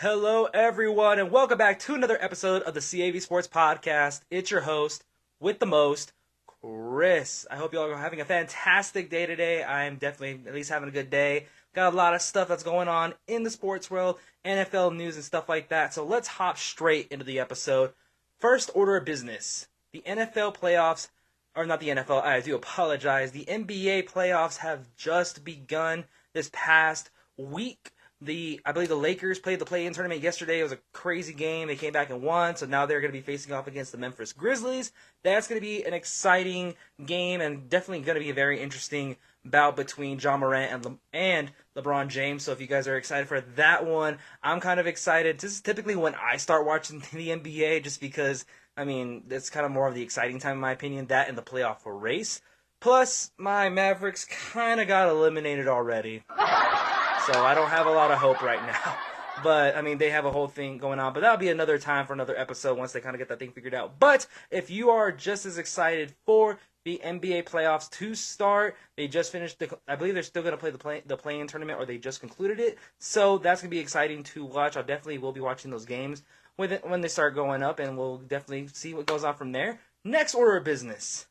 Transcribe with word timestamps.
Hello, 0.00 0.44
everyone, 0.52 1.18
and 1.18 1.30
welcome 1.30 1.56
back 1.56 1.78
to 1.78 1.94
another 1.94 2.18
episode 2.20 2.60
of 2.64 2.74
the 2.74 2.82
CAV 2.82 3.22
Sports 3.22 3.48
Podcast. 3.48 4.20
It's 4.30 4.50
your 4.50 4.60
host 4.60 5.06
with 5.40 5.58
the 5.58 5.64
most, 5.64 6.12
Chris. 6.46 7.46
I 7.50 7.56
hope 7.56 7.72
you 7.72 7.78
all 7.78 7.90
are 7.90 7.96
having 7.96 8.20
a 8.20 8.26
fantastic 8.26 9.08
day 9.08 9.24
today. 9.24 9.64
I'm 9.64 9.96
definitely 9.96 10.46
at 10.46 10.54
least 10.54 10.68
having 10.68 10.90
a 10.90 10.92
good 10.92 11.08
day. 11.08 11.46
Got 11.74 11.94
a 11.94 11.96
lot 11.96 12.14
of 12.14 12.20
stuff 12.20 12.46
that's 12.46 12.62
going 12.62 12.88
on 12.88 13.14
in 13.26 13.42
the 13.42 13.48
sports 13.48 13.90
world, 13.90 14.18
NFL 14.44 14.94
news, 14.94 15.16
and 15.16 15.24
stuff 15.24 15.48
like 15.48 15.70
that. 15.70 15.94
So 15.94 16.04
let's 16.04 16.28
hop 16.28 16.58
straight 16.58 17.08
into 17.10 17.24
the 17.24 17.40
episode. 17.40 17.94
First 18.38 18.70
order 18.74 18.98
of 18.98 19.06
business 19.06 19.66
the 19.94 20.02
NFL 20.06 20.56
playoffs, 20.56 21.08
or 21.54 21.64
not 21.64 21.80
the 21.80 21.88
NFL, 21.88 22.22
I 22.22 22.40
do 22.40 22.54
apologize. 22.54 23.32
The 23.32 23.46
NBA 23.46 24.10
playoffs 24.10 24.58
have 24.58 24.94
just 24.94 25.42
begun 25.42 26.04
this 26.34 26.50
past 26.52 27.08
week 27.38 27.92
the 28.20 28.60
I 28.64 28.72
believe 28.72 28.88
the 28.88 28.96
Lakers 28.96 29.38
played 29.38 29.58
the 29.58 29.64
play-in 29.64 29.92
tournament 29.92 30.22
yesterday. 30.22 30.60
It 30.60 30.62
was 30.62 30.72
a 30.72 30.78
crazy 30.92 31.34
game. 31.34 31.68
They 31.68 31.76
came 31.76 31.92
back 31.92 32.10
and 32.10 32.22
won, 32.22 32.56
so 32.56 32.66
now 32.66 32.86
they're 32.86 33.00
going 33.00 33.12
to 33.12 33.18
be 33.18 33.22
facing 33.22 33.52
off 33.52 33.66
against 33.66 33.92
the 33.92 33.98
Memphis 33.98 34.32
Grizzlies. 34.32 34.92
That's 35.22 35.48
going 35.48 35.60
to 35.60 35.66
be 35.66 35.84
an 35.84 35.92
exciting 35.92 36.74
game 37.04 37.40
and 37.40 37.68
definitely 37.68 38.04
going 38.04 38.16
to 38.16 38.24
be 38.24 38.30
a 38.30 38.34
very 38.34 38.60
interesting 38.60 39.16
bout 39.44 39.76
between 39.76 40.18
Ja 40.18 40.36
Morant 40.36 40.72
and 40.72 40.84
Le- 40.84 40.98
and 41.12 41.52
LeBron 41.76 42.08
James. 42.08 42.42
So 42.42 42.52
if 42.52 42.60
you 42.60 42.66
guys 42.66 42.88
are 42.88 42.96
excited 42.96 43.28
for 43.28 43.40
that 43.40 43.84
one, 43.84 44.18
I'm 44.42 44.60
kind 44.60 44.80
of 44.80 44.86
excited. 44.86 45.38
This 45.38 45.52
is 45.52 45.60
typically 45.60 45.96
when 45.96 46.14
I 46.14 46.38
start 46.38 46.66
watching 46.66 47.00
the 47.12 47.28
NBA, 47.28 47.84
just 47.84 48.00
because 48.00 48.44
I 48.76 48.84
mean 48.84 49.24
it's 49.28 49.50
kind 49.50 49.66
of 49.66 49.72
more 49.72 49.88
of 49.88 49.94
the 49.94 50.02
exciting 50.02 50.38
time 50.38 50.54
in 50.54 50.60
my 50.60 50.72
opinion. 50.72 51.06
That 51.06 51.28
and 51.28 51.36
the 51.36 51.42
playoff 51.42 51.80
race. 51.84 52.40
Plus, 52.78 53.30
my 53.38 53.70
Mavericks 53.70 54.26
kind 54.26 54.80
of 54.80 54.88
got 54.88 55.08
eliminated 55.08 55.66
already. 55.66 56.22
So 57.26 57.44
I 57.44 57.54
don't 57.54 57.70
have 57.70 57.86
a 57.86 57.90
lot 57.90 58.12
of 58.12 58.18
hope 58.18 58.40
right 58.40 58.64
now. 58.64 58.96
But 59.42 59.76
I 59.76 59.82
mean, 59.82 59.98
they 59.98 60.08
have 60.08 60.24
a 60.24 60.30
whole 60.30 60.48
thing 60.48 60.78
going 60.78 60.98
on. 60.98 61.12
But 61.12 61.20
that'll 61.20 61.36
be 61.36 61.50
another 61.50 61.78
time 61.78 62.06
for 62.06 62.14
another 62.14 62.34
episode 62.38 62.78
once 62.78 62.92
they 62.92 63.02
kind 63.02 63.14
of 63.14 63.18
get 63.18 63.28
that 63.28 63.38
thing 63.38 63.52
figured 63.52 63.74
out. 63.74 63.98
But 64.00 64.26
if 64.50 64.70
you 64.70 64.88
are 64.88 65.12
just 65.12 65.44
as 65.44 65.58
excited 65.58 66.14
for 66.24 66.58
the 66.86 66.98
NBA 67.04 67.44
playoffs 67.44 67.90
to 67.90 68.14
start, 68.14 68.76
they 68.96 69.08
just 69.08 69.32
finished. 69.32 69.58
The, 69.58 69.76
I 69.86 69.94
believe 69.94 70.14
they're 70.14 70.22
still 70.22 70.42
going 70.42 70.54
to 70.54 70.58
play 70.58 70.70
the 70.70 70.78
play 70.78 71.02
the 71.04 71.18
play-in 71.18 71.48
tournament, 71.48 71.78
or 71.78 71.84
they 71.84 71.98
just 71.98 72.20
concluded 72.20 72.60
it. 72.60 72.78
So 72.98 73.36
that's 73.36 73.60
going 73.60 73.68
to 73.68 73.76
be 73.76 73.80
exciting 73.80 74.22
to 74.22 74.46
watch. 74.46 74.78
I 74.78 74.80
definitely 74.80 75.18
will 75.18 75.32
be 75.32 75.40
watching 75.40 75.70
those 75.70 75.84
games 75.84 76.22
when 76.56 76.70
when 76.84 77.02
they 77.02 77.08
start 77.08 77.34
going 77.34 77.62
up, 77.62 77.78
and 77.78 77.98
we'll 77.98 78.16
definitely 78.16 78.68
see 78.68 78.94
what 78.94 79.04
goes 79.04 79.22
on 79.22 79.34
from 79.34 79.52
there. 79.52 79.80
Next 80.02 80.34
order 80.34 80.56
of 80.56 80.64
business 80.64 81.26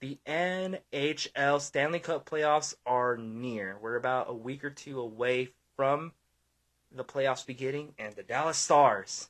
the 0.00 0.18
NHL 0.26 1.60
Stanley 1.60 1.98
Cup 1.98 2.28
playoffs 2.28 2.74
are 2.86 3.16
near. 3.16 3.76
We're 3.80 3.96
about 3.96 4.30
a 4.30 4.34
week 4.34 4.64
or 4.64 4.70
two 4.70 5.00
away 5.00 5.50
from 5.76 6.12
the 6.94 7.04
playoffs 7.04 7.44
beginning, 7.44 7.94
and 7.98 8.14
the 8.14 8.22
Dallas 8.22 8.58
Stars, 8.58 9.28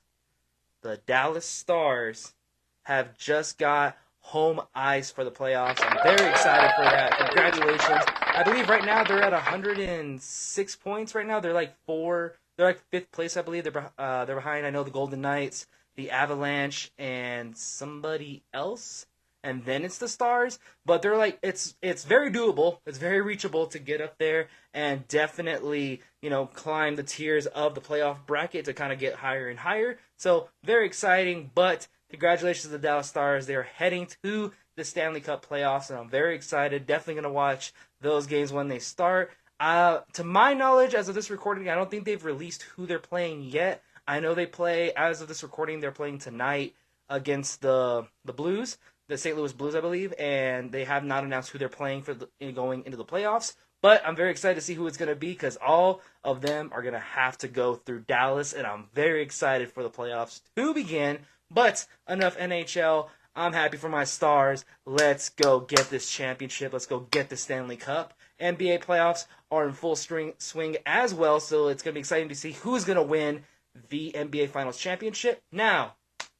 the 0.82 0.98
Dallas 1.06 1.46
Stars, 1.46 2.34
have 2.82 3.16
just 3.18 3.58
got 3.58 3.96
home 4.20 4.60
ice 4.74 5.10
for 5.10 5.24
the 5.24 5.30
playoffs. 5.30 5.80
I'm 5.80 6.16
very 6.16 6.30
excited 6.30 6.70
for 6.76 6.84
that. 6.84 7.16
Congratulations. 7.18 8.04
I 8.20 8.42
believe 8.42 8.68
right 8.68 8.84
now 8.84 9.04
they're 9.04 9.22
at 9.22 9.32
106 9.32 10.76
points 10.76 11.14
right 11.14 11.26
now. 11.26 11.40
They're 11.40 11.52
like 11.52 11.74
four, 11.86 12.34
they're 12.56 12.66
like 12.66 12.80
fifth 12.90 13.10
place, 13.10 13.36
I 13.36 13.42
believe. 13.42 13.64
They're, 13.64 13.90
uh, 13.98 14.24
they're 14.24 14.36
behind, 14.36 14.66
I 14.66 14.70
know, 14.70 14.84
the 14.84 14.90
Golden 14.90 15.22
Knights, 15.22 15.66
the 15.96 16.10
Avalanche, 16.10 16.92
and 16.98 17.56
somebody 17.56 18.42
else 18.54 19.06
and 19.42 19.64
then 19.64 19.84
it's 19.84 19.98
the 19.98 20.08
stars 20.08 20.58
but 20.84 21.02
they're 21.02 21.16
like 21.16 21.38
it's 21.42 21.76
it's 21.82 22.04
very 22.04 22.30
doable. 22.30 22.78
It's 22.86 22.98
very 22.98 23.20
reachable 23.20 23.66
to 23.68 23.78
get 23.78 24.00
up 24.00 24.16
there 24.18 24.48
and 24.72 25.06
definitely 25.06 26.00
you 26.22 26.30
know 26.30 26.46
climb 26.46 26.96
the 26.96 27.02
tiers 27.02 27.46
of 27.46 27.74
the 27.74 27.80
playoff 27.80 28.24
bracket 28.26 28.64
to 28.64 28.72
kind 28.72 28.92
of 28.92 28.98
get 28.98 29.14
higher 29.14 29.48
and 29.48 29.58
higher. 29.58 29.98
So 30.16 30.48
very 30.64 30.86
exciting 30.86 31.50
but 31.54 31.86
congratulations 32.10 32.64
to 32.64 32.70
the 32.70 32.78
dallas 32.78 33.08
stars. 33.08 33.46
They're 33.46 33.64
heading 33.64 34.08
to 34.24 34.52
the 34.76 34.84
stanley 34.84 35.20
cup 35.20 35.44
playoffs 35.44 35.90
and 35.90 35.98
i'm 35.98 36.08
very 36.08 36.34
excited. 36.34 36.86
Definitely 36.86 37.14
going 37.14 37.24
to 37.24 37.30
watch 37.30 37.72
those 38.00 38.26
games 38.26 38.52
when 38.52 38.68
they 38.68 38.78
start. 38.78 39.30
Uh, 39.60 40.00
to 40.12 40.22
my 40.22 40.54
knowledge 40.54 40.94
as 40.94 41.08
of 41.08 41.16
this 41.16 41.30
recording 41.30 41.68
i 41.68 41.74
don't 41.74 41.90
think 41.90 42.04
they've 42.04 42.24
released 42.24 42.62
who 42.62 42.86
they're 42.86 42.98
playing 42.98 43.42
yet. 43.42 43.82
I 44.06 44.20
know 44.20 44.32
they 44.34 44.46
play 44.46 44.92
as 44.94 45.20
of 45.20 45.28
this 45.28 45.42
recording 45.42 45.80
they're 45.80 45.92
playing 45.92 46.18
tonight 46.18 46.74
against 47.10 47.60
the 47.60 48.06
the 48.24 48.32
blues 48.32 48.78
the 49.08 49.18
St. 49.18 49.36
Louis 49.36 49.52
Blues, 49.52 49.74
I 49.74 49.80
believe, 49.80 50.12
and 50.18 50.70
they 50.70 50.84
have 50.84 51.04
not 51.04 51.24
announced 51.24 51.50
who 51.50 51.58
they're 51.58 51.68
playing 51.68 52.02
for 52.02 52.14
the, 52.14 52.28
going 52.52 52.84
into 52.84 52.96
the 52.96 53.04
playoffs. 53.04 53.54
But 53.80 54.02
I'm 54.04 54.16
very 54.16 54.30
excited 54.30 54.56
to 54.56 54.60
see 54.60 54.74
who 54.74 54.86
it's 54.86 54.96
going 54.96 55.08
to 55.08 55.16
be 55.16 55.28
because 55.32 55.56
all 55.64 56.00
of 56.24 56.40
them 56.40 56.70
are 56.72 56.82
going 56.82 56.94
to 56.94 57.00
have 57.00 57.38
to 57.38 57.48
go 57.48 57.74
through 57.74 58.00
Dallas, 58.00 58.52
and 58.52 58.66
I'm 58.66 58.86
very 58.92 59.22
excited 59.22 59.70
for 59.70 59.82
the 59.82 59.90
playoffs 59.90 60.40
to 60.56 60.74
begin. 60.74 61.20
But 61.50 61.86
enough 62.08 62.36
NHL. 62.36 63.08
I'm 63.36 63.52
happy 63.52 63.76
for 63.76 63.88
my 63.88 64.02
stars. 64.02 64.64
Let's 64.84 65.28
go 65.28 65.60
get 65.60 65.90
this 65.90 66.10
championship. 66.10 66.72
Let's 66.72 66.86
go 66.86 67.06
get 67.12 67.28
the 67.28 67.36
Stanley 67.36 67.76
Cup. 67.76 68.14
NBA 68.40 68.82
playoffs 68.82 69.26
are 69.50 69.66
in 69.66 69.74
full 69.74 69.94
string, 69.94 70.34
swing 70.38 70.76
as 70.84 71.14
well, 71.14 71.38
so 71.38 71.68
it's 71.68 71.82
going 71.82 71.92
to 71.92 71.96
be 71.96 72.00
exciting 72.00 72.28
to 72.30 72.34
see 72.34 72.52
who's 72.52 72.84
going 72.84 72.96
to 72.96 73.02
win 73.02 73.44
the 73.90 74.12
NBA 74.12 74.48
Finals 74.50 74.78
championship. 74.78 75.40
Now, 75.52 75.94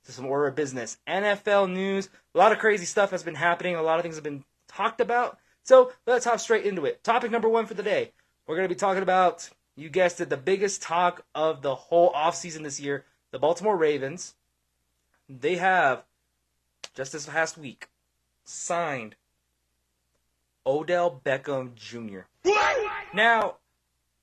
to 0.09 0.13
some 0.15 0.25
order 0.25 0.47
of 0.47 0.55
business. 0.55 0.97
NFL 1.07 1.71
news. 1.71 2.09
A 2.35 2.39
lot 2.39 2.51
of 2.51 2.59
crazy 2.59 2.87
stuff 2.87 3.11
has 3.11 3.23
been 3.23 3.35
happening. 3.35 3.77
A 3.77 3.83
lot 3.83 3.99
of 3.99 4.03
things 4.03 4.15
have 4.15 4.25
been 4.25 4.43
talked 4.67 5.03
about. 5.03 5.39
So 5.65 5.93
let's 6.07 6.25
hop 6.25 6.41
straight 6.41 6.65
into 6.65 6.87
it. 6.87 7.05
Topic 7.05 7.31
number 7.31 7.49
one 7.49 7.67
for 7.67 7.75
the 7.75 7.83
day. 7.83 8.13
We're 8.47 8.57
going 8.57 8.67
to 8.67 8.75
be 8.75 8.79
talking 8.79 9.03
about, 9.03 9.51
you 9.77 9.91
guessed 9.91 10.19
it, 10.23 10.31
the 10.31 10.39
biggest 10.39 10.81
talk 10.81 11.27
of 11.35 11.61
the 11.61 11.75
whole 11.75 12.11
offseason 12.15 12.63
this 12.63 12.81
year 12.81 13.05
the 13.33 13.39
Baltimore 13.39 13.77
Ravens. 13.77 14.35
They 15.29 15.57
have, 15.57 16.05
just 16.95 17.13
this 17.13 17.27
past 17.27 17.59
week, 17.59 17.91
signed 18.45 19.15
Odell 20.67 21.21
Beckham 21.23 21.75
Jr. 21.75 22.21
Now, 23.13 23.57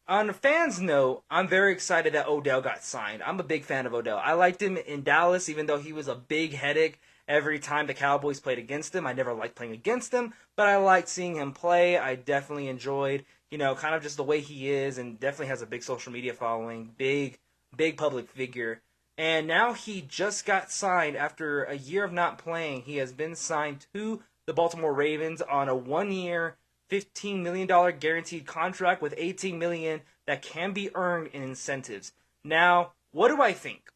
on 0.07 0.29
a 0.29 0.33
fan's 0.33 0.79
note, 0.79 1.23
I'm 1.29 1.47
very 1.47 1.71
excited 1.71 2.13
that 2.13 2.27
Odell 2.27 2.61
got 2.61 2.83
signed. 2.83 3.23
I'm 3.23 3.39
a 3.39 3.43
big 3.43 3.63
fan 3.63 3.85
of 3.85 3.93
Odell. 3.93 4.21
I 4.23 4.33
liked 4.33 4.61
him 4.61 4.77
in 4.77 5.03
Dallas, 5.03 5.49
even 5.49 5.65
though 5.65 5.79
he 5.79 5.93
was 5.93 6.07
a 6.07 6.15
big 6.15 6.53
headache 6.53 6.99
every 7.27 7.57
time 7.57 7.87
the 7.87 7.93
Cowboys 7.93 8.39
played 8.39 8.59
against 8.59 8.93
him. 8.93 9.07
I 9.07 9.13
never 9.13 9.33
liked 9.33 9.55
playing 9.55 9.73
against 9.73 10.13
him, 10.13 10.33
but 10.55 10.67
I 10.67 10.77
liked 10.77 11.09
seeing 11.09 11.35
him 11.35 11.53
play. 11.53 11.97
I 11.97 12.15
definitely 12.15 12.67
enjoyed, 12.67 13.25
you 13.49 13.57
know, 13.57 13.73
kind 13.73 13.95
of 13.95 14.03
just 14.03 14.17
the 14.17 14.23
way 14.23 14.41
he 14.41 14.69
is, 14.69 14.97
and 14.97 15.19
definitely 15.19 15.47
has 15.47 15.63
a 15.63 15.67
big 15.67 15.81
social 15.81 16.11
media 16.11 16.33
following, 16.33 16.93
big, 16.97 17.39
big 17.75 17.97
public 17.97 18.29
figure. 18.29 18.81
And 19.17 19.47
now 19.47 19.73
he 19.73 20.01
just 20.01 20.45
got 20.45 20.71
signed 20.71 21.15
after 21.15 21.63
a 21.63 21.75
year 21.75 22.03
of 22.03 22.11
not 22.11 22.37
playing. 22.37 22.81
He 22.81 22.97
has 22.97 23.11
been 23.11 23.35
signed 23.35 23.87
to 23.93 24.21
the 24.45 24.53
Baltimore 24.53 24.93
Ravens 24.93 25.41
on 25.41 25.69
a 25.69 25.75
one 25.75 26.11
year, 26.11 26.57
$15 26.89 27.41
million 27.41 27.67
guaranteed 27.99 28.45
contract 28.45 29.01
with 29.01 29.13
18 29.17 29.57
million 29.57 30.01
that 30.27 30.41
can 30.41 30.73
be 30.73 30.89
earned 30.95 31.27
in 31.33 31.41
incentives. 31.41 32.11
Now, 32.43 32.93
what 33.11 33.29
do 33.29 33.41
I 33.41 33.53
think? 33.53 33.91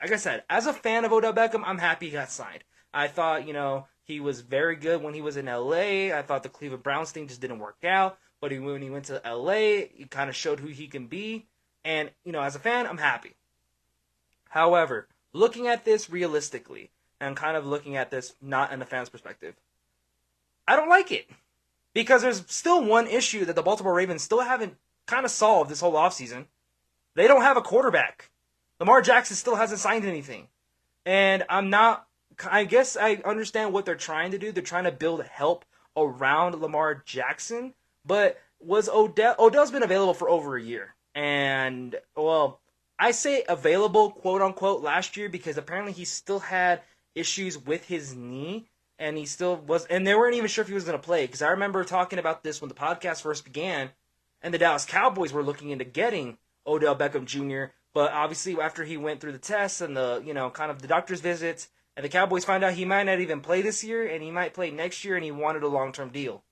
Like 0.00 0.12
I 0.12 0.16
said, 0.16 0.44
as 0.48 0.66
a 0.66 0.72
fan 0.72 1.04
of 1.04 1.12
Odell 1.12 1.34
Beckham, 1.34 1.62
I'm 1.64 1.78
happy 1.78 2.06
he 2.06 2.12
got 2.12 2.30
signed. 2.30 2.64
I 2.92 3.08
thought, 3.08 3.46
you 3.46 3.52
know, 3.52 3.86
he 4.04 4.20
was 4.20 4.40
very 4.40 4.76
good 4.76 5.02
when 5.02 5.14
he 5.14 5.20
was 5.20 5.36
in 5.36 5.46
LA. 5.46 6.14
I 6.16 6.22
thought 6.26 6.42
the 6.42 6.48
Cleveland 6.48 6.82
Browns 6.82 7.12
thing 7.12 7.28
just 7.28 7.40
didn't 7.40 7.58
work 7.58 7.84
out. 7.84 8.18
But 8.40 8.52
he, 8.52 8.58
when 8.58 8.82
he 8.82 8.90
went 8.90 9.04
to 9.06 9.20
LA, 9.24 9.86
he 9.94 10.06
kind 10.08 10.30
of 10.30 10.36
showed 10.36 10.60
who 10.60 10.68
he 10.68 10.88
can 10.88 11.06
be. 11.06 11.46
And, 11.84 12.10
you 12.24 12.32
know, 12.32 12.40
as 12.40 12.56
a 12.56 12.58
fan, 12.58 12.86
I'm 12.86 12.98
happy. 12.98 13.36
However, 14.48 15.06
looking 15.32 15.68
at 15.68 15.84
this 15.84 16.10
realistically, 16.10 16.90
and 17.20 17.36
kind 17.36 17.56
of 17.56 17.66
looking 17.66 17.96
at 17.96 18.10
this 18.10 18.34
not 18.40 18.72
in 18.72 18.80
a 18.80 18.86
fan's 18.86 19.10
perspective, 19.10 19.54
I 20.66 20.76
don't 20.76 20.88
like 20.88 21.12
it. 21.12 21.28
Because 21.92 22.22
there's 22.22 22.44
still 22.48 22.84
one 22.84 23.06
issue 23.06 23.44
that 23.44 23.56
the 23.56 23.62
Baltimore 23.62 23.94
Ravens 23.94 24.22
still 24.22 24.40
haven't 24.40 24.76
kind 25.06 25.24
of 25.24 25.30
solved 25.30 25.70
this 25.70 25.80
whole 25.80 25.94
offseason. 25.94 26.46
They 27.16 27.26
don't 27.26 27.42
have 27.42 27.56
a 27.56 27.62
quarterback. 27.62 28.30
Lamar 28.78 29.02
Jackson 29.02 29.36
still 29.36 29.56
hasn't 29.56 29.80
signed 29.80 30.04
anything. 30.04 30.48
And 31.04 31.44
I'm 31.48 31.68
not, 31.68 32.06
I 32.48 32.64
guess 32.64 32.96
I 32.96 33.16
understand 33.24 33.72
what 33.72 33.84
they're 33.84 33.96
trying 33.96 34.30
to 34.30 34.38
do. 34.38 34.52
They're 34.52 34.62
trying 34.62 34.84
to 34.84 34.92
build 34.92 35.24
help 35.24 35.64
around 35.96 36.54
Lamar 36.60 37.02
Jackson. 37.04 37.74
But 38.06 38.40
was 38.60 38.88
Odell, 38.88 39.34
Odell's 39.38 39.70
been 39.70 39.82
available 39.82 40.14
for 40.14 40.30
over 40.30 40.56
a 40.56 40.62
year. 40.62 40.94
And, 41.14 41.96
well, 42.16 42.60
I 42.98 43.10
say 43.10 43.44
available, 43.48 44.10
quote 44.10 44.42
unquote, 44.42 44.82
last 44.82 45.16
year 45.16 45.28
because 45.28 45.58
apparently 45.58 45.92
he 45.92 46.04
still 46.04 46.38
had 46.38 46.82
issues 47.14 47.58
with 47.58 47.84
his 47.86 48.14
knee 48.14 48.69
and 49.00 49.16
he 49.16 49.24
still 49.24 49.56
was, 49.56 49.86
and 49.86 50.06
they 50.06 50.14
weren't 50.14 50.36
even 50.36 50.46
sure 50.46 50.62
if 50.62 50.68
he 50.68 50.74
was 50.74 50.84
going 50.84 50.96
to 50.96 51.04
play. 51.04 51.26
Because 51.26 51.42
I 51.42 51.48
remember 51.48 51.82
talking 51.82 52.18
about 52.18 52.44
this 52.44 52.60
when 52.60 52.68
the 52.68 52.74
podcast 52.74 53.22
first 53.22 53.44
began, 53.44 53.90
and 54.42 54.52
the 54.52 54.58
Dallas 54.58 54.84
Cowboys 54.84 55.32
were 55.32 55.42
looking 55.42 55.70
into 55.70 55.84
getting 55.84 56.36
Odell 56.66 56.94
Beckham 56.94 57.24
Jr. 57.24 57.72
But 57.94 58.12
obviously, 58.12 58.60
after 58.60 58.84
he 58.84 58.98
went 58.98 59.20
through 59.20 59.32
the 59.32 59.38
tests 59.38 59.80
and 59.80 59.96
the, 59.96 60.22
you 60.24 60.34
know, 60.34 60.50
kind 60.50 60.70
of 60.70 60.82
the 60.82 60.86
doctor's 60.86 61.20
visits, 61.22 61.68
and 61.96 62.04
the 62.04 62.10
Cowboys 62.10 62.44
found 62.44 62.62
out 62.62 62.74
he 62.74 62.84
might 62.84 63.04
not 63.04 63.20
even 63.20 63.40
play 63.40 63.62
this 63.62 63.82
year, 63.82 64.06
and 64.06 64.22
he 64.22 64.30
might 64.30 64.54
play 64.54 64.70
next 64.70 65.02
year, 65.02 65.16
and 65.16 65.24
he 65.24 65.32
wanted 65.32 65.62
a 65.62 65.68
long 65.68 65.92
term 65.92 66.10
deal. 66.10 66.44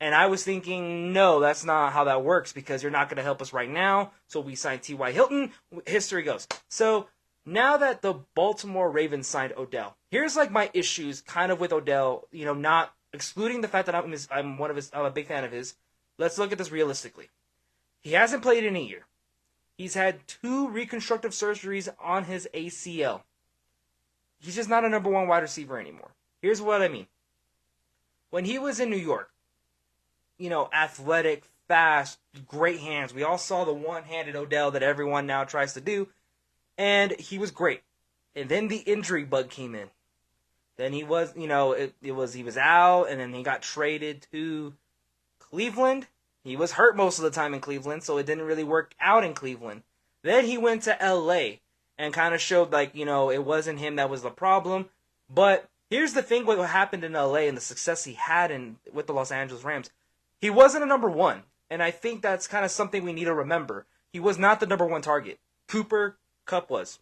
And 0.00 0.14
I 0.14 0.26
was 0.26 0.44
thinking, 0.44 1.12
no, 1.12 1.40
that's 1.40 1.64
not 1.64 1.92
how 1.92 2.04
that 2.04 2.24
works 2.24 2.52
because 2.52 2.82
you're 2.82 2.90
not 2.90 3.08
going 3.08 3.18
to 3.18 3.22
help 3.22 3.42
us 3.42 3.52
right 3.52 3.70
now. 3.70 4.12
So 4.26 4.40
we 4.40 4.54
signed 4.56 4.82
T.Y. 4.82 5.12
Hilton. 5.12 5.52
History 5.86 6.22
goes. 6.22 6.48
So 6.68 7.06
now 7.46 7.76
that 7.76 8.02
the 8.02 8.14
Baltimore 8.34 8.90
Ravens 8.90 9.28
signed 9.28 9.52
Odell, 9.56 9.96
here's 10.12 10.36
like 10.36 10.52
my 10.52 10.70
issues 10.74 11.22
kind 11.22 11.50
of 11.50 11.58
with 11.58 11.72
Odell, 11.72 12.28
you 12.30 12.44
know, 12.44 12.54
not 12.54 12.92
excluding 13.12 13.62
the 13.62 13.68
fact 13.68 13.86
that 13.86 13.94
I'm, 13.94 14.12
his, 14.12 14.28
I'm 14.30 14.58
one 14.58 14.70
of 14.70 14.76
his, 14.76 14.90
I'm 14.94 15.06
a 15.06 15.10
big 15.10 15.26
fan 15.26 15.42
of 15.42 15.50
his. 15.50 15.74
Let's 16.18 16.38
look 16.38 16.52
at 16.52 16.58
this 16.58 16.70
realistically. 16.70 17.30
He 18.02 18.12
hasn't 18.12 18.42
played 18.42 18.62
in 18.62 18.76
a 18.76 18.80
year. 18.80 19.06
He's 19.76 19.94
had 19.94 20.28
two 20.28 20.68
reconstructive 20.68 21.32
surgeries 21.32 21.88
on 21.98 22.24
his 22.24 22.46
ACL. 22.54 23.22
He's 24.38 24.54
just 24.54 24.68
not 24.68 24.84
a 24.84 24.88
number 24.88 25.08
one 25.08 25.28
wide 25.28 25.42
receiver 25.42 25.80
anymore. 25.80 26.10
Here's 26.42 26.60
what 26.60 26.82
I 26.82 26.88
mean. 26.88 27.06
When 28.30 28.44
he 28.44 28.58
was 28.58 28.80
in 28.80 28.90
New 28.90 28.96
York, 28.96 29.30
you 30.36 30.50
know, 30.50 30.68
athletic, 30.74 31.44
fast, 31.68 32.18
great 32.46 32.80
hands. 32.80 33.14
We 33.14 33.22
all 33.22 33.38
saw 33.38 33.64
the 33.64 33.72
one-handed 33.72 34.36
Odell 34.36 34.72
that 34.72 34.82
everyone 34.82 35.26
now 35.26 35.44
tries 35.44 35.72
to 35.74 35.80
do, 35.80 36.08
and 36.76 37.12
he 37.12 37.38
was 37.38 37.50
great. 37.50 37.82
And 38.34 38.48
then 38.48 38.68
the 38.68 38.78
injury 38.78 39.24
bug 39.24 39.48
came 39.48 39.74
in. 39.74 39.88
Then 40.76 40.92
he 40.92 41.04
was, 41.04 41.32
you 41.36 41.46
know, 41.46 41.72
it, 41.72 41.94
it 42.02 42.12
was 42.12 42.34
he 42.34 42.42
was 42.42 42.56
out, 42.56 43.04
and 43.04 43.20
then 43.20 43.32
he 43.34 43.42
got 43.42 43.62
traded 43.62 44.26
to 44.32 44.74
Cleveland. 45.38 46.06
He 46.44 46.56
was 46.56 46.72
hurt 46.72 46.96
most 46.96 47.18
of 47.18 47.24
the 47.24 47.30
time 47.30 47.54
in 47.54 47.60
Cleveland, 47.60 48.02
so 48.02 48.16
it 48.18 48.26
didn't 48.26 48.46
really 48.46 48.64
work 48.64 48.94
out 49.00 49.24
in 49.24 49.34
Cleveland. 49.34 49.82
Then 50.22 50.46
he 50.46 50.58
went 50.58 50.82
to 50.82 50.96
LA 51.00 51.58
and 51.98 52.14
kind 52.14 52.34
of 52.34 52.40
showed 52.40 52.72
like, 52.72 52.94
you 52.94 53.04
know, 53.04 53.30
it 53.30 53.44
wasn't 53.44 53.78
him 53.78 53.96
that 53.96 54.10
was 54.10 54.22
the 54.22 54.30
problem. 54.30 54.86
But 55.28 55.68
here's 55.90 56.14
the 56.14 56.22
thing 56.22 56.46
what 56.46 56.58
happened 56.68 57.04
in 57.04 57.12
LA 57.12 57.46
and 57.46 57.56
the 57.56 57.60
success 57.60 58.04
he 58.04 58.14
had 58.14 58.50
in 58.50 58.76
with 58.92 59.06
the 59.06 59.12
Los 59.12 59.30
Angeles 59.30 59.64
Rams. 59.64 59.90
He 60.40 60.50
wasn't 60.50 60.84
a 60.84 60.88
number 60.88 61.08
one. 61.08 61.44
And 61.70 61.82
I 61.82 61.90
think 61.90 62.20
that's 62.20 62.46
kind 62.46 62.66
of 62.66 62.70
something 62.70 63.02
we 63.02 63.14
need 63.14 63.24
to 63.24 63.34
remember. 63.34 63.86
He 64.12 64.20
was 64.20 64.36
not 64.38 64.60
the 64.60 64.66
number 64.66 64.84
one 64.84 65.00
target. 65.00 65.38
Cooper 65.68 66.18
Kupp 66.44 66.68
was. 66.68 66.98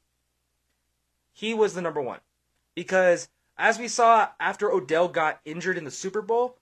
He 1.32 1.54
was 1.54 1.74
the 1.74 1.82
number 1.82 2.00
one. 2.00 2.20
Because 2.76 3.28
as 3.60 3.78
we 3.78 3.88
saw 3.88 4.28
after 4.40 4.72
Odell 4.72 5.06
got 5.08 5.40
injured 5.44 5.76
in 5.76 5.84
the 5.84 5.90
Super 5.90 6.22
Bowl, 6.22 6.56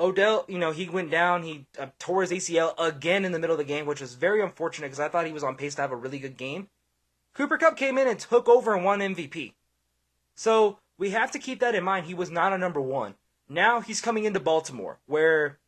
Odell, 0.00 0.46
you 0.48 0.58
know, 0.58 0.72
he 0.72 0.88
went 0.88 1.10
down, 1.10 1.42
he 1.42 1.66
uh, 1.78 1.88
tore 1.98 2.22
his 2.22 2.30
ACL 2.30 2.72
again 2.78 3.26
in 3.26 3.32
the 3.32 3.38
middle 3.38 3.54
of 3.54 3.58
the 3.58 3.64
game, 3.64 3.84
which 3.84 4.00
was 4.00 4.14
very 4.14 4.42
unfortunate 4.42 4.86
because 4.86 5.00
I 5.00 5.08
thought 5.08 5.26
he 5.26 5.32
was 5.32 5.44
on 5.44 5.56
pace 5.56 5.74
to 5.74 5.82
have 5.82 5.92
a 5.92 5.96
really 5.96 6.18
good 6.18 6.38
game. 6.38 6.68
Cooper 7.34 7.58
Kupp 7.58 7.76
came 7.76 7.98
in 7.98 8.08
and 8.08 8.18
took 8.18 8.48
over 8.48 8.74
and 8.74 8.84
won 8.84 9.00
MVP. 9.00 9.52
So 10.34 10.78
we 10.96 11.10
have 11.10 11.30
to 11.32 11.38
keep 11.38 11.60
that 11.60 11.74
in 11.74 11.84
mind. 11.84 12.06
He 12.06 12.14
was 12.14 12.30
not 12.30 12.54
a 12.54 12.58
number 12.58 12.80
one. 12.80 13.14
Now 13.46 13.82
he's 13.82 14.00
coming 14.00 14.24
into 14.24 14.40
Baltimore, 14.40 14.98
where 15.06 15.58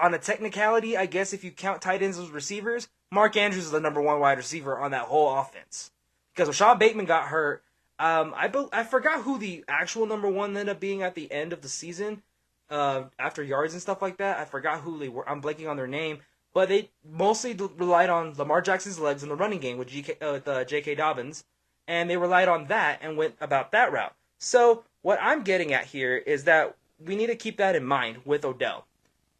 on 0.00 0.12
a 0.12 0.18
technicality, 0.18 0.96
I 0.96 1.06
guess 1.06 1.32
if 1.32 1.44
you 1.44 1.52
count 1.52 1.80
tight 1.80 2.02
ends 2.02 2.18
as 2.18 2.30
receivers, 2.30 2.88
Mark 3.12 3.36
Andrews 3.36 3.66
is 3.66 3.70
the 3.70 3.80
number 3.80 4.02
one 4.02 4.18
wide 4.18 4.38
receiver 4.38 4.76
on 4.76 4.90
that 4.90 5.02
whole 5.02 5.38
offense. 5.38 5.92
Because 6.34 6.48
Rashod 6.48 6.80
Bateman 6.80 7.06
got 7.06 7.28
hurt, 7.28 7.62
um, 7.98 8.34
I 8.36 8.48
be- 8.48 8.68
I 8.72 8.84
forgot 8.84 9.22
who 9.22 9.38
the 9.38 9.64
actual 9.68 10.06
number 10.06 10.28
one 10.28 10.50
ended 10.50 10.68
up 10.68 10.80
being 10.80 11.02
at 11.02 11.14
the 11.14 11.30
end 11.32 11.52
of 11.52 11.62
the 11.62 11.68
season, 11.68 12.22
uh, 12.70 13.04
after 13.18 13.42
yards 13.42 13.72
and 13.72 13.82
stuff 13.82 14.02
like 14.02 14.18
that. 14.18 14.38
I 14.38 14.44
forgot 14.44 14.80
who 14.80 14.98
they 14.98 15.08
were. 15.08 15.28
I'm 15.28 15.40
blanking 15.40 15.68
on 15.68 15.76
their 15.76 15.86
name, 15.86 16.18
but 16.52 16.68
they 16.68 16.90
mostly 17.08 17.54
relied 17.54 18.10
on 18.10 18.34
Lamar 18.34 18.60
Jackson's 18.60 18.98
legs 18.98 19.22
in 19.22 19.28
the 19.28 19.34
running 19.34 19.60
game 19.60 19.78
with, 19.78 19.88
GK, 19.88 20.16
uh, 20.22 20.32
with 20.32 20.48
uh, 20.48 20.64
J.K. 20.64 20.94
Dobbins, 20.96 21.44
and 21.86 22.10
they 22.10 22.16
relied 22.16 22.48
on 22.48 22.66
that 22.66 22.98
and 23.02 23.16
went 23.16 23.34
about 23.40 23.72
that 23.72 23.92
route. 23.92 24.14
So 24.38 24.84
what 25.02 25.18
I'm 25.22 25.42
getting 25.42 25.72
at 25.72 25.86
here 25.86 26.16
is 26.16 26.44
that 26.44 26.76
we 26.98 27.16
need 27.16 27.28
to 27.28 27.36
keep 27.36 27.56
that 27.58 27.76
in 27.76 27.84
mind 27.84 28.18
with 28.24 28.44
Odell. 28.44 28.86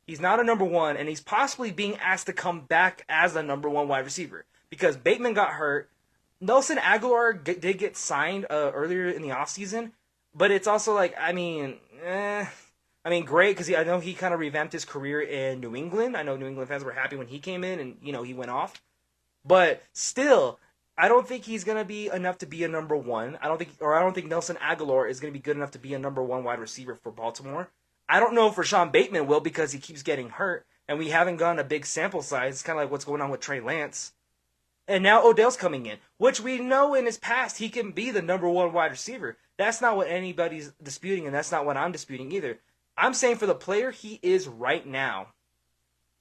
He's 0.07 0.21
not 0.21 0.39
a 0.39 0.45
number 0.45 0.65
one, 0.65 0.97
and 0.97 1.09
he's 1.09 1.21
possibly 1.21 1.73
being 1.73 1.97
asked 1.97 2.27
to 2.27 2.33
come 2.33 2.61
back 2.61 3.05
as 3.09 3.35
a 3.35 3.43
number 3.43 3.69
one 3.69 3.89
wide 3.89 4.05
receiver 4.05 4.45
because 4.71 4.97
Bateman 4.97 5.35
got 5.35 5.51
hurt. 5.55 5.91
Nelson 6.41 6.77
Agholor 6.77 7.45
g- 7.45 7.55
did 7.55 7.79
get 7.79 7.97
signed 7.97 8.47
uh, 8.51 8.71
earlier 8.75 9.09
in 9.09 9.23
the 9.23 9.29
offseason, 9.29 9.93
but 10.35 10.51
it's 10.51 10.67
also 10.67 10.95
like, 10.95 11.15
I 11.19 11.33
mean, 11.33 11.77
eh, 12.05 12.47
I 13.05 13.11
mean, 13.11 13.25
great 13.25 13.57
because 13.57 13.73
I 13.73 13.85
know 13.85 14.01
he 14.01 14.15
kind 14.15 14.35
of 14.35 14.41
revamped 14.41 14.73
his 14.73 14.85
career 14.85 15.21
in 15.21 15.61
New 15.61 15.75
England. 15.77 16.17
I 16.17 16.23
know 16.23 16.37
New 16.37 16.47
England 16.47 16.69
fans 16.69 16.85
were 16.85 16.93
happy 16.93 17.17
when 17.17 17.29
he 17.29 17.39
came 17.39 17.65
in 17.65 17.81
and, 17.81 17.97
you 18.03 18.13
know, 18.13 18.23
he 18.23 18.35
went 18.35 18.51
off. 18.51 18.83
But 19.45 19.83
still, 19.93 20.59
I 20.99 21.09
don't 21.09 21.27
think 21.27 21.45
he's 21.45 21.65
going 21.65 21.79
to 21.79 21.85
be 21.85 22.09
enough 22.09 22.39
to 22.39 22.47
be 22.47 22.65
a 22.65 22.69
number 22.69 22.97
one. 22.97 23.39
I 23.41 23.49
don't 23.49 23.59
think, 23.59 23.71
or 23.81 23.95
I 23.95 24.01
don't 24.01 24.15
think 24.15 24.27
Nelson 24.27 24.57
Agholor 24.57 25.09
is 25.09 25.21
going 25.21 25.33
to 25.33 25.39
be 25.39 25.43
good 25.43 25.57
enough 25.57 25.71
to 25.73 25.79
be 25.79 25.95
a 25.95 25.99
number 25.99 26.23
one 26.23 26.43
wide 26.43 26.59
receiver 26.59 26.97
for 26.97 27.13
Baltimore. 27.13 27.71
I 28.09 28.19
don't 28.19 28.35
know 28.35 28.49
if 28.49 28.59
Rashod 28.59 28.93
Bateman 28.93 29.27
will 29.27 29.41
because 29.41 29.73
he 29.73 29.79
keeps 29.79 30.03
getting 30.03 30.31
hurt, 30.31 30.65
and 30.89 30.99
we 30.99 31.11
haven't 31.11 31.37
gotten 31.37 31.59
a 31.59 31.65
big 31.65 31.87
sample 31.87 32.23
size. 32.23 32.55
It's 32.55 32.63
kind 32.63 32.79
of 32.79 32.85
like 32.85 32.91
what's 32.91 33.05
going 33.05 33.21
on 33.21 33.31
with 33.31 33.41
Trey 33.41 33.61
Lance. 33.61 34.13
And 34.89 35.03
now 35.03 35.27
Odell's 35.27 35.57
coming 35.57 35.87
in, 35.87 35.99
which 36.17 36.41
we 36.41 36.59
know 36.59 36.95
in 36.95 37.07
his 37.07 37.19
past 37.19 37.59
he 37.59 37.69
can 37.69 37.91
be 37.91 38.11
the 38.11 38.23
number 38.23 38.49
one 38.49 38.73
wide 38.73 38.93
receiver. 38.93 39.37
That's 39.59 39.81
not 39.81 39.97
what 39.97 40.09
anybody's 40.09 40.73
disputing, 40.83 41.27
and 41.27 41.35
that's 41.35 41.51
not 41.51 41.67
what 41.67 41.77
I'm 41.77 41.93
disputing 41.93 42.31
either. 42.33 42.61
I'm 42.97 43.15
saying 43.15 43.37
for 43.37 43.47
the 43.47 43.55
player 43.55 43.91
he 43.91 44.21
is 44.23 44.47
right 44.47 44.87
now, 44.87 45.29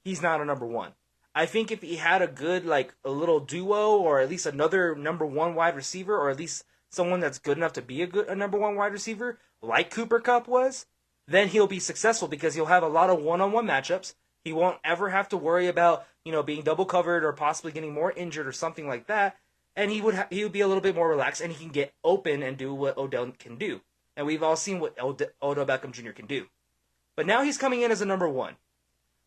he's 0.04 0.22
not 0.22 0.42
a 0.42 0.46
number 0.46 0.66
one. 0.66 0.94
I 1.36 1.46
think 1.46 1.72
if 1.72 1.82
he 1.82 1.98
had 1.98 2.22
a 2.22 2.28
good, 2.28 2.66
like, 2.66 2.96
a 3.04 3.12
little 3.12 3.40
duo, 3.40 3.98
or 3.98 4.20
at 4.20 4.30
least 4.30 4.46
another 4.46 4.96
number 4.96 5.26
one 5.26 5.54
wide 5.54 5.76
receiver, 5.76 6.18
or 6.18 6.30
at 6.30 6.40
least 6.40 6.64
someone 6.90 7.20
that's 7.20 7.40
good 7.40 7.58
enough 7.58 7.74
to 7.74 7.82
be 7.82 8.02
a 8.02 8.08
good 8.08 8.28
a 8.28 8.36
number 8.36 8.58
one 8.58 8.76
wide 8.76 8.94
receiver, 8.94 9.38
like 9.62 9.92
Cooper 9.92 10.20
Kupp 10.20 10.48
was, 10.48 10.86
then 11.28 11.50
he'll 11.50 11.68
be 11.68 11.80
successful 11.80 12.28
because 12.28 12.56
he'll 12.56 12.68
have 12.68 12.84
a 12.84 12.88
lot 12.88 13.10
of 13.10 13.22
one-on-one 13.22 13.68
matchups. 13.68 14.16
He 14.46 14.54
won't 14.54 14.78
ever 14.84 15.10
have 15.10 15.28
to 15.30 15.38
worry 15.38 15.68
about 15.68 16.06
you 16.24 16.32
know 16.32 16.44
being 16.44 16.62
double 16.62 16.86
covered 16.86 17.26
or 17.26 17.34
possibly 17.34 17.72
getting 17.74 17.94
more 17.94 18.12
injured 18.12 18.48
or 18.48 18.54
something 18.54 18.88
like 18.88 19.08
that. 19.08 19.38
And 19.76 19.92
he 19.92 20.00
would 20.00 20.16
ha- 20.16 20.28
he 20.30 20.44
would 20.44 20.54
be 20.54 20.62
a 20.62 20.68
little 20.68 20.82
bit 20.84 20.96
more 20.96 21.10
relaxed 21.10 21.42
and 21.42 21.52
he 21.52 21.60
can 21.60 21.74
get 21.74 21.94
open 22.04 22.42
and 22.44 22.56
do 22.56 22.74
what 22.74 22.98
Odell 22.98 23.34
can 23.38 23.58
do. 23.58 23.82
And 24.16 24.26
we've 24.26 24.44
all 24.44 24.56
seen 24.56 24.80
what 24.80 24.98
Od- 25.00 25.32
Odell 25.42 25.66
Beckham 25.66 25.92
Jr. 25.92 26.12
can 26.12 26.28
do. 26.28 26.46
But 27.16 27.26
now 27.26 27.42
he's 27.42 27.58
coming 27.58 27.82
in 27.82 27.92
as 27.92 28.02
a 28.02 28.06
number 28.06 28.30
one, 28.30 28.56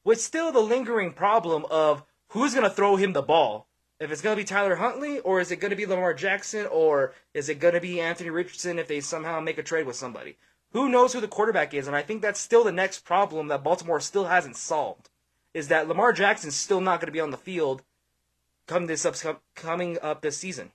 with 0.05 0.20
still 0.20 0.53
the 0.53 0.61
lingering 0.61 1.12
problem 1.12 1.67
of 1.70 2.05
who's 2.29 2.55
going 2.55 2.69
to 2.69 2.75
throw 2.75 2.97
him 2.97 3.12
the 3.12 3.23
ball. 3.23 3.67
If 4.00 4.12
it's 4.12 4.23
going 4.23 4.37
to 4.37 4.41
be 4.41 4.47
Tyler 4.47 4.76
Huntley, 4.76 5.19
or 5.20 5.41
is 5.41 5.50
it 5.50 5.56
going 5.56 5.70
to 5.70 5.76
be 5.76 5.85
Lamar 5.85 6.15
Jackson, 6.15 6.67
or 6.67 7.12
is 7.35 7.49
it 7.49 7.59
going 7.59 7.75
to 7.75 7.81
be 7.81 8.00
Anthony 8.00 8.31
Richardson 8.31 8.79
if 8.79 8.87
they 8.87 9.00
somehow 9.00 9.41
make 9.41 9.59
a 9.59 9.62
trade 9.62 9.87
with 9.87 9.97
somebody? 9.97 10.37
Who 10.73 10.88
knows 10.88 11.12
who 11.12 11.20
the 11.20 11.29
quarterback 11.29 11.73
is? 11.73 11.87
And 11.87 11.97
I 11.97 12.03
think 12.03 12.23
that's 12.23 12.41
still 12.41 12.65
the 12.65 12.73
next 12.73 13.00
problem 13.05 13.49
that 13.49 13.65
Baltimore 13.65 14.00
still 14.00 14.26
hasn't 14.26 14.56
solved. 14.56 15.09
Is 15.55 15.69
that 15.69 15.88
Lamar 15.88 16.12
Jackson's 16.12 16.55
still 16.55 16.81
not 16.81 17.00
going 17.00 17.06
to 17.06 17.12
be 17.12 17.20
on 17.20 17.31
the 17.31 17.37
field 17.37 17.82
come 18.69 18.87
this 18.87 19.05
up, 19.05 19.43
coming 19.56 19.99
up 20.00 20.20
this 20.20 20.37
season. 20.37 20.70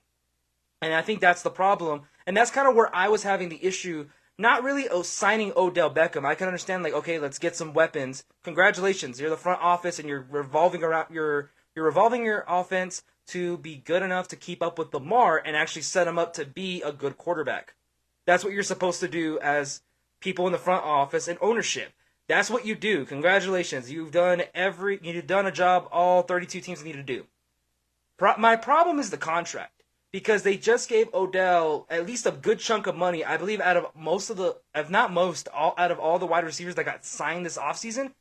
And 0.82 0.92
I 0.92 1.00
think 1.00 1.20
that's 1.20 1.42
the 1.42 1.50
problem. 1.50 2.02
And 2.26 2.36
that's 2.36 2.50
kind 2.50 2.68
of 2.68 2.74
where 2.74 2.94
I 2.94 3.08
was 3.08 3.22
having 3.22 3.48
the 3.48 3.64
issue. 3.64 4.08
Not 4.36 4.64
really 4.64 4.88
signing 5.04 5.52
Odell 5.56 5.94
Beckham. 5.94 6.26
I 6.26 6.34
can 6.34 6.48
understand 6.48 6.82
like, 6.82 6.92
okay, 6.92 7.18
let's 7.18 7.38
get 7.38 7.56
some 7.56 7.72
weapons. 7.72 8.24
Congratulations, 8.42 9.20
you're 9.20 9.30
the 9.30 9.36
front 9.36 9.62
office 9.62 9.98
and 9.98 10.08
you're 10.08 10.26
revolving 10.28 10.82
around 10.82 11.06
you're 11.10 11.50
you're 11.74 11.84
revolving 11.84 12.24
your 12.24 12.44
offense 12.48 13.04
to 13.28 13.56
be 13.58 13.76
good 13.76 14.02
enough 14.02 14.28
to 14.28 14.36
keep 14.36 14.60
up 14.62 14.78
with 14.78 14.92
Lamar 14.92 15.40
and 15.44 15.56
actually 15.56 15.82
set 15.82 16.08
him 16.08 16.18
up 16.18 16.34
to 16.34 16.44
be 16.44 16.82
a 16.82 16.92
good 16.92 17.16
quarterback. 17.16 17.74
That's 18.26 18.44
what 18.44 18.52
you're 18.52 18.62
supposed 18.62 19.00
to 19.00 19.08
do 19.08 19.38
as 19.40 19.82
people 20.20 20.46
in 20.46 20.52
the 20.52 20.58
front 20.58 20.84
office 20.84 21.28
and 21.28 21.38
ownership. 21.40 21.92
That's 22.26 22.50
what 22.50 22.64
you 22.64 22.74
do. 22.74 23.04
Congratulations. 23.04 23.90
You've 23.90 24.10
done 24.10 24.42
every 24.54 24.98
you've 25.02 25.26
done 25.26 25.46
a 25.46 25.52
job 25.52 25.88
all 25.92 26.22
32 26.22 26.60
teams 26.60 26.82
need 26.82 26.92
to 26.92 27.02
do. 27.02 27.26
Pro- 28.16 28.36
my 28.38 28.56
problem 28.56 28.98
is 28.98 29.10
the 29.10 29.18
contract 29.18 29.82
because 30.10 30.42
they 30.42 30.56
just 30.56 30.88
gave 30.88 31.12
Odell 31.12 31.86
at 31.90 32.06
least 32.06 32.24
a 32.24 32.30
good 32.30 32.60
chunk 32.60 32.86
of 32.86 32.96
money. 32.96 33.24
I 33.24 33.36
believe 33.36 33.60
out 33.60 33.76
of 33.76 33.86
most 33.94 34.30
of 34.30 34.38
the 34.38 34.56
if 34.74 34.88
not 34.88 35.12
most 35.12 35.48
all 35.48 35.74
out 35.76 35.90
of 35.90 35.98
all 35.98 36.18
the 36.18 36.26
wide 36.26 36.44
receivers 36.44 36.76
that 36.76 36.84
got 36.84 37.04
signed 37.04 37.44
this 37.44 37.58
offseason, 37.58 38.12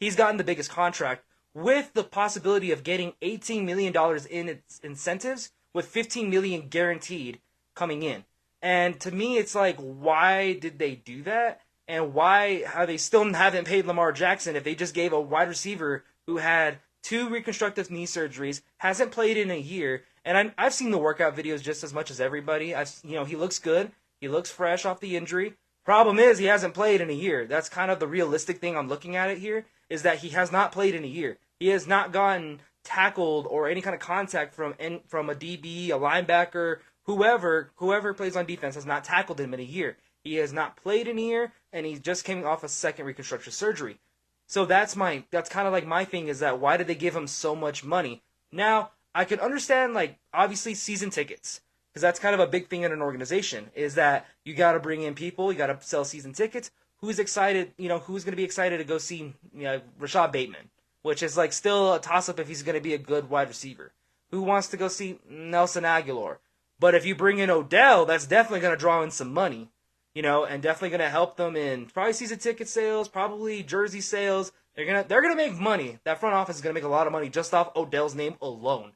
he's 0.00 0.16
gotten 0.16 0.38
the 0.38 0.44
biggest 0.44 0.70
contract 0.70 1.24
with 1.54 1.92
the 1.92 2.04
possibility 2.04 2.72
of 2.72 2.82
getting 2.82 3.12
18 3.22 3.64
million 3.64 3.92
dollars 3.92 4.26
in 4.26 4.48
its 4.48 4.80
incentives 4.80 5.50
with 5.72 5.86
15 5.86 6.28
million 6.28 6.68
guaranteed 6.68 7.40
coming 7.74 8.02
in. 8.02 8.24
And 8.62 9.00
to 9.00 9.10
me, 9.10 9.38
it's 9.38 9.54
like, 9.54 9.76
why 9.76 10.54
did 10.54 10.78
they 10.78 10.94
do 10.94 11.22
that? 11.24 11.60
And 11.88 12.14
why 12.14 12.62
have 12.62 12.86
they 12.86 12.96
still 12.96 13.32
haven't 13.32 13.66
paid 13.66 13.86
Lamar 13.86 14.12
Jackson 14.12 14.54
if 14.54 14.62
they 14.62 14.76
just 14.76 14.94
gave 14.94 15.12
a 15.12 15.20
wide 15.20 15.48
receiver 15.48 16.04
who 16.26 16.36
had 16.36 16.78
two 17.02 17.28
reconstructive 17.28 17.90
knee 17.90 18.06
surgeries, 18.06 18.62
hasn't 18.78 19.10
played 19.10 19.36
in 19.36 19.50
a 19.50 19.58
year, 19.58 20.04
and 20.24 20.52
i 20.56 20.62
have 20.62 20.72
seen 20.72 20.92
the 20.92 20.98
workout 20.98 21.36
videos 21.36 21.60
just 21.60 21.82
as 21.82 21.92
much 21.92 22.10
as 22.10 22.20
everybody. 22.20 22.74
I've, 22.74 22.94
you 23.02 23.16
know, 23.16 23.24
he 23.24 23.34
looks 23.34 23.58
good. 23.58 23.90
He 24.20 24.28
looks 24.28 24.50
fresh 24.50 24.84
off 24.84 25.00
the 25.00 25.16
injury. 25.16 25.54
Problem 25.84 26.20
is, 26.20 26.38
he 26.38 26.44
hasn't 26.44 26.74
played 26.74 27.00
in 27.00 27.10
a 27.10 27.14
year. 27.14 27.44
That's 27.44 27.68
kind 27.68 27.90
of 27.90 27.98
the 27.98 28.06
realistic 28.06 28.60
thing 28.60 28.76
I'm 28.76 28.88
looking 28.88 29.16
at 29.16 29.30
it 29.30 29.38
here, 29.38 29.66
is 29.90 30.02
that 30.02 30.18
he 30.18 30.28
has 30.28 30.52
not 30.52 30.70
played 30.70 30.94
in 30.94 31.02
a 31.02 31.08
year. 31.08 31.38
He 31.58 31.68
has 31.68 31.88
not 31.88 32.12
gotten 32.12 32.60
tackled 32.84 33.46
or 33.48 33.68
any 33.68 33.80
kind 33.80 33.94
of 33.94 34.00
contact 34.00 34.54
from 34.54 34.74
from 35.06 35.28
a 35.28 35.34
DB, 35.34 35.88
a 35.88 35.98
linebacker, 35.98 36.78
whoever 37.04 37.70
whoever 37.76 38.14
plays 38.14 38.36
on 38.36 38.46
defense 38.46 38.74
has 38.74 38.86
not 38.86 39.04
tackled 39.04 39.40
him 39.40 39.54
in 39.54 39.60
a 39.60 39.64
year. 39.64 39.96
He 40.24 40.36
has 40.36 40.52
not 40.52 40.76
played 40.76 41.08
in 41.08 41.18
a 41.18 41.22
year, 41.22 41.52
and 41.72 41.84
he 41.84 41.98
just 41.98 42.24
came 42.24 42.44
off 42.46 42.62
a 42.62 42.68
second 42.68 43.06
reconstruction 43.06 43.52
surgery. 43.52 43.98
So 44.46 44.64
that's 44.64 44.96
my 44.96 45.24
that's 45.30 45.48
kind 45.48 45.66
of 45.66 45.72
like 45.72 45.86
my 45.86 46.04
thing 46.04 46.28
is 46.28 46.40
that 46.40 46.60
why 46.60 46.76
did 46.76 46.86
they 46.86 46.94
give 46.94 47.16
him 47.16 47.26
so 47.26 47.54
much 47.56 47.84
money? 47.84 48.22
Now 48.50 48.90
I 49.14 49.24
can 49.24 49.40
understand 49.40 49.94
like 49.94 50.18
obviously 50.32 50.74
season 50.74 51.10
tickets 51.10 51.60
because 51.92 52.02
that's 52.02 52.18
kind 52.18 52.34
of 52.34 52.40
a 52.40 52.46
big 52.46 52.68
thing 52.68 52.82
in 52.82 52.92
an 52.92 53.02
organization 53.02 53.70
is 53.74 53.94
that 53.96 54.26
you 54.44 54.54
got 54.54 54.72
to 54.72 54.80
bring 54.80 55.02
in 55.02 55.14
people, 55.14 55.52
you 55.52 55.58
got 55.58 55.66
to 55.66 55.86
sell 55.86 56.04
season 56.04 56.32
tickets. 56.32 56.70
Who's 57.00 57.18
excited? 57.18 57.72
You 57.76 57.88
know, 57.88 57.98
who's 57.98 58.24
going 58.24 58.32
to 58.32 58.36
be 58.36 58.44
excited 58.44 58.78
to 58.78 58.84
go 58.84 58.98
see 58.98 59.34
you 59.54 59.62
know, 59.64 59.80
Rashod 59.98 60.32
Bateman, 60.32 60.70
which 61.02 61.22
is 61.22 61.36
like 61.36 61.52
still 61.52 61.94
a 61.94 62.00
toss 62.00 62.28
up 62.28 62.38
if 62.38 62.48
he's 62.48 62.62
going 62.62 62.76
to 62.76 62.80
be 62.80 62.94
a 62.94 62.98
good 62.98 63.28
wide 63.28 63.48
receiver. 63.48 63.92
Who 64.30 64.42
wants 64.42 64.68
to 64.68 64.76
go 64.76 64.88
see 64.88 65.18
Nelson 65.28 65.84
Agholor? 65.84 66.38
But 66.82 66.96
if 66.96 67.06
you 67.06 67.14
bring 67.14 67.38
in 67.38 67.48
Odell, 67.48 68.06
that's 68.06 68.26
definitely 68.26 68.58
going 68.58 68.74
to 68.74 68.80
draw 68.80 69.04
in 69.04 69.12
some 69.12 69.32
money, 69.32 69.70
you 70.16 70.20
know, 70.20 70.44
and 70.44 70.60
definitely 70.60 70.88
going 70.88 70.98
to 70.98 71.08
help 71.08 71.36
them 71.36 71.54
in 71.54 71.86
probably 71.86 72.12
season 72.12 72.40
ticket 72.40 72.68
sales, 72.68 73.06
probably 73.06 73.62
jersey 73.62 74.00
sales. 74.00 74.50
They're 74.74 74.86
gonna 74.86 75.04
they're 75.06 75.22
gonna 75.22 75.36
make 75.36 75.54
money. 75.54 76.00
That 76.02 76.18
front 76.18 76.34
office 76.34 76.56
is 76.56 76.62
gonna 76.62 76.72
make 76.72 76.82
a 76.82 76.88
lot 76.88 77.06
of 77.06 77.12
money 77.12 77.28
just 77.28 77.54
off 77.54 77.76
Odell's 77.76 78.16
name 78.16 78.34
alone. 78.42 78.92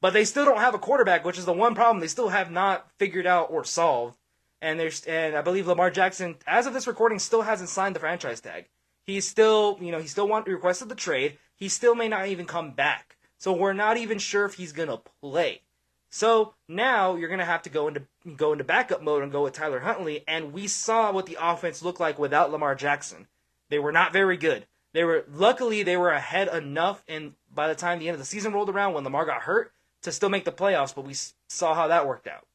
But 0.00 0.14
they 0.14 0.24
still 0.24 0.44
don't 0.44 0.58
have 0.58 0.74
a 0.74 0.80
quarterback, 0.80 1.24
which 1.24 1.38
is 1.38 1.44
the 1.44 1.52
one 1.52 1.76
problem 1.76 2.00
they 2.00 2.08
still 2.08 2.30
have 2.30 2.50
not 2.50 2.90
figured 2.98 3.26
out 3.26 3.52
or 3.52 3.62
solved. 3.62 4.18
And 4.60 4.80
there's 4.80 5.04
and 5.04 5.36
I 5.36 5.42
believe 5.42 5.68
Lamar 5.68 5.92
Jackson, 5.92 6.34
as 6.44 6.66
of 6.66 6.74
this 6.74 6.88
recording, 6.88 7.20
still 7.20 7.42
hasn't 7.42 7.68
signed 7.68 7.94
the 7.94 8.00
franchise 8.00 8.40
tag. 8.40 8.66
He's 9.04 9.28
still, 9.28 9.78
you 9.80 9.92
know, 9.92 10.00
he 10.00 10.08
still 10.08 10.26
want 10.26 10.48
requested 10.48 10.88
the 10.88 10.96
trade. 10.96 11.38
He 11.54 11.68
still 11.68 11.94
may 11.94 12.08
not 12.08 12.26
even 12.26 12.46
come 12.46 12.72
back. 12.72 13.16
So 13.38 13.52
we're 13.52 13.74
not 13.74 13.96
even 13.96 14.18
sure 14.18 14.44
if 14.44 14.54
he's 14.54 14.72
gonna 14.72 14.98
play. 15.20 15.60
So 16.14 16.52
now 16.68 17.16
you're 17.16 17.30
gonna 17.30 17.46
have 17.46 17.62
to 17.62 17.70
go 17.70 17.88
into 17.88 18.02
go 18.36 18.52
into 18.52 18.64
backup 18.64 19.02
mode 19.02 19.22
and 19.22 19.32
go 19.32 19.44
with 19.44 19.54
Tyler 19.54 19.80
Huntley. 19.80 20.22
And 20.28 20.52
we 20.52 20.68
saw 20.68 21.10
what 21.10 21.24
the 21.24 21.38
offense 21.40 21.82
looked 21.82 22.00
like 22.00 22.18
without 22.18 22.52
Lamar 22.52 22.74
Jackson. 22.74 23.28
They 23.70 23.78
were 23.78 23.92
not 23.92 24.12
very 24.12 24.36
good. 24.36 24.66
They 24.92 25.04
were 25.04 25.24
luckily 25.32 25.82
they 25.82 25.96
were 25.96 26.10
ahead 26.10 26.48
enough, 26.48 27.02
and 27.08 27.32
by 27.52 27.66
the 27.66 27.74
time 27.74 27.98
the 27.98 28.08
end 28.08 28.14
of 28.14 28.20
the 28.20 28.26
season 28.26 28.52
rolled 28.52 28.68
around, 28.68 28.92
when 28.92 29.04
Lamar 29.04 29.24
got 29.24 29.42
hurt, 29.42 29.72
to 30.02 30.12
still 30.12 30.28
make 30.28 30.44
the 30.44 30.52
playoffs, 30.52 30.94
but 30.94 31.06
we 31.06 31.14
saw 31.48 31.74
how 31.74 31.88
that 31.88 32.06
worked 32.06 32.26
out. 32.26 32.46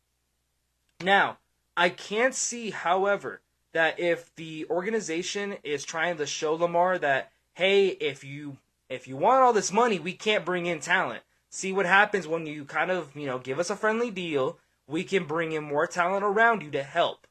Now, 1.01 1.39
I 1.75 1.89
can't 1.89 2.35
see, 2.35 2.69
however, 2.69 3.41
that 3.73 3.99
if 3.99 4.33
the 4.35 4.67
organization 4.69 5.55
is 5.63 5.83
trying 5.83 6.17
to 6.17 6.27
show 6.27 6.53
Lamar 6.53 6.99
that, 6.99 7.31
hey, 7.55 7.87
if 7.87 8.23
you 8.23 8.57
if 8.87 9.07
you 9.07 9.17
want 9.17 9.41
all 9.41 9.51
this 9.51 9.73
money, 9.73 9.97
we 9.97 10.13
can't 10.13 10.45
bring 10.45 10.67
in 10.67 10.79
talent. 10.79 11.23
See 11.49 11.71
what 11.71 11.85
happens 11.85 12.27
when 12.27 12.45
you 12.45 12.65
kind 12.65 12.91
of, 12.91 13.15
you 13.15 13.25
know, 13.25 13.39
give 13.39 13.59
us 13.59 13.69
a 13.69 13.75
friendly 13.75 14.11
deal. 14.11 14.59
We 14.87 15.03
can 15.03 15.25
bring 15.25 15.51
in 15.51 15.63
more 15.63 15.87
talent 15.87 16.23
around 16.23 16.61
you 16.61 16.71
to 16.71 16.83
help. 16.83 17.27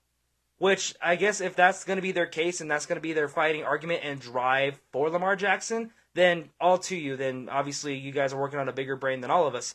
Which 0.59 0.95
I 1.03 1.17
guess 1.17 1.41
if 1.41 1.55
that's 1.55 1.85
going 1.85 1.97
to 1.97 2.03
be 2.03 2.13
their 2.13 2.27
case 2.27 2.61
and 2.61 2.71
that's 2.71 2.87
going 2.87 2.97
to 2.97 3.03
be 3.03 3.13
their 3.13 3.29
fighting 3.29 3.63
argument 3.63 4.01
and 4.05 4.19
drive 4.19 4.81
for 4.91 5.11
Lamar 5.11 5.37
Jackson, 5.37 5.91
then 6.15 6.49
all 6.59 6.79
to 6.79 6.97
you. 6.97 7.17
Then 7.17 7.49
obviously 7.51 7.97
you 7.97 8.11
guys 8.11 8.33
are 8.33 8.41
working 8.41 8.59
on 8.59 8.69
a 8.69 8.73
bigger 8.73 8.97
brain 8.97 9.21
than 9.21 9.31
all 9.31 9.47
of 9.47 9.55
us. 9.55 9.75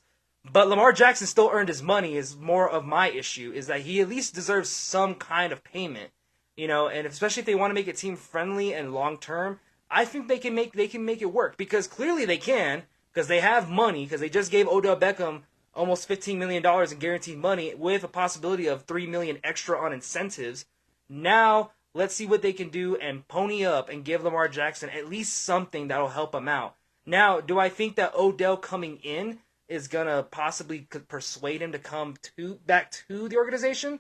But 0.52 0.68
Lamar 0.68 0.92
Jackson 0.92 1.28
still 1.28 1.52
earned 1.54 1.70
his 1.70 1.84
money 1.84 2.18
is 2.18 2.36
more 2.36 2.68
of 2.68 2.84
my 2.84 3.12
issue 3.12 3.52
is 3.54 3.68
that 3.68 3.82
he 3.82 4.02
at 4.02 4.10
least 4.10 4.34
deserves 4.34 4.70
some 4.70 5.14
kind 5.16 5.54
of 5.54 5.64
payment. 5.64 6.10
You 6.58 6.68
know, 6.68 6.90
and 6.90 7.08
especially 7.08 7.42
if 7.42 7.46
they 7.46 7.56
want 7.56 7.70
to 7.70 7.76
make 7.76 7.88
it 7.88 7.98
team 7.98 8.16
friendly 8.16 8.74
and 8.74 8.94
long 8.94 9.18
term, 9.18 9.60
I 9.90 10.06
think 10.06 10.28
they 10.28 10.40
can 10.40 10.56
make 10.56 10.74
they 10.74 10.88
can 10.88 11.06
make 11.06 11.22
it 11.22 11.34
work 11.34 11.58
because 11.58 11.86
clearly 11.88 12.26
they 12.26 12.38
can 12.38 12.84
because 13.14 13.28
they 13.28 13.40
have 13.40 13.70
money 13.70 14.06
because 14.06 14.22
they 14.22 14.30
just 14.30 14.52
gave 14.52 14.68
Odell 14.68 14.98
Beckham 14.98 15.42
almost 15.74 16.08
15 16.08 16.38
million 16.38 16.62
dollars 16.62 16.92
in 16.92 17.00
guaranteed 17.00 17.38
money 17.38 17.74
with 17.76 18.04
a 18.04 18.08
possibility 18.08 18.68
of 18.68 18.84
3 18.84 19.08
million 19.08 19.40
extra 19.44 19.78
on 19.78 19.94
incentives. 19.94 20.66
Now, 21.10 21.72
let's 21.94 22.16
see 22.16 22.26
what 22.26 22.42
they 22.42 22.54
can 22.54 22.70
do 22.70 22.96
and 22.96 23.28
pony 23.28 23.66
up 23.66 23.90
and 23.90 24.06
give 24.06 24.24
Lamar 24.24 24.48
Jackson 24.48 24.90
at 24.90 25.10
least 25.10 25.44
something 25.44 25.88
that'll 25.88 26.10
help 26.10 26.34
him 26.34 26.48
out. 26.48 26.76
Now, 27.06 27.42
do 27.42 27.60
I 27.60 27.70
think 27.70 27.96
that 27.96 28.16
Odell 28.16 28.58
coming 28.58 28.98
in 29.04 29.40
is 29.68 29.88
gonna 29.88 30.24
possibly 30.24 30.88
persuade 31.08 31.62
him 31.62 31.72
to 31.72 31.80
come 31.80 32.16
to 32.38 32.56
back 32.66 32.92
to 33.08 33.28
the 33.28 33.38
organization? 33.38 34.00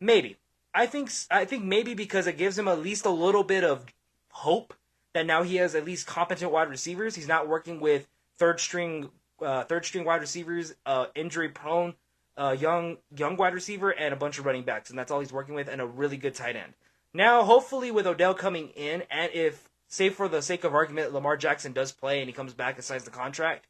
Maybe. 0.00 0.38
I 0.74 0.86
think 0.86 1.10
I 1.30 1.44
think 1.44 1.64
maybe 1.64 1.94
because 1.94 2.26
it 2.26 2.38
gives 2.38 2.58
him 2.58 2.68
at 2.68 2.80
least 2.80 3.04
a 3.04 3.10
little 3.10 3.44
bit 3.44 3.62
of 3.62 3.86
hope 4.30 4.74
that 5.12 5.26
now 5.26 5.42
he 5.42 5.56
has 5.56 5.74
at 5.74 5.84
least 5.84 6.06
competent 6.06 6.50
wide 6.50 6.70
receivers. 6.70 7.14
He's 7.14 7.28
not 7.28 7.46
working 7.46 7.78
with 7.78 8.08
third 8.42 8.58
string 8.58 9.08
uh, 9.40 9.62
third 9.62 9.84
string 9.84 10.04
wide 10.04 10.20
receivers, 10.20 10.74
uh, 10.84 11.06
injury 11.14 11.48
prone, 11.48 11.94
uh, 12.36 12.56
young 12.58 12.96
young 13.16 13.36
wide 13.36 13.54
receiver, 13.54 13.90
and 13.90 14.12
a 14.12 14.16
bunch 14.16 14.40
of 14.40 14.44
running 14.44 14.64
backs, 14.64 14.90
and 14.90 14.98
that's 14.98 15.12
all 15.12 15.20
he's 15.20 15.32
working 15.32 15.54
with, 15.54 15.68
and 15.68 15.80
a 15.80 15.86
really 15.86 16.16
good 16.16 16.34
tight 16.34 16.56
end. 16.56 16.72
Now, 17.14 17.44
hopefully, 17.44 17.92
with 17.92 18.04
Odell 18.04 18.34
coming 18.34 18.70
in, 18.70 19.04
and 19.12 19.30
if, 19.32 19.68
say 19.86 20.08
for 20.08 20.26
the 20.26 20.42
sake 20.42 20.64
of 20.64 20.74
argument, 20.74 21.12
Lamar 21.12 21.36
Jackson 21.36 21.72
does 21.72 21.92
play 21.92 22.18
and 22.18 22.28
he 22.28 22.32
comes 22.32 22.52
back 22.52 22.74
and 22.74 22.84
signs 22.84 23.04
the 23.04 23.10
contract, 23.12 23.68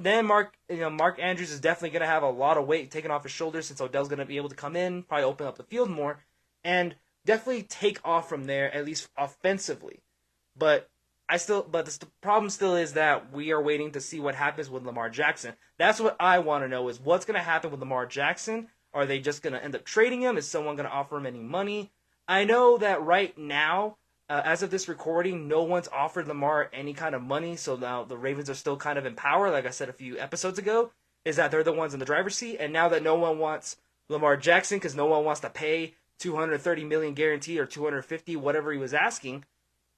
then 0.00 0.26
Mark, 0.26 0.54
you 0.68 0.78
know, 0.78 0.90
Mark 0.90 1.20
Andrews 1.20 1.52
is 1.52 1.60
definitely 1.60 1.90
going 1.90 2.00
to 2.00 2.12
have 2.12 2.24
a 2.24 2.30
lot 2.30 2.56
of 2.56 2.66
weight 2.66 2.90
taken 2.90 3.12
off 3.12 3.22
his 3.22 3.32
shoulders 3.32 3.66
since 3.66 3.80
Odell's 3.80 4.08
going 4.08 4.18
to 4.18 4.24
be 4.24 4.38
able 4.38 4.48
to 4.48 4.56
come 4.56 4.74
in, 4.74 5.04
probably 5.04 5.24
open 5.24 5.46
up 5.46 5.56
the 5.56 5.62
field 5.62 5.88
more, 5.88 6.24
and 6.64 6.96
definitely 7.24 7.62
take 7.62 8.00
off 8.04 8.28
from 8.28 8.46
there 8.46 8.74
at 8.74 8.84
least 8.84 9.08
offensively. 9.16 10.00
But 10.56 10.88
I 11.28 11.36
still, 11.36 11.62
but 11.62 11.86
the 11.86 12.06
problem 12.22 12.50
still 12.50 12.74
is 12.74 12.94
that 12.94 13.32
we 13.32 13.52
are 13.52 13.62
waiting 13.62 13.92
to 13.92 14.00
see 14.00 14.18
what 14.18 14.34
happens 14.34 14.70
with 14.70 14.86
Lamar 14.86 15.10
Jackson. 15.10 15.54
That's 15.78 16.00
what 16.00 16.16
I 16.18 16.38
want 16.38 16.64
to 16.64 16.68
know 16.68 16.88
is 16.88 17.00
what's 17.00 17.26
going 17.26 17.38
to 17.38 17.44
happen 17.44 17.70
with 17.70 17.80
Lamar 17.80 18.06
Jackson. 18.06 18.68
Are 18.94 19.04
they 19.04 19.18
just 19.20 19.42
going 19.42 19.52
to 19.52 19.62
end 19.62 19.74
up 19.74 19.84
trading 19.84 20.22
him? 20.22 20.38
Is 20.38 20.48
someone 20.48 20.76
going 20.76 20.88
to 20.88 20.94
offer 20.94 21.18
him 21.18 21.26
any 21.26 21.40
money? 21.40 21.90
I 22.26 22.44
know 22.44 22.78
that 22.78 23.02
right 23.02 23.36
now 23.36 23.98
uh, 24.30 24.42
as 24.44 24.62
of 24.62 24.70
this 24.70 24.88
recording, 24.88 25.48
no 25.48 25.62
one's 25.62 25.88
offered 25.88 26.28
Lamar 26.28 26.68
any 26.72 26.92
kind 26.92 27.14
of 27.14 27.22
money, 27.22 27.56
so 27.56 27.76
now 27.76 28.04
the 28.04 28.18
Ravens 28.18 28.50
are 28.50 28.54
still 28.54 28.76
kind 28.76 28.98
of 28.98 29.06
in 29.06 29.14
power. 29.14 29.50
Like 29.50 29.66
I 29.66 29.70
said 29.70 29.88
a 29.88 29.94
few 29.94 30.18
episodes 30.18 30.58
ago, 30.58 30.92
is 31.24 31.36
that 31.36 31.50
they're 31.50 31.64
the 31.64 31.72
ones 31.72 31.94
in 31.94 32.00
the 32.00 32.06
driver's 32.06 32.36
seat, 32.36 32.58
and 32.58 32.72
now 32.72 32.88
that 32.90 33.02
no 33.02 33.14
one 33.14 33.38
wants 33.38 33.78
Lamar 34.08 34.36
Jackson 34.36 34.78
because 34.78 34.94
no 34.94 35.06
one 35.06 35.24
wants 35.24 35.40
to 35.40 35.50
pay 35.50 35.94
230 36.18 36.84
million 36.84 37.14
guarantee 37.14 37.58
or 37.58 37.64
250 37.64 38.36
whatever 38.36 38.72
he 38.72 38.78
was 38.78 38.92
asking, 38.92 39.44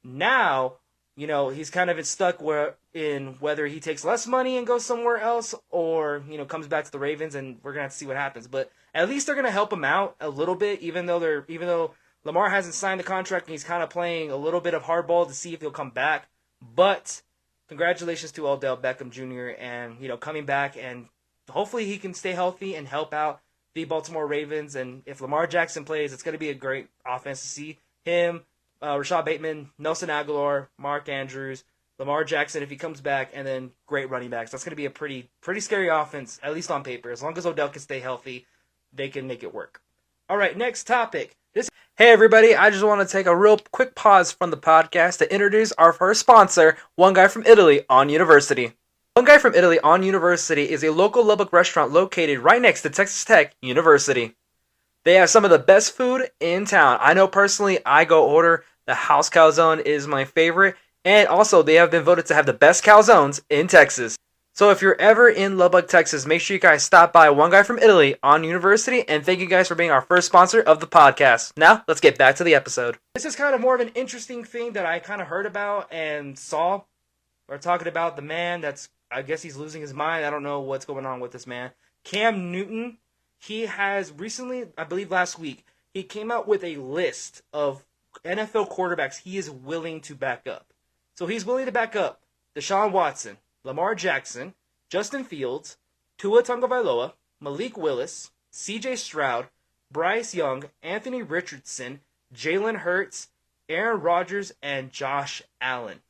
now 0.05 0.75
you 1.21 1.27
know 1.27 1.51
he's 1.51 1.69
kind 1.69 1.91
of 1.91 2.07
stuck 2.07 2.41
where 2.41 2.77
in 2.95 3.35
whether 3.41 3.67
he 3.67 3.79
takes 3.79 4.07
less 4.07 4.27
money 4.27 4.57
and 4.57 4.67
goes 4.67 4.87
somewhere 4.87 5.19
else 5.19 5.55
or 5.69 6.23
you 6.27 6.39
know 6.39 6.47
comes 6.47 6.67
back 6.67 6.87
to 6.87 6.91
the 6.91 6.99
Ravens, 6.99 7.35
and 7.35 7.59
we're 7.63 7.73
gonna 7.73 7.83
have 7.83 7.93
to 7.93 7.97
see 7.99 8.07
what 8.07 8.17
happens. 8.17 8.47
But 8.47 8.73
at 8.95 9.07
least 9.07 9.27
they're 9.27 9.37
gonna 9.37 9.51
help 9.51 9.71
him 9.71 9.85
out 9.85 10.17
a 10.19 10.31
little 10.31 10.55
bit, 10.55 10.81
even 10.81 11.05
though 11.05 11.19
they're 11.19 11.45
even 11.49 11.69
though 11.69 11.93
Lamar 12.25 12.49
hasn't 12.49 12.75
signed 12.75 12.99
the 12.99 13.05
contract 13.05 13.47
and 13.47 13.53
he's 13.53 13.65
kind 13.65 13.83
of 13.83 13.91
playing 13.91 14.31
a 14.31 14.37
little 14.37 14.63
bit 14.63 14.73
of 14.73 14.85
hardball 14.85 15.29
to 15.29 15.35
see 15.35 15.53
if 15.53 15.61
he'll 15.61 15.71
come 15.71 15.91
back. 15.91 16.27
But 16.75 17.21
congratulations 17.69 18.33
to 18.33 18.49
Odell 18.49 18.79
Beckham 18.79 19.11
Jr. 19.11 19.61
and 19.63 20.01
you 20.01 20.09
know 20.09 20.17
coming 20.17 20.47
back 20.47 20.79
and 20.79 21.07
hopefully 21.51 21.85
he 21.85 21.99
can 21.99 22.15
stay 22.15 22.33
healthy 22.33 22.75
and 22.75 22.89
help 22.89 23.13
out 23.13 23.43
the 23.75 23.85
Baltimore 23.85 24.27
Ravens. 24.27 24.75
And 24.75 25.03
if 25.05 25.21
Lamar 25.21 25.47
Jackson 25.47 25.85
plays, 25.85 26.15
it's 26.15 26.23
to 26.23 26.39
be 26.39 26.49
a 26.49 26.55
great 26.55 26.89
offense 27.05 27.43
to 27.43 27.47
see 27.47 27.79
him, 28.07 28.43
uh, 28.83 28.97
Rashod 28.99 29.25
Bateman, 29.25 29.71
Nelson 29.79 30.09
Agholor, 30.09 30.69
Mark 30.79 31.09
Andrews, 31.09 31.65
Lamar 31.99 32.25
Jackson 32.25 32.63
if 32.63 32.71
he 32.71 32.77
comes 32.77 33.01
back, 33.01 33.31
and 33.35 33.47
then 33.47 33.71
great 33.87 34.09
running 34.09 34.31
backs. 34.31 34.51
That's 34.51 34.65
going 34.65 34.73
to 34.73 34.77
be 34.77 34.87
a 34.87 34.91
pretty 34.91 35.31
pretty 35.41 35.61
scary 35.61 35.89
offense, 35.89 36.41
at 36.43 36.55
least 36.55 36.71
on 36.71 36.83
paper. 36.83 37.11
As 37.11 37.23
long 37.23 37.37
as 37.37 37.47
Odell 37.47 37.69
can 37.69 37.83
stay 37.83 38.01
healthy, 38.01 38.47
they 38.93 39.09
can 39.09 39.27
make 39.27 39.43
it 39.43 39.55
work. 39.55 39.83
All 40.29 40.37
right, 40.37 40.57
next 40.57 40.85
topic. 40.87 41.37
This 41.53 41.69
Hey 41.97 42.11
everybody, 42.11 42.57
I 42.57 42.71
just 42.71 42.85
want 42.85 43.07
to 43.07 43.13
take 43.13 43.27
a 43.27 43.37
real 43.37 43.59
quick 43.73 43.95
pause 43.95 44.33
from 44.33 44.51
the 44.51 44.57
podcast 44.57 45.19
to 45.19 45.33
introduce 45.33 45.73
our 45.73 45.93
first 45.93 46.21
sponsor, 46.21 46.79
One 46.97 47.13
Guy 47.13 47.29
from 47.29 47.45
Italy 47.45 47.83
on 47.91 48.09
University. 48.09 48.73
One 49.15 49.27
Guy 49.27 49.37
from 49.37 49.55
Italy 49.55 49.79
on 49.81 50.03
University 50.03 50.71
is 50.71 50.83
a 50.83 50.93
local 50.93 51.23
Lubbock 51.25 51.53
restaurant 51.53 51.93
located 51.93 52.39
right 52.39 52.63
next 52.63 52.83
to 52.83 52.91
Texas 52.91 53.25
Tech 53.25 53.55
University. 53.61 54.37
They 55.05 55.15
have 55.15 55.29
some 55.29 55.45
of 55.45 55.51
the 55.51 55.59
best 55.59 55.93
food 55.97 56.31
in 56.41 56.65
town. 56.65 56.99
I 57.01 57.13
know 57.13 57.27
personally, 57.27 57.81
I 57.85 58.05
go 58.05 58.25
order 58.25 58.65
the 58.91 58.95
house 58.95 59.31
calzone 59.31 59.81
is 59.81 60.09
my 60.09 60.25
favorite, 60.25 60.75
and 61.05 61.29
also 61.29 61.63
they 61.63 61.75
have 61.75 61.93
been 61.93 62.03
voted 62.03 62.27
to 62.27 62.35
have 62.35 62.45
the 62.45 62.53
best 62.53 62.85
calzones 62.85 63.41
in 63.49 63.69
Texas. 63.69 64.19
So 64.53 64.71
if 64.71 64.83
you're 64.83 65.01
ever 65.01 65.29
in 65.29 65.57
Lubbock, 65.57 65.87
Texas, 65.87 66.27
make 66.27 66.41
sure 66.41 66.57
you 66.57 66.61
guys 66.61 66.83
stop 66.83 67.13
by 67.13 67.31
One 67.31 67.53
Guy 67.53 67.63
from 67.63 67.79
Italy 67.79 68.17
on 68.21 68.43
University, 68.43 69.09
and 69.09 69.25
thank 69.25 69.39
you 69.39 69.47
guys 69.47 69.69
for 69.69 69.77
being 69.77 69.93
our 69.93 70.03
first 70.03 70.27
sponsor 70.27 70.61
of 70.61 70.81
the 70.81 70.89
podcast. 70.89 71.53
Now, 71.57 71.85
let's 71.87 72.01
get 72.01 72.19
back 72.19 72.35
to 72.37 72.45
the 72.45 72.57
episode. 72.57 72.99
This 73.15 73.25
is 73.25 73.37
kind 73.37 73.55
of 73.55 73.61
more 73.61 73.77
of 73.77 73.81
an 73.81 73.93
interesting 73.95 74.43
thing 74.43 74.73
that 74.73 74.87
I 74.87 74.99
kind 74.99 75.21
of 75.21 75.29
heard 75.29 75.47
about 75.47 75.87
and 75.93 76.37
saw. 76.37 76.83
We're 77.49 77.59
talking 77.59 77.87
about 77.87 78.17
the 78.17 78.23
man 78.23 78.61
that's, 78.61 78.89
I 79.09 79.23
guess 79.23 79.41
he's 79.41 79.57
losing 79.57 79.83
his 79.83 79.95
mind. 79.95 80.27
I 80.27 80.31
don't 80.31 80.43
know 80.43 80.59
what's 80.59 80.85
going 80.85 81.07
on 81.07 81.21
with 81.21 81.31
this 81.31 81.47
man. 81.47 81.71
Cam 82.03 82.51
Newton, 82.51 82.99
he 83.39 83.67
has 83.67 84.13
recently, 84.13 84.65
I 84.77 84.83
believe 84.83 85.13
last 85.13 85.39
week, 85.39 85.65
he 85.95 86.03
came 86.03 86.33
out 86.33 86.49
with 86.49 86.65
a 86.65 86.75
list 86.75 87.43
of 87.53 87.85
NFL 88.25 88.71
quarterbacks 88.71 89.23
he 89.23 89.37
is 89.37 89.51
willing 89.51 90.01
to 90.03 90.15
back 90.15 90.47
up. 90.47 90.73
So 91.15 91.27
he's 91.27 91.45
willing 91.45 91.67
to 91.67 91.73
back 91.73 91.95
up 91.95 92.23
Deshaun 92.55 92.93
Watson, 92.93 93.39
Lamar 93.65 93.95
Jackson, 93.95 94.55
Justin 94.89 95.25
Fields, 95.25 95.77
Tua 96.19 96.43
Tagovailoa, 96.43 97.13
Malik 97.41 97.77
Willis, 97.77 98.31
C.J. 98.51 98.97
Stroud, 98.97 99.49
Bryce 99.91 100.35
Young, 100.35 100.65
Anthony 100.83 101.23
Richardson, 101.23 102.01
Jalen 102.35 102.79
Hurts, 102.79 103.29
Aaron 103.69 104.01
Rodgers 104.01 104.53
and 104.63 104.93
Josh 104.93 105.43
Allen. 105.61 106.01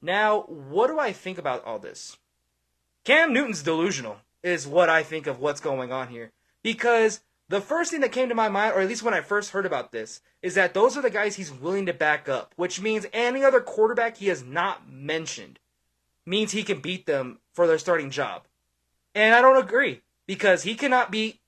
Now, 0.00 0.42
what 0.42 0.88
do 0.88 0.98
I 0.98 1.12
think 1.12 1.38
about 1.38 1.64
all 1.64 1.78
this? 1.78 2.18
Cam 3.04 3.32
Newton's 3.32 3.62
delusional, 3.62 4.18
is 4.44 4.66
what 4.66 4.90
I 4.90 5.02
think 5.02 5.26
of 5.26 5.40
what's 5.40 5.60
going 5.60 5.90
on 5.90 6.08
here. 6.08 6.30
Because 6.62 7.20
the 7.48 7.60
first 7.60 7.90
thing 7.90 8.00
that 8.00 8.12
came 8.12 8.28
to 8.28 8.34
my 8.34 8.48
mind, 8.48 8.74
or 8.74 8.80
at 8.80 8.88
least 8.88 9.02
when 9.02 9.14
I 9.14 9.20
first 9.20 9.50
heard 9.50 9.66
about 9.66 9.92
this, 9.92 10.20
is 10.42 10.54
that 10.54 10.74
those 10.74 10.96
are 10.96 11.02
the 11.02 11.10
guys 11.10 11.36
he's 11.36 11.52
willing 11.52 11.86
to 11.86 11.92
back 11.92 12.28
up, 12.28 12.54
which 12.56 12.80
means 12.80 13.06
any 13.12 13.44
other 13.44 13.60
quarterback 13.60 14.16
he 14.16 14.28
has 14.28 14.42
not 14.42 14.90
mentioned 14.90 15.58
means 16.26 16.52
he 16.52 16.62
can 16.62 16.80
beat 16.80 17.06
them 17.06 17.40
for 17.52 17.66
their 17.66 17.78
starting 17.78 18.10
job. 18.10 18.44
And 19.14 19.34
I 19.34 19.42
don't 19.42 19.62
agree 19.62 20.00
because 20.26 20.62
he 20.62 20.74
cannot 20.74 21.10
beat 21.10 21.40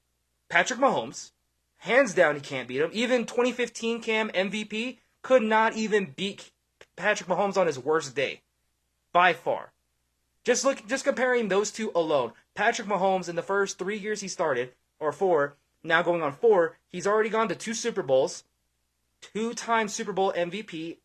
Patrick 0.48 0.78
Mahomes. 0.78 1.32
Hands 1.78 2.12
down, 2.12 2.34
he 2.34 2.40
can't 2.40 2.68
beat 2.68 2.80
him. 2.80 2.90
Even 2.92 3.24
2015 3.24 4.00
Cam 4.00 4.28
MVP 4.30 4.98
could 5.22 5.42
not 5.42 5.74
even 5.76 6.12
beat 6.16 6.50
Patrick 6.96 7.28
Mahomes 7.28 7.56
on 7.56 7.66
his 7.66 7.78
worst 7.78 8.14
day, 8.14 8.42
by 9.12 9.32
far. 9.32 9.72
Just 10.44 10.64
look, 10.64 10.86
just 10.86 11.04
comparing 11.04 11.48
those 11.48 11.70
two 11.70 11.90
alone. 11.94 12.32
Patrick 12.54 12.88
Mahomes 12.88 13.28
in 13.28 13.36
the 13.36 13.42
first 13.42 13.78
three 13.78 13.98
years 13.98 14.20
he 14.20 14.28
started, 14.28 14.72
or 14.98 15.12
four, 15.12 15.56
now 15.82 16.02
going 16.02 16.22
on 16.22 16.32
four, 16.32 16.78
he's 16.88 17.06
already 17.06 17.30
gone 17.30 17.48
to 17.48 17.54
two 17.54 17.74
Super 17.74 18.02
Bowls, 18.02 18.44
two-time 19.20 19.88
Super 19.88 20.12
Bowl 20.12 20.32
MVP, 20.32 20.98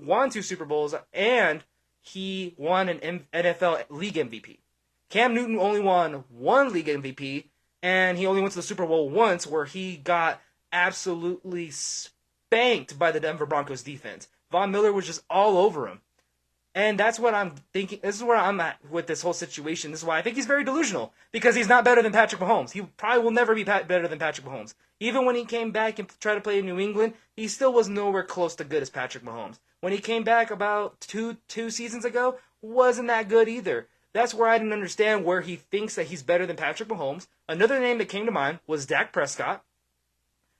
won 0.00 0.30
two 0.30 0.42
Super 0.42 0.64
Bowls, 0.64 0.94
and 1.12 1.64
he 2.00 2.54
won 2.56 2.88
an 2.88 3.26
NFL 3.32 3.84
League 3.90 4.14
MVP. 4.14 4.58
Cam 5.08 5.34
Newton 5.34 5.58
only 5.58 5.80
won 5.80 6.24
one 6.28 6.72
league 6.72 6.86
MVP, 6.86 7.46
and 7.82 8.18
he 8.18 8.26
only 8.26 8.40
went 8.40 8.52
to 8.52 8.58
the 8.58 8.62
Super 8.62 8.86
Bowl 8.86 9.08
once, 9.08 9.46
where 9.46 9.64
he 9.64 9.96
got 9.96 10.40
absolutely 10.72 11.70
spanked 11.70 12.98
by 12.98 13.10
the 13.10 13.20
Denver 13.20 13.46
Broncos 13.46 13.82
defense. 13.82 14.28
Von 14.50 14.70
Miller 14.70 14.92
was 14.92 15.06
just 15.06 15.22
all 15.30 15.58
over 15.58 15.88
him. 15.88 16.00
And 16.76 17.00
that's 17.00 17.18
what 17.18 17.32
I'm 17.32 17.54
thinking. 17.72 18.00
This 18.02 18.16
is 18.16 18.22
where 18.22 18.36
I'm 18.36 18.60
at 18.60 18.76
with 18.90 19.06
this 19.06 19.22
whole 19.22 19.32
situation. 19.32 19.92
This 19.92 20.00
is 20.00 20.06
why 20.06 20.18
I 20.18 20.22
think 20.22 20.36
he's 20.36 20.44
very 20.44 20.62
delusional 20.62 21.14
because 21.32 21.54
he's 21.54 21.70
not 21.70 21.86
better 21.86 22.02
than 22.02 22.12
Patrick 22.12 22.38
Mahomes. 22.38 22.72
He 22.72 22.82
probably 22.82 23.24
will 23.24 23.30
never 23.30 23.54
be 23.54 23.64
better 23.64 24.06
than 24.06 24.18
Patrick 24.18 24.46
Mahomes. 24.46 24.74
Even 25.00 25.24
when 25.24 25.36
he 25.36 25.46
came 25.46 25.70
back 25.70 25.98
and 25.98 26.06
tried 26.20 26.34
to 26.34 26.42
play 26.42 26.58
in 26.58 26.66
New 26.66 26.78
England, 26.78 27.14
he 27.34 27.48
still 27.48 27.72
was 27.72 27.88
nowhere 27.88 28.22
close 28.22 28.54
to 28.56 28.64
good 28.64 28.82
as 28.82 28.90
Patrick 28.90 29.24
Mahomes. 29.24 29.58
When 29.80 29.94
he 29.94 29.98
came 30.00 30.22
back 30.22 30.50
about 30.50 31.00
two 31.00 31.38
two 31.48 31.70
seasons 31.70 32.04
ago, 32.04 32.38
wasn't 32.60 33.08
that 33.08 33.30
good 33.30 33.48
either. 33.48 33.88
That's 34.12 34.34
where 34.34 34.50
I 34.50 34.58
didn't 34.58 34.74
understand 34.74 35.24
where 35.24 35.40
he 35.40 35.56
thinks 35.56 35.94
that 35.94 36.08
he's 36.08 36.22
better 36.22 36.44
than 36.44 36.56
Patrick 36.56 36.90
Mahomes. 36.90 37.26
Another 37.48 37.80
name 37.80 37.96
that 37.98 38.10
came 38.10 38.26
to 38.26 38.32
mind 38.32 38.58
was 38.66 38.84
Dak 38.84 39.14
Prescott. 39.14 39.64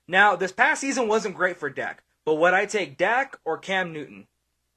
Now, 0.07 0.35
this 0.35 0.51
past 0.51 0.81
season 0.81 1.07
wasn't 1.07 1.35
great 1.35 1.57
for 1.57 1.69
Dak, 1.69 2.01
but 2.25 2.35
would 2.35 2.55
I 2.55 2.65
take 2.65 2.97
Dak 2.97 3.37
or 3.45 3.59
Cam 3.59 3.93
Newton? 3.93 4.25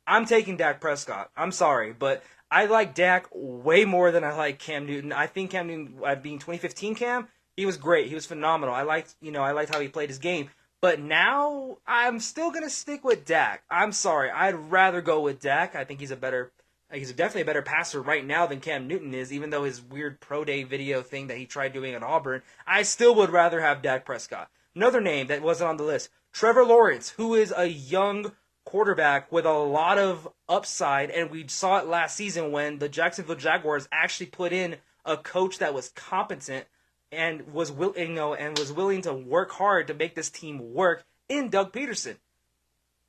I'm 0.07 0.26
taking 0.26 0.57
Dak 0.57 0.80
Prescott. 0.80 1.30
I'm 1.37 1.52
sorry, 1.52 1.92
but 1.92 2.23
I 2.50 2.66
like 2.66 2.95
Dak 2.95 3.26
way 3.33 3.85
more 3.85 4.11
than 4.11 4.25
I 4.25 4.35
like 4.35 4.59
Cam 4.59 4.87
Newton. 4.87 5.12
I 5.12 5.26
think 5.26 5.50
Cam 5.50 5.69
Newton, 5.69 5.99
uh, 6.04 6.16
being 6.16 6.38
2015 6.38 6.97
Cam, 6.97 7.28
he 7.57 7.66
was 7.66 7.76
great. 7.76 8.09
He 8.09 8.14
was 8.14 8.26
phenomenal. 8.26 8.75
I 8.75 8.83
liked, 8.83 9.14
you 9.21 9.30
know, 9.30 9.42
I 9.42 9.52
liked 9.52 9.73
how 9.73 9.80
he 9.80 9.88
played 9.88 10.09
his 10.09 10.19
game. 10.19 10.50
But 10.80 10.99
now 10.99 11.78
I'm 11.87 12.21
still 12.21 12.50
gonna 12.50 12.71
stick 12.71 13.04
with 13.04 13.26
Dak. 13.26 13.62
I'm 13.71 13.92
sorry. 13.92 14.30
I'd 14.30 14.54
rather 14.54 15.02
go 15.02 15.21
with 15.21 15.40
Dak. 15.40 15.76
I 15.76 15.85
think 15.85 16.00
he's 16.00 16.11
a 16.11 16.16
better 16.16 16.52
he's 16.92 17.12
definitely 17.12 17.42
a 17.42 17.47
better 17.47 17.62
passer 17.62 18.00
right 18.00 18.25
now 18.25 18.47
than 18.47 18.61
Cam 18.61 18.88
Newton 18.88 19.14
is, 19.14 19.33
even 19.33 19.50
though 19.50 19.64
his 19.64 19.83
weird 19.83 20.21
pro 20.21 20.45
day 20.45 20.64
video 20.64 21.02
thing 21.02 21.28
that 21.28 21.37
he 21.37 21.47
tried 21.47 21.73
doing 21.73 21.95
at 21.95 22.02
Auburn. 22.02 22.42
I 22.66 22.83
still 22.83 23.14
would 23.16 23.30
rather 23.30 23.61
have 23.61 23.83
Dak 23.83 24.04
Prescott. 24.04 24.50
Another 24.75 25.00
name 25.00 25.26
that 25.28 25.42
wasn't 25.42 25.69
on 25.69 25.76
the 25.76 25.85
list, 25.85 26.11
Trevor 26.33 26.64
Lawrence, 26.64 27.11
who 27.11 27.35
is 27.35 27.52
a 27.57 27.66
young 27.66 28.33
quarterback 28.71 29.33
with 29.33 29.45
a 29.45 29.53
lot 29.53 29.99
of 29.99 30.29
upside, 30.49 31.11
and 31.11 31.29
we 31.29 31.45
saw 31.49 31.79
it 31.79 31.89
last 31.89 32.15
season 32.15 32.53
when 32.53 32.79
the 32.79 32.89
Jacksonville 32.89 33.35
Jaguars 33.35 33.89
actually 33.91 34.27
put 34.27 34.53
in 34.53 34.77
a 35.05 35.17
coach 35.17 35.59
that 35.59 35.75
was 35.75 35.89
competent 35.89 36.67
and 37.11 37.53
was 37.53 37.73
will 37.73 37.95
you 37.97 38.07
know 38.07 38.33
and 38.33 38.57
was 38.57 38.73
willing 38.73 39.03
to 39.03 39.12
work 39.12 39.50
hard 39.50 39.89
to 39.89 39.95
make 39.95 40.15
this 40.15 40.30
team 40.30 40.73
work 40.73 41.04
in 41.28 41.49
Doug 41.50 41.73
Pederson. 41.73 42.19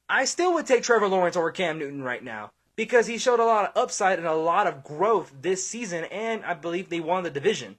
I 0.10 0.26
still 0.26 0.56
would 0.56 0.66
take 0.66 0.82
Trevor 0.82 1.08
Lawrence 1.08 1.38
over 1.38 1.52
Cam 1.52 1.78
Newton 1.78 2.02
right 2.02 2.24
now 2.24 2.54
because 2.76 3.06
he 3.06 3.20
showed 3.20 3.40
a 3.40 3.46
lot 3.46 3.66
of 3.66 3.84
upside 3.84 4.18
and 4.18 4.28
a 4.28 4.34
lot 4.34 4.66
of 4.66 4.84
growth 4.84 5.32
this 5.44 5.68
season, 5.68 6.06
and 6.06 6.44
I 6.44 6.56
believe 6.56 6.90
they 6.90 7.00
won 7.00 7.24
the 7.24 7.30
division. 7.30 7.78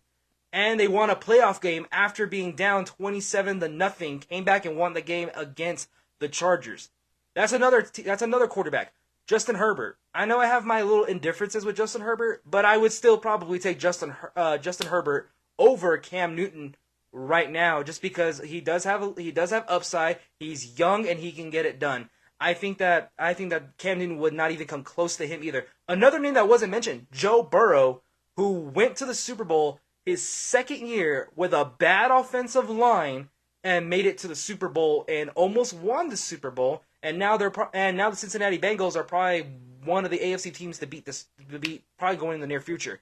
And 0.53 0.79
they 0.79 0.87
won 0.87 1.11
a 1.11 1.16
playoff 1.16 1.61
game 1.61 1.87
after 1.90 2.29
being 2.29 2.55
down 2.55 2.85
27 2.85 3.59
to 3.59 3.68
nothing, 3.68 4.21
came 4.21 4.45
back 4.45 4.64
and 4.66 4.77
won 4.77 4.92
the 4.92 5.01
game 5.01 5.31
against 5.35 5.88
the 6.21 6.29
Chargers. 6.29 6.90
That's 7.35 7.53
another 7.53 7.87
that's 8.05 8.23
another 8.23 8.47
quarterback. 8.47 8.92
Justin 9.27 9.55
Herbert. 9.55 9.99
I 10.14 10.27
know 10.27 10.40
I 10.40 10.47
have 10.47 10.64
my 10.64 10.83
little 10.83 11.05
indifferences 11.05 11.64
with 11.64 11.77
Justin 11.77 12.03
Herbert, 12.03 12.42
but 12.45 12.64
I 12.64 12.77
would 12.77 12.92
still 12.92 13.16
probably 13.16 13.59
take 13.59 13.79
Justin 13.79 14.14
uh, 14.37 14.59
Justin 14.59 14.88
Herbert 14.88 15.31
over 15.59 15.97
Cam 15.97 16.35
Newton 16.35 16.75
right 17.12 17.51
now, 17.51 17.83
just 17.83 18.03
because 18.03 18.40
he 18.40 18.61
does 18.61 18.85
have 18.85 19.03
a, 19.03 19.21
he 19.21 19.31
does 19.31 19.51
have 19.51 19.64
upside. 19.68 20.18
He's 20.40 20.79
young 20.79 21.07
and 21.07 21.21
he 21.21 21.33
can 21.33 21.51
get 21.51 21.66
it 21.66 21.79
done. 21.79 22.11
I 22.40 22.55
think 22.55 22.79
that 22.79 23.12
I 23.18 23.35
think 23.35 23.51
that 23.51 23.79
Cam 23.79 23.99
Newton 23.99 24.18
would 24.18 24.35
not 24.35 24.51
even 24.51 24.66
come 24.66 24.83
close 24.83 25.16
to 25.16 25.27
him 25.27 25.45
either. 25.45 25.66
Another 25.88 26.18
name 26.18 26.35
that 26.35 26.49
wasn't 26.49 26.73
mentioned, 26.73 27.07
Joe 27.12 27.42
Burrow, 27.42 28.03
who 28.37 28.53
went 28.53 28.97
to 28.97 29.07
the 29.07 29.14
Super 29.14 29.45
Bowl 29.45 29.81
his 30.05 30.27
second 30.27 30.87
year 30.87 31.29
with 31.37 31.53
a 31.53 31.64
bad 31.79 32.11
offensive 32.11 32.68
line 32.68 33.29
and 33.62 33.88
made 33.88 34.07
it 34.07 34.18
to 34.18 34.29
the 34.29 34.35
Super 34.35 34.68
Bowl 34.68 35.05
and 35.09 35.31
almost 35.31 35.73
won 35.73 36.09
the 36.09 36.16
Super 36.16 36.51
Bowl. 36.51 36.83
And 37.03 37.19
now 37.19 37.37
they're 37.37 37.51
pro- 37.51 37.71
and 37.73 37.97
now 37.97 38.11
the 38.11 38.17
Cincinnati 38.17 38.59
Bengals 38.59 38.97
are 38.97 39.03
probably 39.03 39.47
one 39.85 40.05
of 40.05 40.11
the 40.11 40.19
AFC 40.19 40.55
teams 40.55 40.79
to 40.79 40.87
beat 40.87 41.05
this 41.05 41.27
to 41.51 41.59
beat 41.59 41.85
probably 41.99 42.17
going 42.17 42.35
in 42.35 42.41
the 42.41 42.47
near 42.47 42.61
future. 42.61 43.01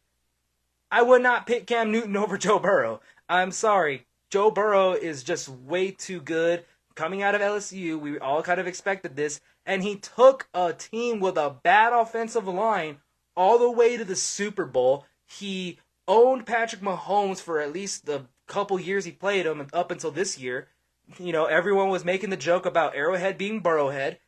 I 0.90 1.02
would 1.02 1.22
not 1.22 1.46
pick 1.46 1.66
Cam 1.66 1.92
Newton 1.92 2.16
over 2.16 2.38
Joe 2.38 2.58
Burrow. 2.58 3.00
I'm 3.28 3.52
sorry. 3.52 4.06
Joe 4.30 4.50
Burrow 4.50 4.92
is 4.92 5.22
just 5.22 5.48
way 5.48 5.90
too 5.90 6.20
good 6.20 6.64
coming 6.94 7.22
out 7.22 7.34
of 7.34 7.40
LSU. 7.40 7.98
We 7.98 8.18
all 8.18 8.42
kind 8.42 8.60
of 8.60 8.66
expected 8.66 9.16
this. 9.16 9.40
And 9.66 9.82
he 9.82 9.96
took 9.96 10.48
a 10.54 10.72
team 10.72 11.20
with 11.20 11.36
a 11.36 11.56
bad 11.62 11.92
offensive 11.92 12.46
line 12.46 12.98
all 13.36 13.58
the 13.58 13.70
way 13.70 13.96
to 13.96 14.04
the 14.04 14.16
Super 14.16 14.64
Bowl. 14.64 15.06
He 15.26 15.78
owned 16.08 16.46
Patrick 16.46 16.82
Mahomes 16.82 17.40
for 17.40 17.60
at 17.60 17.72
least 17.72 18.06
the 18.06 18.26
couple 18.46 18.80
years 18.80 19.04
he 19.04 19.12
played 19.12 19.46
him 19.46 19.66
up 19.72 19.90
until 19.90 20.10
this 20.10 20.38
year. 20.38 20.68
You 21.18 21.32
know, 21.32 21.46
everyone 21.46 21.88
was 21.88 22.04
making 22.04 22.30
the 22.30 22.36
joke 22.36 22.66
about 22.66 22.94
Arrowhead 22.94 23.36
being 23.36 23.62
Burrowhead. 23.62 24.18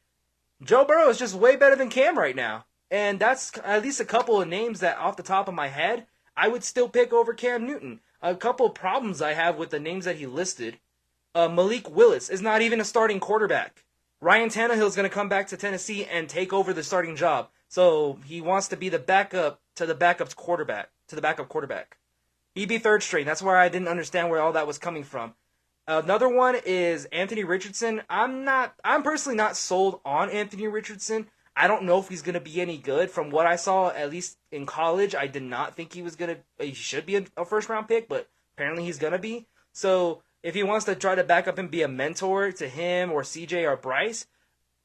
Joe 0.62 0.85
Burrow 0.85 1.09
is 1.09 1.18
just 1.18 1.35
way 1.35 1.57
better 1.57 1.77
than 1.77 1.90
Cam 1.90 2.18
right 2.18 2.37
now. 2.37 2.66
And 2.90 3.18
that's 3.18 3.53
at 3.64 3.83
least 3.83 4.01
a 4.01 4.05
couple 4.05 4.40
of 4.40 4.49
names 4.49 4.81
that 4.81 4.99
off 4.99 5.16
the 5.16 5.23
top 5.23 5.49
of 5.49 5.55
my 5.55 5.68
head 5.68 6.07
I 6.37 6.49
would 6.49 6.64
still 6.64 6.88
pick 6.88 7.12
over 7.12 7.35
Cam 7.35 7.66
Newton. 7.66 8.01
A 8.23 8.35
couple 8.35 8.66
of 8.66 8.75
problems 8.75 9.21
I 9.21 9.35
have 9.35 9.57
with 9.59 9.71
the 9.71 9.81
names 9.81 10.05
that 10.07 10.16
he 10.16 10.27
listed 10.27 10.79
uh, 11.35 11.49
Malik 11.49 11.90
Willis 11.90 12.29
is 12.29 12.42
not 12.42 12.62
even 12.62 12.81
a 12.81 12.85
starting 12.85 13.21
quarterback. 13.21 13.85
Ryan 14.21 14.51
Tannehill 14.51 14.87
is 14.87 14.95
going 14.95 15.09
to 15.09 15.14
come 15.14 15.29
back 15.29 15.49
to 15.49 15.57
Tennessee 15.57 16.05
and 16.05 16.29
take 16.29 16.53
over 16.53 16.73
the 16.73 16.83
starting 16.83 17.16
job. 17.16 17.49
So 17.68 18.18
he 18.27 18.40
wants 18.40 18.68
to 18.68 18.77
be 18.77 18.88
the 18.88 18.99
backup 18.99 19.61
to 19.77 19.87
the 19.87 19.95
backup's 19.95 20.35
quarterback, 20.35 20.90
to 21.09 21.16
the 21.16 21.23
backup 21.23 21.49
quarterback. 21.49 21.97
He'd 22.55 22.68
be 22.68 22.79
third 22.79 23.03
string. 23.03 23.25
That's 23.25 23.42
where 23.42 23.57
I 23.57 23.68
didn't 23.68 23.88
understand 23.88 24.29
where 24.29 24.40
all 24.40 24.53
that 24.53 24.66
was 24.66 24.79
coming 24.79 25.05
from. 25.05 25.35
Another 25.87 26.29
one 26.29 26.57
is 26.64 27.07
Anthony 27.07 27.45
Richardson. 27.45 28.03
I'm 28.09 28.45
not, 28.45 28.75
I'm 28.85 29.03
personally 29.03 29.37
not 29.37 29.57
sold 29.57 30.01
on 30.05 30.31
Anthony 30.31 30.68
Richardson. 30.68 31.27
I 31.57 31.66
don't 31.66 31.83
know 31.83 31.99
if 31.99 32.09
he's 32.09 32.23
going 32.23 32.35
to 32.35 32.40
be 32.40 32.61
any 32.61 32.79
good. 32.79 33.11
From 33.11 33.31
what 33.31 33.47
I 33.47 33.57
saw, 33.57 33.90
at 33.90 34.11
least 34.11 34.38
in 34.51 34.64
college, 34.64 35.14
I 35.14 35.27
did 35.27 35.42
not 35.42 35.75
think 35.75 35.92
he 35.92 36.03
was 36.03 36.16
going 36.16 36.37
to, 36.37 36.64
he 36.64 36.73
should 36.73 37.05
be 37.05 37.27
a, 37.37 37.45
first 37.45 37.68
round 37.68 37.88
pick, 37.88 38.09
but 38.09 38.29
apparently 38.57 38.85
he's 38.85 38.99
going 38.99 39.12
to 39.12 39.18
be. 39.18 39.47
So 39.73 40.23
if 40.42 40.55
he 40.55 40.62
wants 40.62 40.87
to 40.87 40.95
try 40.95 41.14
to 41.14 41.25
back 41.25 41.49
up 41.49 41.59
and 41.59 41.71
be 41.71 41.83
a 41.83 41.88
mentor 41.88 42.53
to 42.53 42.68
him 42.68 43.11
or 43.11 43.23
CJ 43.23 43.68
or 43.68 43.77
Bryce, 43.77 44.27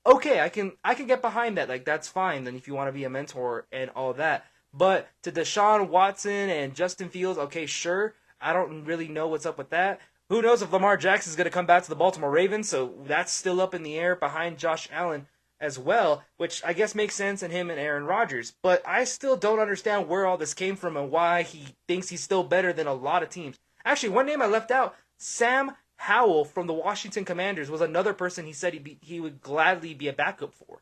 okay, 0.05 0.41
I 0.41 0.49
can 0.49 0.73
I 0.83 0.93
can 0.93 1.07
get 1.07 1.21
behind 1.21 1.57
that. 1.57 1.69
Like 1.69 1.86
that's 1.86 2.07
fine. 2.07 2.43
Then 2.43 2.55
if 2.55 2.67
you 2.67 2.73
want 2.73 2.88
to 2.88 2.93
be 2.93 3.03
a 3.03 3.10
mentor 3.10 3.67
and 3.71 3.89
all 3.91 4.13
that. 4.13 4.45
But 4.73 5.07
to 5.23 5.31
Deshaun 5.31 5.89
Watson 5.89 6.49
and 6.49 6.75
Justin 6.75 7.10
Fields, 7.10 7.39
okay, 7.39 7.65
sure. 7.65 8.13
I 8.39 8.53
don't 8.53 8.86
really 8.86 9.07
know 9.07 9.27
what's 9.27 9.45
up 9.45 9.57
with 9.57 9.71
that. 9.71 9.99
Who 10.29 10.41
knows 10.41 10.61
if 10.61 10.73
Lamar 10.73 10.97
Jackson 10.97 11.29
is 11.29 11.37
going 11.37 11.45
to 11.45 11.51
come 11.51 11.65
back 11.65 11.83
to 11.83 11.89
the 11.89 11.95
Baltimore 11.95 12.29
Ravens? 12.29 12.67
So 12.67 12.95
that's 13.05 13.31
still 13.31 13.61
up 13.61 13.73
in 13.73 13.83
the 13.83 13.95
air 13.97 14.15
behind 14.15 14.57
Josh 14.57 14.89
Allen 14.91 15.27
as 15.59 15.79
well, 15.79 16.23
which 16.35 16.61
I 16.65 16.73
guess 16.73 16.93
makes 16.93 17.15
sense 17.15 17.41
in 17.41 17.51
him 17.51 17.69
and 17.69 17.79
Aaron 17.79 18.03
Rodgers. 18.03 18.53
But 18.61 18.81
I 18.85 19.05
still 19.05 19.37
don't 19.37 19.59
understand 19.59 20.07
where 20.07 20.25
all 20.25 20.37
this 20.37 20.53
came 20.53 20.75
from 20.75 20.97
and 20.97 21.09
why 21.09 21.43
he 21.43 21.75
thinks 21.87 22.09
he's 22.09 22.23
still 22.23 22.43
better 22.43 22.73
than 22.73 22.87
a 22.87 22.93
lot 22.93 23.23
of 23.23 23.29
teams. 23.29 23.57
Actually, 23.85 24.09
one 24.09 24.25
name 24.25 24.41
I 24.41 24.47
left 24.47 24.69
out 24.69 24.95
Sam 25.17 25.71
Howell 25.95 26.45
from 26.45 26.67
the 26.67 26.73
Washington 26.73 27.25
Commanders 27.25 27.71
was 27.71 27.81
another 27.81 28.13
person 28.13 28.45
he 28.45 28.53
said 28.53 28.83
be, 28.83 28.99
he 29.01 29.19
would 29.19 29.41
gladly 29.41 29.93
be 29.93 30.09
a 30.09 30.13
backup 30.13 30.53
for. 30.53 30.81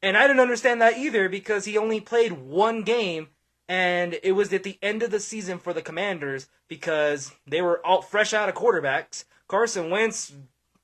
And 0.00 0.16
I 0.16 0.28
didn't 0.28 0.40
understand 0.40 0.80
that 0.80 0.96
either 0.96 1.28
because 1.28 1.64
he 1.64 1.76
only 1.76 2.00
played 2.00 2.32
one 2.32 2.82
game 2.82 3.28
and 3.68 4.18
it 4.22 4.32
was 4.32 4.52
at 4.52 4.62
the 4.62 4.78
end 4.82 5.02
of 5.02 5.10
the 5.10 5.20
season 5.20 5.58
for 5.58 5.72
the 5.72 5.82
Commanders 5.82 6.48
because 6.68 7.32
they 7.46 7.60
were 7.60 7.84
all 7.84 8.00
fresh 8.00 8.32
out 8.32 8.48
of 8.48 8.54
quarterbacks. 8.54 9.24
Carson 9.46 9.90
Wentz, 9.90 10.32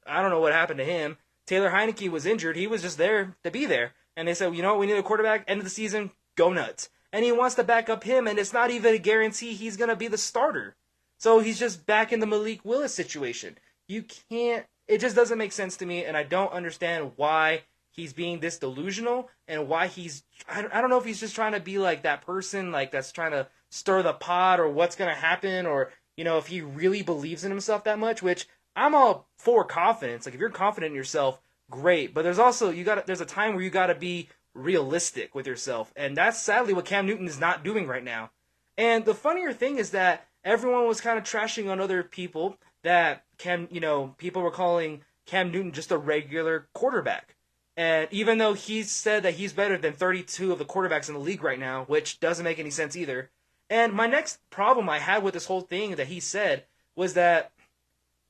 I 0.06 0.20
don't 0.20 0.30
know 0.30 0.40
what 0.40 0.52
happened 0.52 0.78
to 0.78 0.84
him. 0.84 1.16
Taylor 1.46 1.70
Heinicke 1.70 2.10
was 2.10 2.26
injured, 2.26 2.56
he 2.56 2.66
was 2.66 2.82
just 2.82 2.98
there 2.98 3.36
to 3.42 3.50
be 3.50 3.66
there. 3.66 3.92
And 4.16 4.28
they 4.28 4.34
said, 4.34 4.54
you 4.54 4.62
know 4.62 4.72
what, 4.72 4.80
we 4.80 4.86
need 4.86 4.96
a 4.96 5.02
quarterback. 5.02 5.44
End 5.48 5.58
of 5.58 5.64
the 5.64 5.70
season, 5.70 6.10
go 6.36 6.52
nuts. 6.52 6.88
And 7.12 7.24
he 7.24 7.32
wants 7.32 7.54
to 7.56 7.64
back 7.64 7.88
up 7.88 8.04
him, 8.04 8.26
and 8.26 8.38
it's 8.38 8.52
not 8.52 8.70
even 8.70 8.94
a 8.94 8.98
guarantee 8.98 9.54
he's 9.54 9.76
to 9.76 9.96
be 9.96 10.08
the 10.08 10.18
starter. 10.18 10.76
So 11.18 11.40
he's 11.40 11.58
just 11.58 11.86
back 11.86 12.12
in 12.12 12.20
the 12.20 12.26
Malik 12.26 12.64
Willis 12.64 12.94
situation. 12.94 13.56
You 13.88 14.04
can't, 14.30 14.66
it 14.88 15.00
just 15.00 15.16
doesn't 15.16 15.38
make 15.38 15.52
sense 15.52 15.76
to 15.78 15.86
me, 15.86 16.04
and 16.04 16.16
I 16.16 16.22
don't 16.22 16.52
understand 16.52 17.12
why 17.16 17.62
he's 17.94 18.12
being 18.12 18.40
this 18.40 18.58
delusional 18.58 19.30
and 19.48 19.68
why 19.68 19.86
he's, 19.86 20.24
I 20.48 20.62
don't, 20.62 20.74
I 20.74 20.80
don't 20.80 20.90
know 20.90 20.98
if 20.98 21.04
he's 21.04 21.20
just 21.20 21.34
trying 21.34 21.52
to 21.52 21.60
be 21.60 21.78
like 21.78 22.02
that 22.02 22.26
person, 22.26 22.72
like 22.72 22.92
that's 22.92 23.12
trying 23.12 23.32
to 23.32 23.48
stir 23.70 24.02
the 24.02 24.12
pot 24.12 24.60
or 24.60 24.68
what's 24.68 24.96
going 24.96 25.12
to 25.12 25.20
happen, 25.20 25.66
or, 25.66 25.92
you 26.16 26.24
know, 26.24 26.38
if 26.38 26.48
he 26.48 26.60
really 26.60 27.02
believes 27.02 27.44
in 27.44 27.50
himself 27.50 27.84
that 27.84 27.98
much, 27.98 28.22
which 28.22 28.46
I'm 28.76 28.94
all 28.94 29.28
for 29.38 29.64
confidence. 29.64 30.26
Like 30.26 30.34
if 30.34 30.40
you're 30.40 30.50
confident 30.50 30.90
in 30.90 30.96
yourself, 30.96 31.40
great. 31.70 32.14
But 32.14 32.22
there's 32.22 32.38
also 32.38 32.70
you 32.70 32.84
got 32.84 33.06
there's 33.06 33.20
a 33.20 33.26
time 33.26 33.54
where 33.54 33.64
you 33.64 33.70
got 33.70 33.86
to 33.86 33.94
be 33.94 34.28
realistic 34.54 35.34
with 35.34 35.46
yourself, 35.46 35.92
and 35.96 36.16
that's 36.16 36.40
sadly 36.40 36.72
what 36.72 36.84
Cam 36.84 37.06
Newton 37.06 37.26
is 37.26 37.40
not 37.40 37.64
doing 37.64 37.86
right 37.86 38.04
now. 38.04 38.30
And 38.76 39.04
the 39.04 39.14
funnier 39.14 39.52
thing 39.52 39.78
is 39.78 39.90
that 39.90 40.26
everyone 40.44 40.88
was 40.88 41.00
kind 41.00 41.18
of 41.18 41.24
trashing 41.24 41.70
on 41.70 41.80
other 41.80 42.02
people 42.02 42.58
that 42.82 43.24
Cam, 43.38 43.68
you 43.70 43.80
know, 43.80 44.14
people 44.18 44.42
were 44.42 44.50
calling 44.50 45.02
Cam 45.26 45.50
Newton 45.50 45.72
just 45.72 45.92
a 45.92 45.98
regular 45.98 46.68
quarterback. 46.74 47.33
And 47.76 48.08
even 48.10 48.38
though 48.38 48.54
he 48.54 48.82
said 48.84 49.22
that 49.24 49.34
he's 49.34 49.52
better 49.52 49.76
than 49.76 49.92
32 49.92 50.52
of 50.52 50.58
the 50.58 50.64
quarterbacks 50.64 51.08
in 51.08 51.14
the 51.14 51.20
league 51.20 51.42
right 51.42 51.58
now, 51.58 51.84
which 51.84 52.20
doesn't 52.20 52.44
make 52.44 52.58
any 52.58 52.70
sense 52.70 52.96
either. 52.96 53.30
And 53.68 53.92
my 53.92 54.06
next 54.06 54.38
problem 54.50 54.88
I 54.88 54.98
had 54.98 55.22
with 55.22 55.34
this 55.34 55.46
whole 55.46 55.62
thing 55.62 55.96
that 55.96 56.06
he 56.06 56.20
said 56.20 56.64
was 56.94 57.14
that 57.14 57.50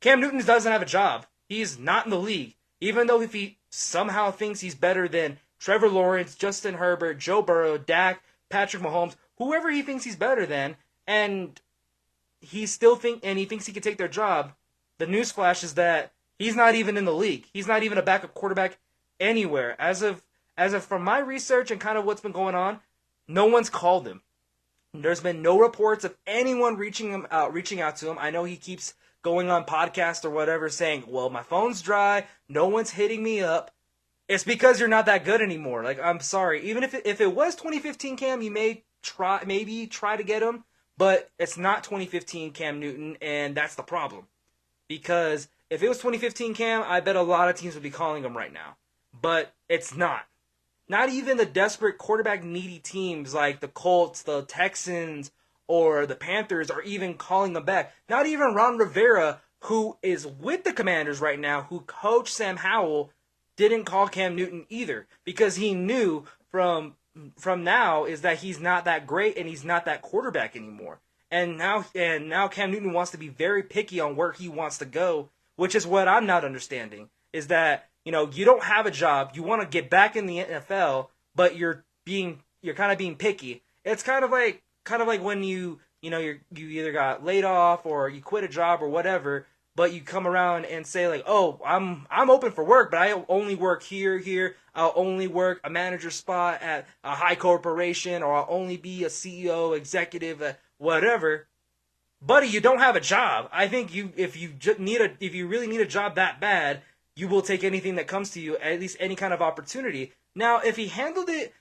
Cam 0.01 0.21
Newton 0.21 0.45
doesn't 0.45 0.71
have 0.71 0.83
a 0.83 0.87
job. 0.87 1.27
He's 1.49 1.79
not 1.79 2.07
in 2.07 2.11
the 2.11 2.19
league. 2.19 2.55
Even 2.81 3.07
though 3.07 3.21
if 3.21 3.33
he 3.33 3.59
somehow 3.71 4.31
thinks 4.31 4.61
he's 4.61 4.75
better 4.75 5.09
than 5.09 5.39
Trevor 5.59 5.89
Lawrence, 5.89 6.35
Justin 6.35 6.75
Herbert, 6.75 7.19
Joe 7.19 7.43
Burrow, 7.43 7.79
Dak, 7.79 8.23
Patrick 8.49 8.83
Mahomes, 8.83 9.17
whoever 9.37 9.71
he 9.71 9.83
thinks 9.83 10.05
he's 10.05 10.17
better 10.17 10.47
than, 10.47 10.77
and 11.07 11.61
he 12.41 12.67
still 12.67 12.97
think 12.97 13.21
and 13.23 13.39
he 13.39 13.45
thinks 13.45 13.67
he 13.67 13.73
can 13.73 13.83
take 13.83 13.99
their 13.99 14.09
job, 14.09 14.53
the 14.99 15.07
newsflash 15.07 15.65
is 15.65 15.75
that 15.75 16.13
he's 16.39 16.57
not 16.57 16.75
even 16.75 16.97
in 16.97 17.05
the 17.05 17.15
league. 17.15 17.47
He's 17.53 17.67
not 17.67 17.83
even 17.83 17.99
a 17.99 18.03
backup 18.03 18.35
quarterback 18.35 18.79
anywhere. 19.21 19.81
As 19.81 20.03
of 20.03 20.23
as 20.57 20.73
of 20.73 20.85
from 20.85 21.03
my 21.03 21.19
research 21.19 21.71
and 21.71 21.81
kind 21.81 21.99
of 21.99 22.05
what's 22.05 22.21
been 22.21 22.33
going 22.33 22.55
on, 22.55 22.81
no 23.27 23.47
one's 23.47 23.71
called 23.71 24.07
him. 24.07 24.23
Hmm. 24.95 25.03
There's 25.03 25.21
been 25.21 25.43
no 25.43 25.59
reports 25.59 26.05
of 26.05 26.17
anyone 26.27 26.77
reaching 26.77 27.11
him 27.11 27.27
out 27.31 27.53
reaching 27.53 27.81
out 27.81 27.97
to 27.97 28.11
him. 28.11 28.19
I 28.19 28.31
know 28.31 28.45
he 28.45 28.57
keeps 28.57 28.95
going 29.23 29.51
on 29.51 29.65
podcast 29.65 30.25
or 30.25 30.31
whatever 30.31 30.69
saying, 30.69 31.05
"Well, 31.09 31.31
my 31.31 31.43
phone's 31.43 31.83
dry, 31.83 32.27
no 32.49 32.69
one's 32.69 32.91
hitting 32.91 33.23
me 33.23 33.41
up." 33.41 33.71
It's 34.29 34.45
because 34.45 34.81
you're 34.81 34.89
not 34.89 35.07
that 35.07 35.25
good 35.25 35.43
anymore. 35.43 35.83
Like 35.83 36.01
I'm 36.01 36.21
sorry, 36.21 36.63
even 36.63 36.83
if 36.83 36.95
it, 36.95 37.07
if 37.07 37.21
it 37.21 37.35
was 37.35 37.55
2015 37.55 38.17
Cam, 38.17 38.43
you 38.43 38.51
may 38.51 38.85
try 39.03 39.43
maybe 39.47 39.87
try 39.87 40.17
to 40.17 40.23
get 40.23 40.43
him, 40.43 40.65
but 40.97 41.31
it's 41.39 41.59
not 41.59 41.85
2015 41.85 42.53
Cam 42.53 42.81
Newton, 42.81 43.17
and 43.21 43.55
that's 43.55 43.75
the 43.75 43.83
problem. 43.83 44.27
Because 44.89 45.49
if 45.71 45.83
it 45.83 45.89
was 45.89 45.99
2015 45.99 46.55
Cam, 46.55 46.83
I 46.87 47.01
bet 47.01 47.17
a 47.17 47.23
lot 47.23 47.49
of 47.49 47.57
teams 47.57 47.75
would 47.75 47.83
be 47.83 47.91
calling 47.91 48.25
him 48.25 48.37
right 48.37 48.53
now. 48.53 48.77
But 49.25 49.55
it's 49.71 49.97
not. 49.97 50.27
Not 50.87 51.09
even 51.09 51.39
the 51.39 51.47
desperate 51.47 51.97
quarterback 51.97 52.45
needy 52.45 52.79
teams 52.79 53.33
like 53.33 53.61
the 53.61 53.69
Colts, 53.69 54.21
the 54.21 54.43
Texans, 54.43 55.31
or 55.67 56.05
the 56.05 56.15
Panthers 56.15 56.71
are 56.71 56.83
even 56.83 57.15
calling 57.15 57.57
him 57.57 57.65
back. 57.65 57.95
Not 58.07 58.27
even 58.27 58.53
Ron 58.53 58.77
Rivera, 58.77 59.41
who 59.61 59.97
is 60.03 60.27
with 60.27 60.65
the 60.65 60.75
Commanders 60.75 61.23
right 61.23 61.41
now, 61.41 61.63
who 61.63 61.81
coached 61.81 62.35
Sam 62.35 62.59
Howell, 62.59 63.13
didn't 63.57 63.85
call 63.85 64.09
Cam 64.09 64.37
Newton 64.37 64.67
either 64.69 65.07
because 65.25 65.57
he 65.57 65.73
knew 65.73 66.27
from 66.51 66.97
from 67.39 67.65
now 67.65 68.05
is 68.05 68.21
that 68.21 68.41
he's 68.41 68.61
not 68.61 68.85
that 68.85 69.07
great 69.07 69.39
and 69.39 69.49
he's 69.49 69.65
not 69.65 69.87
that 69.87 70.03
quarterback 70.03 70.55
anymore. 70.55 71.01
And 71.31 71.57
now 71.57 71.87
and 71.95 72.29
now 72.29 72.49
Cam 72.49 72.71
Newton 72.71 72.93
wants 72.93 73.13
to 73.13 73.17
be 73.17 73.29
very 73.29 73.63
picky 73.63 74.01
on 74.01 74.17
where 74.17 74.33
he 74.33 74.51
wants 74.51 74.77
to 74.79 74.85
go, 74.85 75.31
which 75.57 75.75
is 75.75 75.87
what 75.87 76.09
I'm 76.09 76.27
not 76.27 76.45
understanding. 76.45 77.09
Is 77.33 77.47
that, 77.47 77.89
you 78.05 78.13
know, 78.13 78.31
you 78.31 78.45
don't 78.45 78.65
have 78.65 78.87
a 78.87 78.91
job, 78.91 79.33
you 79.35 79.43
want 79.43 79.63
to 79.63 79.69
get 79.69 79.91
back 79.91 80.17
in 80.17 80.27
the 80.27 80.39
NFL, 80.39 81.09
but 81.35 81.57
you're 81.57 81.85
being 82.05 82.41
you're 82.63 82.75
kind 82.75 82.93
of 82.93 82.99
being 82.99 83.17
picky. 83.17 83.63
It's 83.85 84.03
kind 84.03 84.25
of 84.25 84.31
like 84.31 84.63
kind 84.85 85.03
of 85.03 85.09
like 85.09 85.23
when 85.23 85.43
you 85.43 85.81
you 86.01 86.11
know 86.11 86.19
you 86.19 86.41
you 86.55 86.69
either 86.69 86.93
got 86.93 87.25
laid 87.25 87.45
off 87.45 87.87
or 87.87 88.09
you 88.09 88.21
quit 88.21 88.45
a 88.45 88.49
job 88.49 88.83
or 88.83 88.89
whatever 88.89 89.47
but 89.77 89.93
you 89.93 90.01
come 90.01 90.27
around 90.27 90.67
and 90.67 90.87
say 90.87 91.09
like 91.09 91.25
oh 91.27 91.59
i'm 91.67 92.07
i'm 92.11 92.31
open 92.31 92.53
for 92.53 92.63
work 92.63 92.91
but 92.91 93.01
i 93.01 93.25
only 93.29 93.55
work 93.55 93.83
here 93.83 94.19
here. 94.19 94.57
I'll 94.77 94.93
only 94.97 95.29
work 95.29 95.61
a 95.63 95.71
manager 95.71 96.11
spot 96.11 96.61
at 96.61 96.87
a 97.03 97.15
high 97.15 97.37
corporation 97.37 98.23
or 98.23 98.35
i'll 98.35 98.47
only 98.49 98.77
be 98.77 99.05
a 99.05 99.09
ceo 99.09 99.77
executive 99.77 100.43
uh, 100.43 100.53
whatever. 100.79 101.49
Buddy 102.21 102.49
you 102.49 102.61
don't 102.61 102.79
have 102.79 102.97
a 102.97 103.01
job. 103.01 103.49
I 103.53 103.69
think 103.69 103.95
you 103.95 104.13
if 104.17 104.37
you 104.37 104.55
need 104.79 105.01
a 105.01 105.11
if 105.21 105.35
you 105.35 105.47
really 105.47 105.67
need 105.67 105.81
a 105.81 105.87
job 105.87 106.15
that 106.15 106.41
bad 106.41 106.83
you 107.17 107.29
will 107.29 107.43
take 107.43 107.65
anything 107.65 107.95
that 107.97 108.07
comes 108.07 108.31
to 108.31 108.41
you 108.41 108.57
at 108.59 108.81
least 108.81 108.97
any 109.01 109.17
kind 109.17 109.33
of 109.33 109.43
opportunity 109.43 110.13
now 110.35 110.59
if 110.61 110.77
he 110.77 110.89
handled 110.89 111.29
it 111.29 111.53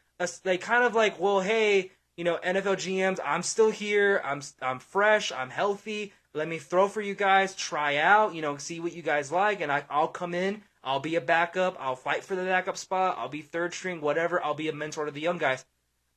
like 0.45 0.61
kind 0.61 0.83
of 0.83 0.95
like 0.95 1.19
well 1.19 1.41
hey 1.41 1.91
you 2.15 2.23
know, 2.23 2.37
NFL 2.43 2.75
GMs, 2.75 3.19
I'm 3.25 3.43
still 3.43 3.71
here. 3.71 4.21
I'm 4.23 4.41
I'm 4.61 4.79
fresh. 4.79 5.31
I'm 5.31 5.49
healthy. 5.49 6.13
Let 6.33 6.47
me 6.47 6.57
throw 6.57 6.87
for 6.87 7.01
you 7.01 7.15
guys. 7.15 7.55
Try 7.55 7.97
out. 7.97 8.35
You 8.35 8.41
know, 8.41 8.57
see 8.57 8.79
what 8.79 8.93
you 8.93 9.01
guys 9.01 9.31
like, 9.31 9.61
and 9.61 9.71
I, 9.71 9.83
I'll 9.89 10.07
come 10.07 10.33
in. 10.33 10.63
I'll 10.83 10.99
be 10.99 11.15
a 11.15 11.21
backup. 11.21 11.77
I'll 11.79 11.95
fight 11.95 12.23
for 12.23 12.35
the 12.35 12.43
backup 12.43 12.77
spot. 12.77 13.15
I'll 13.17 13.29
be 13.29 13.41
third 13.41 13.73
string, 13.73 14.01
whatever. 14.01 14.43
I'll 14.43 14.53
be 14.53 14.67
a 14.67 14.73
mentor 14.73 15.05
to 15.05 15.11
the 15.11 15.21
young 15.21 15.37
guys. 15.37 15.65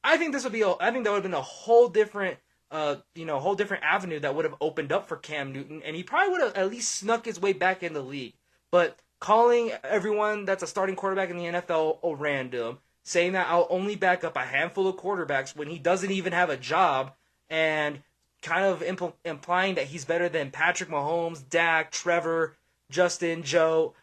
I 0.02 0.16
think 0.16 0.32
this 0.32 0.44
would 0.44 0.52
be. 0.52 0.62
A, 0.62 0.74
I 0.80 0.90
think 0.90 1.04
that 1.04 1.10
would 1.10 1.16
have 1.16 1.22
been 1.22 1.34
a 1.34 1.40
whole 1.40 1.88
different, 1.88 2.38
uh, 2.70 2.96
you 3.14 3.24
know, 3.24 3.38
whole 3.38 3.54
different 3.54 3.84
avenue 3.84 4.20
that 4.20 4.34
would 4.34 4.44
have 4.44 4.56
opened 4.60 4.92
up 4.92 5.08
for 5.08 5.16
Cam 5.16 5.52
Newton, 5.52 5.82
and 5.82 5.96
he 5.96 6.02
probably 6.02 6.32
would 6.32 6.42
have 6.42 6.54
at 6.56 6.70
least 6.70 6.92
snuck 6.92 7.24
his 7.24 7.40
way 7.40 7.52
back 7.52 7.82
in 7.82 7.94
the 7.94 8.02
league. 8.02 8.34
But 8.70 8.98
calling 9.18 9.72
everyone 9.84 10.44
that's 10.44 10.62
a 10.62 10.66
starting 10.66 10.96
quarterback 10.96 11.30
in 11.30 11.36
the 11.36 11.44
NFL 11.44 11.98
a 12.02 12.14
random, 12.14 12.78
saying 13.02 13.32
that 13.32 13.48
I'll 13.48 13.66
only 13.70 13.96
back 13.96 14.24
up 14.24 14.36
a 14.36 14.40
handful 14.40 14.88
of 14.88 14.96
quarterbacks 14.96 15.56
when 15.56 15.68
he 15.68 15.78
doesn't 15.78 16.10
even 16.10 16.32
have 16.32 16.50
a 16.50 16.56
job, 16.56 17.12
and 17.48 18.02
kind 18.42 18.64
of 18.64 18.80
impl- 18.80 19.14
implying 19.24 19.74
that 19.76 19.86
he's 19.86 20.04
better 20.04 20.28
than 20.28 20.50
Patrick 20.50 20.90
Mahomes, 20.90 21.48
Dak, 21.48 21.90
Trevor, 21.90 22.56
Justin, 22.90 23.42
Joe. 23.42 23.94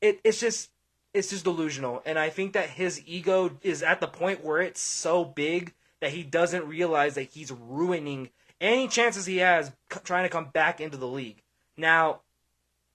It, 0.00 0.20
it's 0.24 0.40
just 0.40 0.70
it's 1.14 1.30
just 1.30 1.44
delusional, 1.44 2.02
and 2.06 2.18
I 2.18 2.30
think 2.30 2.54
that 2.54 2.70
his 2.70 3.02
ego 3.06 3.58
is 3.62 3.82
at 3.82 4.00
the 4.00 4.08
point 4.08 4.44
where 4.44 4.60
it's 4.62 4.80
so 4.80 5.24
big 5.24 5.74
that 6.00 6.10
he 6.10 6.22
doesn't 6.22 6.66
realize 6.66 7.14
that 7.14 7.30
he's 7.32 7.52
ruining 7.52 8.30
any 8.60 8.88
chances 8.88 9.26
he 9.26 9.38
has 9.38 9.72
c- 9.92 10.00
trying 10.04 10.24
to 10.24 10.28
come 10.28 10.46
back 10.46 10.80
into 10.80 10.96
the 10.96 11.06
league. 11.06 11.42
Now, 11.76 12.20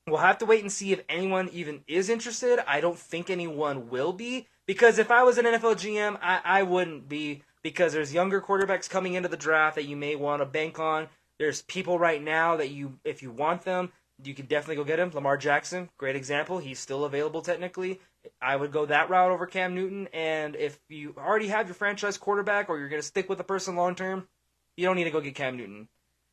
we'll 0.07 0.17
have 0.17 0.37
to 0.39 0.45
wait 0.45 0.61
and 0.61 0.71
see 0.71 0.91
if 0.91 1.03
anyone 1.09 1.49
even 1.51 1.81
is 1.87 2.09
interested. 2.09 2.59
I 2.67 2.81
don't 2.81 2.97
think 2.97 3.29
anyone 3.29 3.89
will 3.89 4.13
be 4.13 4.47
because 4.65 4.97
if 4.99 5.11
I 5.11 5.23
was 5.23 5.37
an 5.37 5.45
NFL 5.45 5.75
GM, 5.75 6.17
I, 6.21 6.41
I 6.43 6.63
wouldn't 6.63 7.07
be 7.07 7.43
because 7.63 7.93
there's 7.93 8.13
younger 8.13 8.41
quarterbacks 8.41 8.89
coming 8.89 9.13
into 9.13 9.29
the 9.29 9.37
draft 9.37 9.75
that 9.75 9.85
you 9.85 9.95
may 9.95 10.15
want 10.15 10.41
to 10.41 10.45
bank 10.45 10.79
on. 10.79 11.07
There's 11.39 11.61
people 11.63 11.99
right 11.99 12.23
now 12.23 12.57
that 12.57 12.69
you, 12.69 12.99
if 13.03 13.21
you 13.21 13.31
want 13.31 13.63
them, 13.63 13.91
you 14.23 14.33
can 14.33 14.45
definitely 14.45 14.77
go 14.77 14.83
get 14.83 14.99
him. 14.99 15.11
Lamar 15.13 15.37
Jackson, 15.37 15.89
great 15.97 16.15
example. 16.15 16.57
He's 16.57 16.79
still 16.79 17.05
available 17.05 17.41
technically. 17.41 17.99
I 18.41 18.55
would 18.55 18.71
go 18.71 18.85
that 18.85 19.09
route 19.09 19.31
over 19.31 19.45
Cam 19.45 19.75
Newton. 19.75 20.07
And 20.13 20.55
if 20.55 20.79
you 20.89 21.13
already 21.17 21.47
have 21.49 21.67
your 21.67 21.75
franchise 21.75 22.17
quarterback 22.17 22.69
or 22.69 22.79
you're 22.79 22.89
going 22.89 23.01
to 23.01 23.07
stick 23.07 23.29
with 23.29 23.37
the 23.37 23.43
person 23.43 23.75
long 23.75 23.95
term, 23.95 24.27
you 24.75 24.85
don't 24.85 24.95
need 24.95 25.05
to 25.05 25.11
go 25.11 25.21
get 25.21 25.35
Cam 25.35 25.57
Newton. 25.57 25.87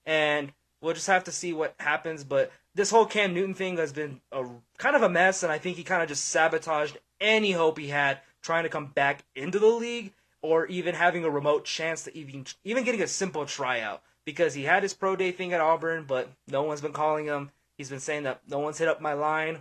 And 0.07 0.53
we'll 0.81 0.95
just 0.95 1.07
have 1.07 1.25
to 1.25 1.33
see 1.33 1.53
what 1.53 1.75
happens. 1.79 2.25
But 2.25 2.53
this 2.75 2.91
whole 2.91 3.07
Cam 3.07 3.35
Newton 3.35 3.55
thing 3.55 3.77
has 3.77 3.93
been 3.93 4.21
a 4.33 4.47
kind 4.79 4.97
of 4.97 5.03
a 5.03 5.09
mess, 5.09 5.43
and 5.43 5.53
I 5.53 5.59
think 5.59 5.77
he 5.77 5.85
kind 5.85 6.03
of 6.03 6.09
just 6.09 6.27
sabotaged 6.27 6.99
any 7.21 7.53
hope 7.53 7.79
he 7.79 7.89
had 7.89 8.21
trying 8.43 8.65
to 8.65 8.69
come 8.69 8.87
back 8.87 9.25
into 9.35 9.59
the 9.59 9.67
league 9.67 10.13
or 10.43 10.67
even 10.67 10.95
having 10.95 11.25
a 11.25 11.31
remote 11.31 11.65
chance 11.65 12.05
to 12.05 12.17
even 12.17 12.45
even 12.65 12.85
getting 12.85 13.03
a 13.03 13.07
simple 13.07 13.47
tryout 13.47 14.03
because 14.25 14.55
he 14.55 14.65
had 14.65 14.83
his 14.83 14.95
pro 14.95 15.17
day 15.17 15.33
thing 15.33 15.53
at 15.53 15.61
Auburn, 15.61 16.05
but 16.07 16.29
no 16.49 16.63
one's 16.63 16.81
been 16.81 16.93
calling 16.93 17.27
him. 17.27 17.51
He's 17.77 17.91
been 17.91 18.01
saying 18.01 18.25
that 18.25 18.43
no 18.49 18.59
one's 18.59 18.79
hit 18.79 18.89
up 18.89 19.01
my 19.01 19.15
line. 19.15 19.59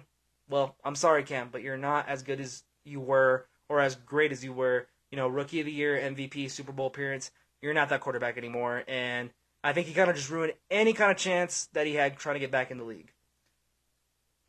Well, 0.49 0.75
I'm 0.83 0.95
sorry, 0.95 1.23
Cam, 1.23 1.49
but 1.51 1.61
you're 1.61 1.77
not 1.77 2.07
as 2.07 2.23
good 2.23 2.39
as 2.39 2.63
you 2.83 2.99
were 2.99 3.45
or 3.69 3.79
as 3.79 3.95
great 3.95 4.31
as 4.31 4.43
you 4.43 4.53
were. 4.53 4.87
You 5.11 5.17
know, 5.17 5.27
rookie 5.27 5.59
of 5.59 5.65
the 5.65 5.71
year, 5.71 5.97
MVP, 5.97 6.49
Super 6.49 6.71
Bowl 6.71 6.87
appearance. 6.87 7.31
You're 7.61 7.73
not 7.73 7.89
that 7.89 8.01
quarterback 8.01 8.37
anymore, 8.37 8.83
and 8.87 9.29
I 9.63 9.73
think 9.73 9.87
he 9.87 9.93
kind 9.93 10.09
of 10.09 10.15
just 10.15 10.29
ruined 10.29 10.53
any 10.69 10.93
kind 10.93 11.11
of 11.11 11.17
chance 11.17 11.69
that 11.73 11.87
he 11.87 11.93
had 11.93 12.17
trying 12.17 12.35
to 12.35 12.39
get 12.39 12.51
back 12.51 12.69
in 12.69 12.77
the 12.77 12.83
league. 12.83 13.13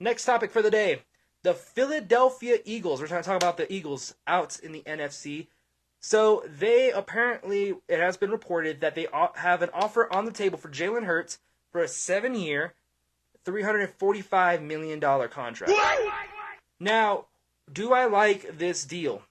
Next 0.00 0.24
topic 0.24 0.50
for 0.50 0.62
the 0.62 0.70
day 0.70 1.02
the 1.44 1.54
Philadelphia 1.54 2.58
Eagles. 2.64 3.00
We're 3.00 3.06
trying 3.06 3.22
to 3.22 3.28
talk 3.28 3.36
about 3.36 3.58
the 3.58 3.70
Eagles 3.72 4.14
out 4.26 4.58
in 4.58 4.72
the 4.72 4.82
NFC. 4.86 5.46
So 6.00 6.42
they 6.46 6.90
apparently, 6.90 7.74
it 7.86 8.00
has 8.00 8.16
been 8.16 8.30
reported 8.30 8.80
that 8.80 8.94
they 8.94 9.06
have 9.36 9.62
an 9.62 9.70
offer 9.72 10.12
on 10.12 10.24
the 10.24 10.32
table 10.32 10.58
for 10.58 10.68
Jalen 10.68 11.04
Hurts 11.04 11.38
for 11.70 11.82
a 11.82 11.88
seven-year, 11.88 12.74
$345 13.44 14.62
million 14.62 15.00
contract. 15.00 15.72
Now, 16.80 17.26
do 17.70 17.92
I 17.92 18.06
like 18.06 18.58
this 18.58 18.84
deal? 18.84 19.22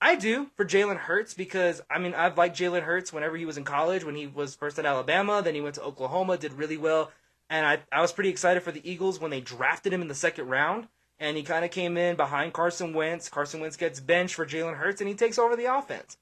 I 0.00 0.14
do 0.14 0.48
for 0.56 0.64
Jalen 0.64 0.96
Hurts 0.96 1.34
because 1.34 1.80
I 1.90 1.98
mean 1.98 2.14
I've 2.14 2.38
liked 2.38 2.58
Jalen 2.58 2.82
Hurts 2.82 3.12
whenever 3.12 3.36
he 3.36 3.44
was 3.44 3.58
in 3.58 3.64
college 3.64 4.04
when 4.04 4.14
he 4.14 4.26
was 4.26 4.54
first 4.54 4.78
at 4.78 4.86
Alabama, 4.86 5.42
then 5.42 5.54
he 5.54 5.60
went 5.60 5.74
to 5.74 5.82
Oklahoma, 5.82 6.38
did 6.38 6.52
really 6.52 6.76
well, 6.76 7.10
and 7.50 7.66
I 7.66 7.80
I 7.90 8.00
was 8.00 8.12
pretty 8.12 8.30
excited 8.30 8.62
for 8.62 8.72
the 8.72 8.88
Eagles 8.88 9.20
when 9.20 9.30
they 9.30 9.40
drafted 9.40 9.92
him 9.92 10.02
in 10.02 10.08
the 10.08 10.14
second 10.14 10.48
round, 10.48 10.88
and 11.18 11.36
he 11.36 11.42
kind 11.42 11.64
of 11.64 11.70
came 11.70 11.96
in 11.96 12.16
behind 12.16 12.52
Carson 12.52 12.92
Wentz. 12.92 13.28
Carson 13.28 13.60
Wentz 13.60 13.76
gets 13.76 14.00
benched 14.00 14.34
for 14.34 14.46
Jalen 14.46 14.76
Hurts, 14.76 15.00
and 15.00 15.08
he 15.08 15.16
takes 15.16 15.38
over 15.38 15.56
the 15.56 15.72
offense. 15.72 16.16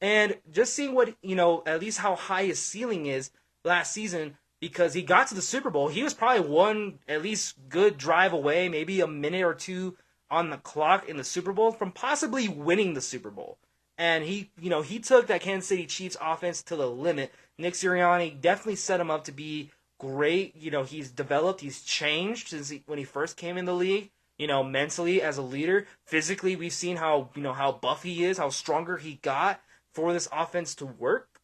And 0.00 0.38
just 0.50 0.74
seeing 0.74 0.94
what 0.94 1.16
you 1.22 1.34
know, 1.34 1.62
at 1.66 1.80
least 1.80 1.98
how 1.98 2.14
high 2.14 2.44
his 2.44 2.62
ceiling 2.62 3.06
is 3.06 3.30
last 3.64 3.92
season, 3.92 4.36
because 4.60 4.94
he 4.94 5.02
got 5.02 5.26
to 5.28 5.34
the 5.34 5.42
Super 5.42 5.70
Bowl, 5.70 5.88
he 5.88 6.04
was 6.04 6.14
probably 6.14 6.48
one 6.48 7.00
at 7.08 7.22
least 7.22 7.56
good 7.68 7.98
drive 7.98 8.32
away, 8.32 8.68
maybe 8.68 9.00
a 9.00 9.06
minute 9.06 9.42
or 9.42 9.54
two 9.54 9.96
on 10.30 10.50
the 10.50 10.56
clock 10.56 11.08
in 11.08 11.16
the 11.16 11.24
Super 11.24 11.52
Bowl 11.52 11.72
from 11.72 11.92
possibly 11.92 12.48
winning 12.48 12.94
the 12.94 13.00
Super 13.00 13.30
Bowl. 13.30 13.58
And 13.98 14.24
he, 14.24 14.50
you 14.60 14.68
know, 14.68 14.82
he 14.82 14.98
took 14.98 15.26
that 15.28 15.40
Kansas 15.40 15.68
City 15.68 15.86
Chiefs 15.86 16.16
offense 16.20 16.62
to 16.64 16.76
the 16.76 16.90
limit. 16.90 17.32
Nick 17.58 17.74
Sirianni 17.74 18.40
definitely 18.40 18.76
set 18.76 19.00
him 19.00 19.10
up 19.10 19.24
to 19.24 19.32
be 19.32 19.70
great. 19.98 20.54
You 20.56 20.70
know, 20.70 20.82
he's 20.82 21.10
developed, 21.10 21.60
he's 21.60 21.82
changed 21.82 22.48
since 22.48 22.68
he, 22.68 22.82
when 22.86 22.98
he 22.98 23.04
first 23.04 23.36
came 23.36 23.56
in 23.56 23.64
the 23.64 23.74
league. 23.74 24.10
You 24.38 24.46
know, 24.46 24.62
mentally 24.62 25.22
as 25.22 25.38
a 25.38 25.42
leader, 25.42 25.86
physically, 26.04 26.56
we've 26.56 26.70
seen 26.70 26.96
how 26.98 27.30
you 27.34 27.42
know 27.42 27.54
how 27.54 27.72
buff 27.72 28.02
he 28.02 28.22
is, 28.22 28.36
how 28.36 28.50
stronger 28.50 28.98
he 28.98 29.14
got 29.22 29.62
for 29.94 30.12
this 30.12 30.28
offense 30.30 30.74
to 30.74 30.84
work. 30.84 31.40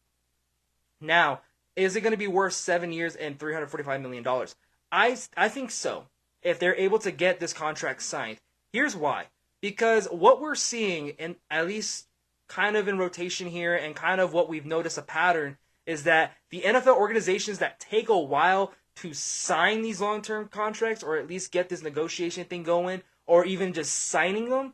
Now, 1.01 1.41
is 1.75 1.95
it 1.95 2.01
going 2.01 2.11
to 2.11 2.17
be 2.17 2.27
worth 2.27 2.53
seven 2.53 2.91
years 2.91 3.15
and 3.15 3.39
three 3.39 3.51
hundred 3.51 3.71
forty-five 3.71 3.99
million 3.99 4.21
dollars? 4.21 4.55
I 4.91 5.17
I 5.35 5.49
think 5.49 5.71
so. 5.71 6.05
If 6.43 6.59
they're 6.59 6.75
able 6.75 6.99
to 6.99 7.09
get 7.09 7.39
this 7.39 7.51
contract 7.51 8.03
signed, 8.03 8.37
Here's 8.73 8.95
why. 8.95 9.27
Because 9.61 10.07
what 10.07 10.41
we're 10.41 10.55
seeing, 10.55 11.13
and 11.19 11.35
at 11.49 11.67
least 11.67 12.07
kind 12.49 12.75
of 12.75 12.87
in 12.87 12.97
rotation 12.97 13.47
here, 13.47 13.75
and 13.75 13.95
kind 13.95 14.19
of 14.19 14.33
what 14.33 14.49
we've 14.49 14.65
noticed 14.65 14.97
a 14.97 15.03
pattern, 15.03 15.57
is 15.85 16.03
that 16.03 16.33
the 16.49 16.61
NFL 16.61 16.97
organizations 16.97 17.59
that 17.59 17.79
take 17.79 18.09
a 18.09 18.17
while 18.17 18.73
to 18.95 19.13
sign 19.13 19.81
these 19.81 20.01
long 20.01 20.21
term 20.21 20.47
contracts, 20.47 21.03
or 21.03 21.17
at 21.17 21.27
least 21.27 21.51
get 21.51 21.69
this 21.69 21.83
negotiation 21.83 22.45
thing 22.45 22.63
going, 22.63 23.03
or 23.25 23.45
even 23.45 23.73
just 23.73 23.93
signing 23.93 24.49
them, 24.49 24.73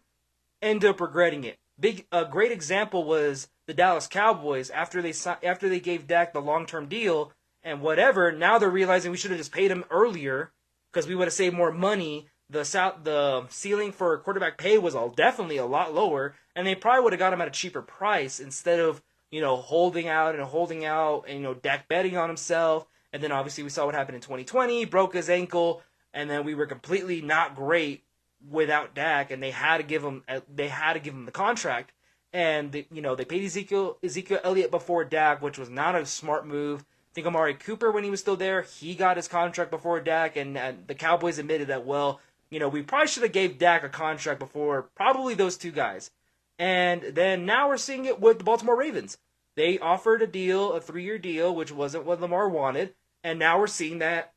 end 0.61 0.83
up 0.83 0.99
regretting 1.01 1.43
it. 1.43 1.57
Big 1.79 2.05
a 2.11 2.25
great 2.25 2.51
example 2.51 3.03
was 3.03 3.47
the 3.67 3.73
Dallas 3.73 4.07
Cowboys 4.07 4.69
after 4.69 5.01
they 5.01 5.13
after 5.43 5.69
they 5.69 5.79
gave 5.79 6.07
Dak 6.07 6.33
the 6.33 6.41
long 6.41 6.65
term 6.65 6.87
deal 6.87 7.31
and 7.63 7.81
whatever. 7.81 8.31
Now 8.31 8.57
they're 8.57 8.69
realizing 8.69 9.11
we 9.11 9.17
should 9.17 9.31
have 9.31 9.39
just 9.39 9.51
paid 9.51 9.71
him 9.71 9.85
earlier 9.89 10.51
because 10.91 11.07
we 11.07 11.15
would 11.15 11.27
have 11.27 11.33
saved 11.33 11.55
more 11.55 11.71
money 11.71 12.27
the 12.49 12.65
south 12.65 13.03
the 13.03 13.45
ceiling 13.49 13.91
for 13.91 14.17
quarterback 14.17 14.57
pay 14.57 14.77
was 14.77 14.95
all 14.95 15.09
definitely 15.09 15.57
a 15.57 15.65
lot 15.65 15.93
lower, 15.93 16.35
and 16.55 16.65
they 16.65 16.75
probably 16.75 17.03
would 17.03 17.13
have 17.13 17.19
got 17.19 17.33
him 17.33 17.41
at 17.41 17.47
a 17.47 17.51
cheaper 17.51 17.81
price 17.81 18.39
instead 18.39 18.79
of 18.79 19.01
you 19.31 19.41
know 19.41 19.55
holding 19.55 20.07
out 20.07 20.35
and 20.35 20.43
holding 20.43 20.85
out 20.85 21.25
and 21.27 21.37
you 21.37 21.43
know 21.43 21.53
Dak 21.53 21.87
betting 21.87 22.17
on 22.17 22.29
himself. 22.29 22.87
And 23.11 23.23
then 23.23 23.31
obviously 23.31 23.63
we 23.63 23.69
saw 23.69 23.85
what 23.87 23.95
happened 23.95 24.15
in 24.15 24.21
2020, 24.21 24.85
broke 24.85 25.15
his 25.15 25.31
ankle, 25.31 25.81
and 26.13 26.29
then 26.29 26.45
we 26.45 26.53
were 26.53 26.67
completely 26.67 27.21
not 27.21 27.55
great 27.55 28.03
without 28.47 28.93
Dak, 28.93 29.31
and 29.31 29.41
they 29.41 29.51
had 29.51 29.77
to 29.77 29.83
give 29.83 30.03
him 30.03 30.23
uh, 30.27 30.41
they 30.53 30.67
had 30.67 30.93
to 30.93 30.99
give 30.99 31.13
him 31.13 31.25
the 31.25 31.31
contract. 31.31 31.91
And 32.31 32.71
they, 32.71 32.87
you 32.91 33.01
know 33.01 33.15
they 33.15 33.25
paid 33.25 33.43
Ezekiel 33.43 33.97
Ezekiel 34.03 34.39
Elliott 34.43 34.71
before 34.71 35.03
Dak, 35.03 35.41
which 35.41 35.57
was 35.57 35.69
not 35.69 35.95
a 35.95 36.05
smart 36.05 36.47
move. 36.47 36.81
I 36.81 37.13
think 37.15 37.25
Amari 37.25 37.55
Cooper, 37.55 37.91
when 37.91 38.03
he 38.03 38.11
was 38.11 38.19
still 38.19 38.35
there, 38.35 38.61
he 38.61 38.93
got 38.93 39.17
his 39.17 39.27
contract 39.27 39.71
before 39.71 39.99
Dak, 39.99 40.35
and, 40.35 40.55
and 40.55 40.87
the 40.87 40.93
Cowboys 40.93 41.39
admitted 41.39 41.67
that 41.69 41.83
well, 41.83 42.21
you 42.49 42.59
know, 42.59 42.69
we 42.69 42.81
probably 42.81 43.07
should 43.07 43.23
have 43.23 43.31
gave 43.31 43.57
Dak 43.57 43.83
a 43.83 43.89
contract 43.89 44.39
before 44.39 44.89
probably 44.95 45.33
those 45.33 45.57
two 45.57 45.71
guys. 45.71 46.11
And 46.57 47.01
then 47.01 47.45
now 47.45 47.69
we're 47.69 47.77
seeing 47.77 48.05
it 48.05 48.19
with 48.19 48.39
the 48.39 48.43
Baltimore 48.43 48.77
Ravens. 48.77 49.17
They 49.55 49.79
offered 49.79 50.21
a 50.21 50.27
deal, 50.27 50.73
a 50.73 50.81
three-year 50.81 51.17
deal, 51.17 51.53
which 51.53 51.71
wasn't 51.71 52.05
what 52.05 52.21
Lamar 52.21 52.49
wanted, 52.49 52.93
and 53.23 53.39
now 53.39 53.59
we're 53.59 53.67
seeing 53.67 53.99
that 53.99 54.33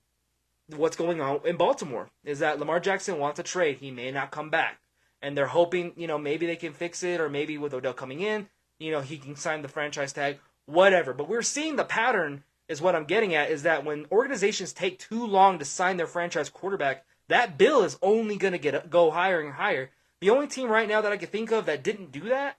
what's 0.76 0.96
going 0.96 1.20
on 1.20 1.40
in 1.44 1.56
Baltimore 1.56 2.10
is 2.24 2.38
that 2.38 2.58
Lamar 2.58 2.80
Jackson 2.80 3.18
wants 3.18 3.38
a 3.38 3.42
trade. 3.42 3.78
He 3.78 3.90
may 3.90 4.10
not 4.10 4.30
come 4.30 4.50
back. 4.50 4.78
And 5.20 5.36
they're 5.36 5.46
hoping, 5.46 5.92
you 5.96 6.06
know, 6.06 6.18
maybe 6.18 6.46
they 6.46 6.56
can 6.56 6.72
fix 6.72 7.02
it, 7.02 7.20
or 7.20 7.28
maybe 7.28 7.58
with 7.58 7.74
Odell 7.74 7.92
coming 7.92 8.20
in, 8.20 8.48
you 8.80 8.90
know, 8.90 9.00
he 9.00 9.18
can 9.18 9.36
sign 9.36 9.62
the 9.62 9.68
franchise 9.68 10.12
tag, 10.12 10.38
whatever. 10.66 11.12
But 11.12 11.28
we're 11.28 11.42
seeing 11.42 11.76
the 11.76 11.84
pattern 11.84 12.42
is 12.68 12.82
what 12.82 12.96
I'm 12.96 13.04
getting 13.04 13.34
at 13.34 13.50
is 13.50 13.62
that 13.62 13.84
when 13.84 14.06
organizations 14.10 14.72
take 14.72 14.98
too 14.98 15.24
long 15.24 15.58
to 15.58 15.64
sign 15.64 15.96
their 15.96 16.06
franchise 16.06 16.48
quarterback, 16.48 17.04
that 17.28 17.58
bill 17.58 17.82
is 17.82 17.98
only 18.02 18.36
going 18.36 18.52
to 18.52 18.58
get 18.58 18.90
go 18.90 19.10
higher 19.10 19.40
and 19.40 19.54
higher. 19.54 19.90
The 20.20 20.30
only 20.30 20.46
team 20.46 20.68
right 20.68 20.88
now 20.88 21.00
that 21.00 21.12
I 21.12 21.16
can 21.16 21.28
think 21.28 21.50
of 21.50 21.66
that 21.66 21.82
didn't 21.82 22.12
do 22.12 22.28
that 22.28 22.58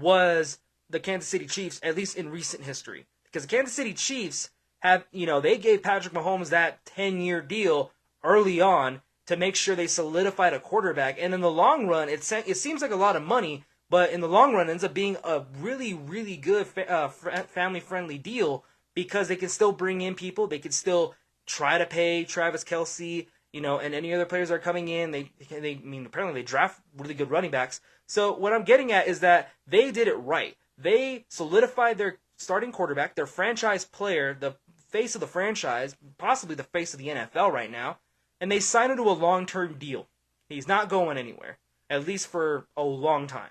was 0.00 0.58
the 0.90 1.00
Kansas 1.00 1.28
City 1.28 1.46
Chiefs, 1.46 1.80
at 1.82 1.96
least 1.96 2.16
in 2.16 2.30
recent 2.30 2.64
history. 2.64 3.06
Because 3.24 3.42
the 3.42 3.56
Kansas 3.56 3.74
City 3.74 3.94
Chiefs 3.94 4.50
have, 4.80 5.04
you 5.12 5.26
know, 5.26 5.40
they 5.40 5.58
gave 5.58 5.82
Patrick 5.82 6.14
Mahomes 6.14 6.50
that 6.50 6.84
10 6.86 7.20
year 7.20 7.40
deal 7.40 7.92
early 8.24 8.60
on 8.60 9.02
to 9.26 9.36
make 9.36 9.54
sure 9.54 9.76
they 9.76 9.86
solidified 9.86 10.54
a 10.54 10.60
quarterback. 10.60 11.16
And 11.20 11.34
in 11.34 11.40
the 11.40 11.50
long 11.50 11.86
run, 11.86 12.08
it, 12.08 12.30
it 12.32 12.56
seems 12.56 12.80
like 12.80 12.90
a 12.90 12.96
lot 12.96 13.16
of 13.16 13.22
money, 13.22 13.64
but 13.90 14.10
in 14.10 14.20
the 14.20 14.28
long 14.28 14.54
run, 14.54 14.70
ends 14.70 14.84
up 14.84 14.94
being 14.94 15.16
a 15.22 15.44
really, 15.60 15.92
really 15.94 16.36
good 16.36 16.66
uh, 16.88 17.08
family 17.08 17.80
friendly 17.80 18.18
deal 18.18 18.64
because 18.94 19.28
they 19.28 19.36
can 19.36 19.48
still 19.48 19.72
bring 19.72 20.00
in 20.00 20.14
people. 20.14 20.46
They 20.46 20.58
can 20.58 20.72
still 20.72 21.14
try 21.46 21.78
to 21.78 21.86
pay 21.86 22.24
Travis 22.24 22.64
Kelce 22.64 23.26
you 23.52 23.60
know, 23.60 23.78
and 23.78 23.94
any 23.94 24.12
other 24.12 24.26
players 24.26 24.48
that 24.48 24.56
are 24.56 24.58
coming 24.58 24.88
in. 24.88 25.10
They, 25.10 25.30
they, 25.48 25.80
I 25.82 25.86
mean, 25.86 26.06
apparently 26.06 26.40
they 26.40 26.44
draft 26.44 26.80
really 26.96 27.14
good 27.14 27.30
running 27.30 27.50
backs. 27.50 27.80
So 28.06 28.34
what 28.34 28.52
I'm 28.52 28.64
getting 28.64 28.92
at 28.92 29.08
is 29.08 29.20
that 29.20 29.50
they 29.66 29.90
did 29.90 30.08
it 30.08 30.14
right. 30.14 30.56
They 30.76 31.24
solidified 31.28 31.98
their 31.98 32.18
starting 32.36 32.72
quarterback, 32.72 33.14
their 33.14 33.26
franchise 33.26 33.84
player, 33.84 34.36
the 34.38 34.54
face 34.90 35.14
of 35.14 35.20
the 35.20 35.26
franchise, 35.26 35.96
possibly 36.16 36.54
the 36.54 36.62
face 36.62 36.94
of 36.94 36.98
the 36.98 37.08
NFL 37.08 37.52
right 37.52 37.70
now, 37.70 37.98
and 38.40 38.50
they 38.50 38.60
signed 38.60 38.92
him 38.92 38.98
to 38.98 39.10
a 39.10 39.12
long-term 39.12 39.74
deal. 39.78 40.08
He's 40.48 40.68
not 40.68 40.88
going 40.88 41.18
anywhere, 41.18 41.58
at 41.90 42.06
least 42.06 42.28
for 42.28 42.66
a 42.76 42.82
long 42.82 43.26
time. 43.26 43.50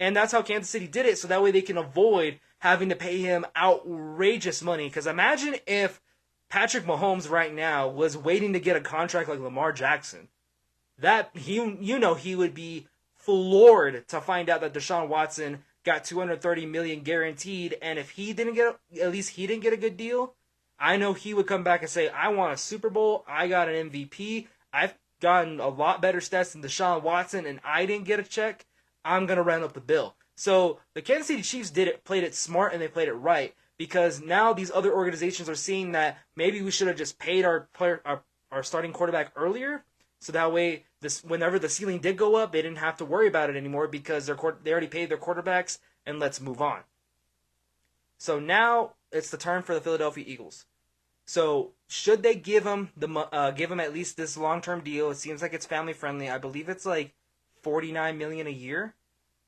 And 0.00 0.16
that's 0.16 0.32
how 0.32 0.42
Kansas 0.42 0.70
City 0.70 0.88
did 0.88 1.06
it, 1.06 1.18
so 1.18 1.28
that 1.28 1.42
way 1.42 1.50
they 1.50 1.62
can 1.62 1.76
avoid 1.76 2.40
having 2.58 2.88
to 2.88 2.96
pay 2.96 3.18
him 3.18 3.44
outrageous 3.56 4.62
money. 4.62 4.88
Because 4.88 5.06
imagine 5.06 5.56
if 5.66 6.00
Patrick 6.50 6.84
Mahomes 6.84 7.30
right 7.30 7.54
now 7.54 7.88
was 7.88 8.16
waiting 8.16 8.52
to 8.52 8.60
get 8.60 8.76
a 8.76 8.80
contract 8.80 9.28
like 9.28 9.38
Lamar 9.38 9.72
Jackson, 9.72 10.28
that 10.98 11.30
he 11.34 11.54
you 11.54 11.98
know 11.98 12.14
he 12.14 12.34
would 12.34 12.52
be 12.52 12.88
floored 13.14 14.06
to 14.08 14.20
find 14.20 14.50
out 14.50 14.60
that 14.60 14.74
Deshaun 14.74 15.08
Watson 15.08 15.62
got 15.84 16.04
230 16.04 16.66
million 16.66 17.00
guaranteed 17.00 17.76
and 17.80 17.98
if 17.98 18.10
he 18.10 18.32
didn't 18.32 18.54
get 18.54 18.76
at 19.00 19.12
least 19.12 19.30
he 19.30 19.46
didn't 19.46 19.62
get 19.62 19.72
a 19.72 19.78
good 19.78 19.96
deal, 19.96 20.34
I 20.78 20.96
know 20.96 21.12
he 21.12 21.32
would 21.32 21.46
come 21.46 21.62
back 21.62 21.82
and 21.82 21.90
say 21.90 22.08
I 22.08 22.28
want 22.28 22.52
a 22.52 22.56
Super 22.56 22.90
Bowl, 22.90 23.24
I 23.28 23.46
got 23.46 23.68
an 23.68 23.90
MVP, 23.90 24.48
I've 24.72 24.94
gotten 25.20 25.60
a 25.60 25.68
lot 25.68 26.02
better 26.02 26.18
stats 26.18 26.52
than 26.52 26.62
Deshaun 26.62 27.02
Watson 27.02 27.46
and 27.46 27.60
I 27.64 27.86
didn't 27.86 28.06
get 28.06 28.18
a 28.18 28.24
check, 28.24 28.66
I'm 29.04 29.26
going 29.26 29.36
to 29.36 29.42
run 29.42 29.62
up 29.62 29.74
the 29.74 29.80
bill. 29.80 30.16
So 30.34 30.80
the 30.94 31.02
Kansas 31.02 31.28
City 31.28 31.42
Chiefs 31.42 31.70
did 31.70 31.86
it 31.86 32.02
played 32.02 32.24
it 32.24 32.34
smart 32.34 32.72
and 32.72 32.82
they 32.82 32.88
played 32.88 33.08
it 33.08 33.12
right 33.12 33.54
because 33.80 34.20
now 34.20 34.52
these 34.52 34.70
other 34.74 34.92
organizations 34.92 35.48
are 35.48 35.54
seeing 35.54 35.92
that 35.92 36.18
maybe 36.36 36.60
we 36.60 36.70
should 36.70 36.86
have 36.86 36.98
just 36.98 37.18
paid 37.18 37.46
our 37.46 37.66
player 37.72 38.02
our, 38.04 38.22
our 38.52 38.62
starting 38.62 38.92
quarterback 38.92 39.32
earlier 39.36 39.84
so 40.20 40.32
that 40.32 40.52
way 40.52 40.84
this 41.00 41.24
whenever 41.24 41.58
the 41.58 41.66
ceiling 41.66 41.98
did 41.98 42.18
go 42.18 42.36
up 42.36 42.52
they 42.52 42.60
didn't 42.60 42.76
have 42.76 42.98
to 42.98 43.06
worry 43.06 43.26
about 43.26 43.48
it 43.48 43.56
anymore 43.56 43.88
because 43.88 44.26
their 44.26 44.36
they 44.62 44.70
already 44.70 44.86
paid 44.86 45.08
their 45.08 45.16
quarterbacks 45.16 45.78
and 46.04 46.18
let's 46.18 46.42
move 46.42 46.60
on. 46.60 46.80
So 48.18 48.38
now 48.38 48.96
it's 49.10 49.30
the 49.30 49.38
turn 49.38 49.62
for 49.62 49.74
the 49.74 49.80
Philadelphia 49.80 50.24
Eagles. 50.26 50.66
So 51.24 51.70
should 51.88 52.22
they 52.22 52.34
give 52.34 52.66
him 52.66 52.90
the 52.98 53.08
uh, 53.08 53.52
give 53.52 53.70
him 53.70 53.80
at 53.80 53.94
least 53.94 54.18
this 54.18 54.36
long 54.36 54.60
term 54.60 54.82
deal? 54.82 55.10
It 55.10 55.16
seems 55.16 55.40
like 55.40 55.54
it's 55.54 55.64
family 55.64 55.94
friendly. 55.94 56.28
I 56.28 56.36
believe 56.36 56.68
it's 56.68 56.84
like 56.84 57.14
49 57.62 58.18
million 58.18 58.46
a 58.46 58.50
year. 58.50 58.94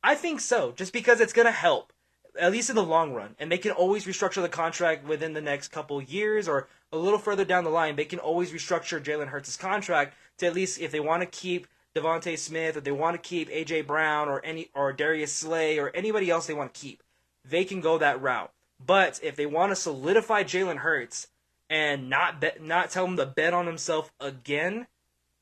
I 0.02 0.14
think 0.14 0.40
so 0.40 0.72
just 0.72 0.94
because 0.94 1.20
it's 1.20 1.34
to 1.34 1.50
help 1.50 1.92
at 2.38 2.52
least 2.52 2.70
in 2.70 2.76
the 2.76 2.82
long 2.82 3.12
run. 3.12 3.34
And 3.38 3.50
they 3.50 3.58
can 3.58 3.72
always 3.72 4.04
restructure 4.04 4.42
the 4.42 4.48
contract 4.48 5.06
within 5.06 5.32
the 5.32 5.40
next 5.40 5.68
couple 5.68 6.02
years 6.02 6.48
or 6.48 6.68
a 6.92 6.96
little 6.96 7.18
further 7.18 7.44
down 7.44 7.64
the 7.64 7.70
line. 7.70 7.96
They 7.96 8.04
can 8.04 8.18
always 8.18 8.52
restructure 8.52 9.02
Jalen 9.02 9.28
Hurts' 9.28 9.56
contract 9.56 10.14
to 10.38 10.46
at 10.46 10.54
least 10.54 10.80
if 10.80 10.90
they 10.90 11.00
want 11.00 11.22
to 11.22 11.26
keep 11.26 11.66
DeVonta 11.94 12.38
Smith, 12.38 12.76
or 12.76 12.80
they 12.80 12.90
want 12.90 13.22
to 13.22 13.28
keep 13.28 13.50
AJ 13.50 13.86
Brown 13.86 14.28
or 14.28 14.42
any 14.44 14.70
or 14.74 14.92
Darius 14.92 15.32
Slay 15.32 15.78
or 15.78 15.90
anybody 15.94 16.30
else 16.30 16.46
they 16.46 16.54
want 16.54 16.72
to 16.72 16.80
keep, 16.80 17.02
they 17.44 17.64
can 17.64 17.80
go 17.80 17.98
that 17.98 18.20
route. 18.22 18.50
But 18.84 19.20
if 19.22 19.36
they 19.36 19.46
want 19.46 19.72
to 19.72 19.76
solidify 19.76 20.44
Jalen 20.44 20.78
Hurts 20.78 21.28
and 21.68 22.08
not 22.08 22.40
bet, 22.40 22.62
not 22.62 22.90
tell 22.90 23.04
him 23.04 23.16
to 23.18 23.26
bet 23.26 23.52
on 23.52 23.66
himself 23.66 24.10
again, 24.20 24.86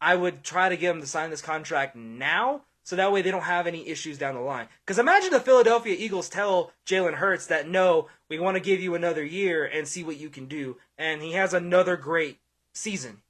I 0.00 0.16
would 0.16 0.42
try 0.42 0.68
to 0.68 0.76
get 0.76 0.94
him 0.94 1.00
to 1.00 1.06
sign 1.06 1.30
this 1.30 1.42
contract 1.42 1.94
now 1.94 2.62
so 2.82 2.96
that 2.96 3.12
way 3.12 3.22
they 3.22 3.30
don't 3.30 3.42
have 3.42 3.66
any 3.66 3.88
issues 3.88 4.18
down 4.18 4.34
the 4.34 4.40
line. 4.40 4.68
Because 4.84 4.98
imagine 4.98 5.30
the 5.30 5.40
Philadelphia 5.40 5.96
Eagles 5.98 6.28
tell 6.28 6.72
Jalen 6.86 7.14
Hurts 7.14 7.46
that 7.46 7.68
no, 7.68 8.08
we 8.28 8.38
want 8.38 8.56
to 8.56 8.62
give 8.62 8.80
you 8.80 8.94
another 8.94 9.24
year 9.24 9.64
and 9.64 9.86
see 9.86 10.02
what 10.02 10.18
you 10.18 10.30
can 10.30 10.46
do, 10.46 10.76
and 10.98 11.22
he 11.22 11.32
has 11.32 11.54
another 11.54 11.96
great 11.96 12.38
season. 12.72 13.22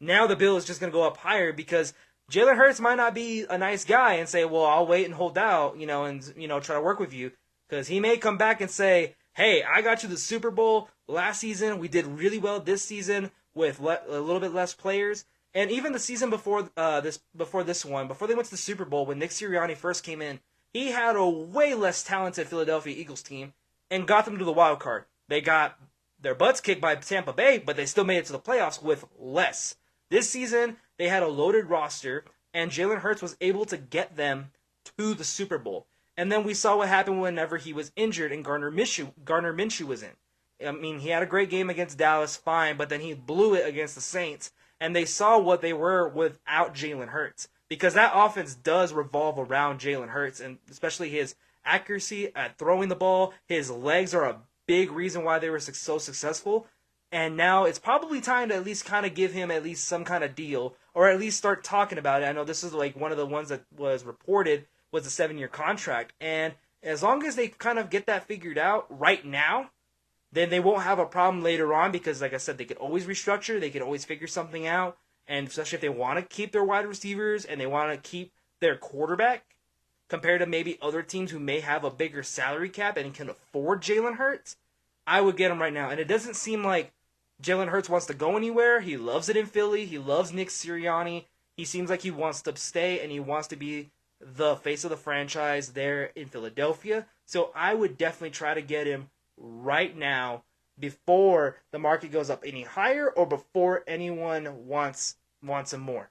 Now 0.00 0.26
the 0.26 0.36
bill 0.36 0.56
is 0.56 0.64
just 0.64 0.80
going 0.80 0.92
to 0.92 0.96
go 0.96 1.04
up 1.04 1.18
higher 1.18 1.52
because 1.52 1.92
Jalen 2.30 2.56
Hurts 2.56 2.80
might 2.80 2.96
not 2.96 3.14
be 3.14 3.44
a 3.48 3.56
nice 3.56 3.84
guy 3.84 4.14
and 4.14 4.28
say, 4.28 4.44
"Well, 4.44 4.64
I'll 4.64 4.86
wait 4.86 5.06
and 5.06 5.14
hold 5.14 5.38
out," 5.38 5.78
you 5.78 5.86
know, 5.86 6.04
and 6.04 6.22
you 6.36 6.46
know, 6.46 6.60
try 6.60 6.74
to 6.76 6.82
work 6.82 7.00
with 7.00 7.12
you 7.12 7.32
because 7.68 7.88
he 7.88 8.00
may 8.00 8.16
come 8.16 8.36
back 8.36 8.60
and 8.60 8.70
say, 8.70 9.16
"Hey, 9.34 9.62
I 9.62 9.80
got 9.80 10.02
you 10.02 10.08
the 10.08 10.16
Super 10.16 10.50
Bowl 10.50 10.88
last 11.06 11.40
season. 11.40 11.78
We 11.78 11.88
did 11.88 12.06
really 12.06 12.38
well 12.38 12.60
this 12.60 12.84
season 12.84 13.30
with 13.54 13.80
le- 13.80 14.02
a 14.08 14.20
little 14.20 14.40
bit 14.40 14.52
less 14.52 14.74
players." 14.74 15.24
And 15.58 15.72
even 15.72 15.90
the 15.90 15.98
season 15.98 16.30
before 16.30 16.70
uh, 16.76 17.00
this, 17.00 17.18
before 17.36 17.64
this 17.64 17.84
one, 17.84 18.06
before 18.06 18.28
they 18.28 18.34
went 18.36 18.44
to 18.44 18.52
the 18.52 18.56
Super 18.56 18.84
Bowl, 18.84 19.04
when 19.04 19.18
Nick 19.18 19.30
Sirianni 19.30 19.76
first 19.76 20.04
came 20.04 20.22
in, 20.22 20.38
he 20.72 20.92
had 20.92 21.16
a 21.16 21.28
way 21.28 21.74
less 21.74 22.04
talented 22.04 22.46
Philadelphia 22.46 22.94
Eagles 22.96 23.24
team 23.24 23.54
and 23.90 24.06
got 24.06 24.24
them 24.24 24.38
to 24.38 24.44
the 24.44 24.52
wild 24.52 24.78
card. 24.78 25.06
They 25.26 25.40
got 25.40 25.76
their 26.22 26.36
butts 26.36 26.60
kicked 26.60 26.80
by 26.80 26.94
Tampa 26.94 27.32
Bay, 27.32 27.58
but 27.58 27.74
they 27.74 27.86
still 27.86 28.04
made 28.04 28.18
it 28.18 28.26
to 28.26 28.32
the 28.32 28.38
playoffs 28.38 28.80
with 28.80 29.04
less. 29.18 29.74
This 30.10 30.30
season, 30.30 30.76
they 30.96 31.08
had 31.08 31.24
a 31.24 31.28
loaded 31.28 31.64
roster, 31.64 32.24
and 32.54 32.70
Jalen 32.70 33.00
Hurts 33.00 33.20
was 33.20 33.36
able 33.40 33.64
to 33.64 33.76
get 33.76 34.14
them 34.14 34.52
to 34.96 35.12
the 35.12 35.24
Super 35.24 35.58
Bowl. 35.58 35.88
And 36.16 36.30
then 36.30 36.44
we 36.44 36.54
saw 36.54 36.76
what 36.76 36.88
happened 36.88 37.20
whenever 37.20 37.56
he 37.56 37.72
was 37.72 37.90
injured 37.96 38.30
and 38.30 38.44
Garner 38.44 38.70
Minshew, 38.70 39.12
Gardner 39.24 39.52
Minshew 39.52 39.88
was 39.88 40.04
in. 40.04 40.12
I 40.64 40.70
mean, 40.70 41.00
he 41.00 41.08
had 41.08 41.24
a 41.24 41.26
great 41.26 41.50
game 41.50 41.68
against 41.68 41.98
Dallas, 41.98 42.36
fine, 42.36 42.76
but 42.76 42.90
then 42.90 43.00
he 43.00 43.12
blew 43.12 43.54
it 43.54 43.66
against 43.66 43.96
the 43.96 44.00
Saints, 44.00 44.52
and 44.80 44.94
they 44.94 45.04
saw 45.04 45.38
what 45.38 45.60
they 45.60 45.72
were 45.72 46.08
without 46.08 46.74
Jalen 46.74 47.08
Hurts 47.08 47.48
because 47.68 47.94
that 47.94 48.12
offense 48.14 48.54
does 48.54 48.92
revolve 48.92 49.38
around 49.38 49.80
Jalen 49.80 50.08
Hurts, 50.08 50.40
and 50.40 50.58
especially 50.70 51.10
his 51.10 51.34
accuracy 51.64 52.34
at 52.34 52.56
throwing 52.58 52.88
the 52.88 52.96
ball. 52.96 53.34
His 53.46 53.70
legs 53.70 54.14
are 54.14 54.24
a 54.24 54.40
big 54.66 54.90
reason 54.90 55.24
why 55.24 55.38
they 55.38 55.50
were 55.50 55.60
so 55.60 55.98
successful. 55.98 56.66
And 57.10 57.36
now 57.36 57.64
it's 57.64 57.78
probably 57.78 58.20
time 58.20 58.50
to 58.50 58.54
at 58.54 58.64
least 58.64 58.84
kind 58.84 59.06
of 59.06 59.14
give 59.14 59.32
him 59.32 59.50
at 59.50 59.62
least 59.62 59.86
some 59.86 60.04
kind 60.04 60.22
of 60.22 60.34
deal, 60.34 60.74
or 60.92 61.08
at 61.08 61.18
least 61.18 61.38
start 61.38 61.64
talking 61.64 61.98
about 61.98 62.22
it. 62.22 62.26
I 62.26 62.32
know 62.32 62.44
this 62.44 62.64
is 62.64 62.74
like 62.74 62.96
one 62.96 63.12
of 63.12 63.18
the 63.18 63.26
ones 63.26 63.48
that 63.48 63.64
was 63.76 64.04
reported 64.04 64.66
was 64.92 65.06
a 65.06 65.10
seven 65.10 65.38
year 65.38 65.48
contract, 65.48 66.12
and 66.20 66.54
as 66.82 67.02
long 67.02 67.24
as 67.24 67.34
they 67.34 67.48
kind 67.48 67.78
of 67.78 67.90
get 67.90 68.06
that 68.06 68.26
figured 68.26 68.58
out 68.58 68.86
right 68.90 69.24
now, 69.24 69.70
then 70.32 70.50
they 70.50 70.60
won't 70.60 70.82
have 70.82 70.98
a 70.98 71.06
problem 71.06 71.42
later 71.42 71.72
on 71.72 71.92
because, 71.92 72.20
like 72.20 72.34
I 72.34 72.38
said, 72.38 72.58
they 72.58 72.64
could 72.64 72.76
always 72.76 73.06
restructure, 73.06 73.60
they 73.60 73.70
could 73.70 73.82
always 73.82 74.04
figure 74.04 74.26
something 74.26 74.66
out, 74.66 74.98
and 75.26 75.48
especially 75.48 75.76
if 75.76 75.82
they 75.82 75.88
want 75.88 76.18
to 76.18 76.36
keep 76.36 76.52
their 76.52 76.64
wide 76.64 76.86
receivers 76.86 77.44
and 77.44 77.60
they 77.60 77.66
want 77.66 77.92
to 77.92 78.10
keep 78.10 78.32
their 78.60 78.76
quarterback 78.76 79.44
compared 80.08 80.40
to 80.40 80.46
maybe 80.46 80.78
other 80.80 81.02
teams 81.02 81.30
who 81.30 81.38
may 81.38 81.60
have 81.60 81.84
a 81.84 81.90
bigger 81.90 82.22
salary 82.22 82.70
cap 82.70 82.96
and 82.96 83.14
can 83.14 83.28
afford 83.28 83.82
Jalen 83.82 84.16
Hurts, 84.16 84.56
I 85.06 85.20
would 85.20 85.36
get 85.36 85.50
him 85.50 85.60
right 85.60 85.72
now. 85.72 85.90
And 85.90 86.00
it 86.00 86.08
doesn't 86.08 86.36
seem 86.36 86.64
like 86.64 86.92
Jalen 87.42 87.68
Hurts 87.68 87.88
wants 87.88 88.06
to 88.06 88.14
go 88.14 88.36
anywhere. 88.36 88.80
He 88.80 88.96
loves 88.96 89.28
it 89.28 89.36
in 89.36 89.46
Philly. 89.46 89.84
He 89.84 89.98
loves 89.98 90.32
Nick 90.32 90.48
Sirianni. 90.48 91.24
He 91.56 91.64
seems 91.64 91.90
like 91.90 92.02
he 92.02 92.10
wants 92.10 92.42
to 92.42 92.56
stay 92.56 93.00
and 93.00 93.12
he 93.12 93.20
wants 93.20 93.48
to 93.48 93.56
be 93.56 93.90
the 94.20 94.56
face 94.56 94.84
of 94.84 94.90
the 94.90 94.96
franchise 94.96 95.72
there 95.72 96.10
in 96.16 96.26
Philadelphia. 96.26 97.06
So 97.26 97.50
I 97.54 97.74
would 97.74 97.98
definitely 97.98 98.30
try 98.30 98.54
to 98.54 98.62
get 98.62 98.86
him 98.86 99.10
right 99.38 99.96
now 99.96 100.44
before 100.78 101.56
the 101.72 101.78
market 101.78 102.12
goes 102.12 102.30
up 102.30 102.44
any 102.46 102.62
higher 102.62 103.10
or 103.10 103.26
before 103.26 103.82
anyone 103.86 104.66
wants 104.66 105.16
wants 105.42 105.72
him 105.72 105.80
more. 105.80 106.10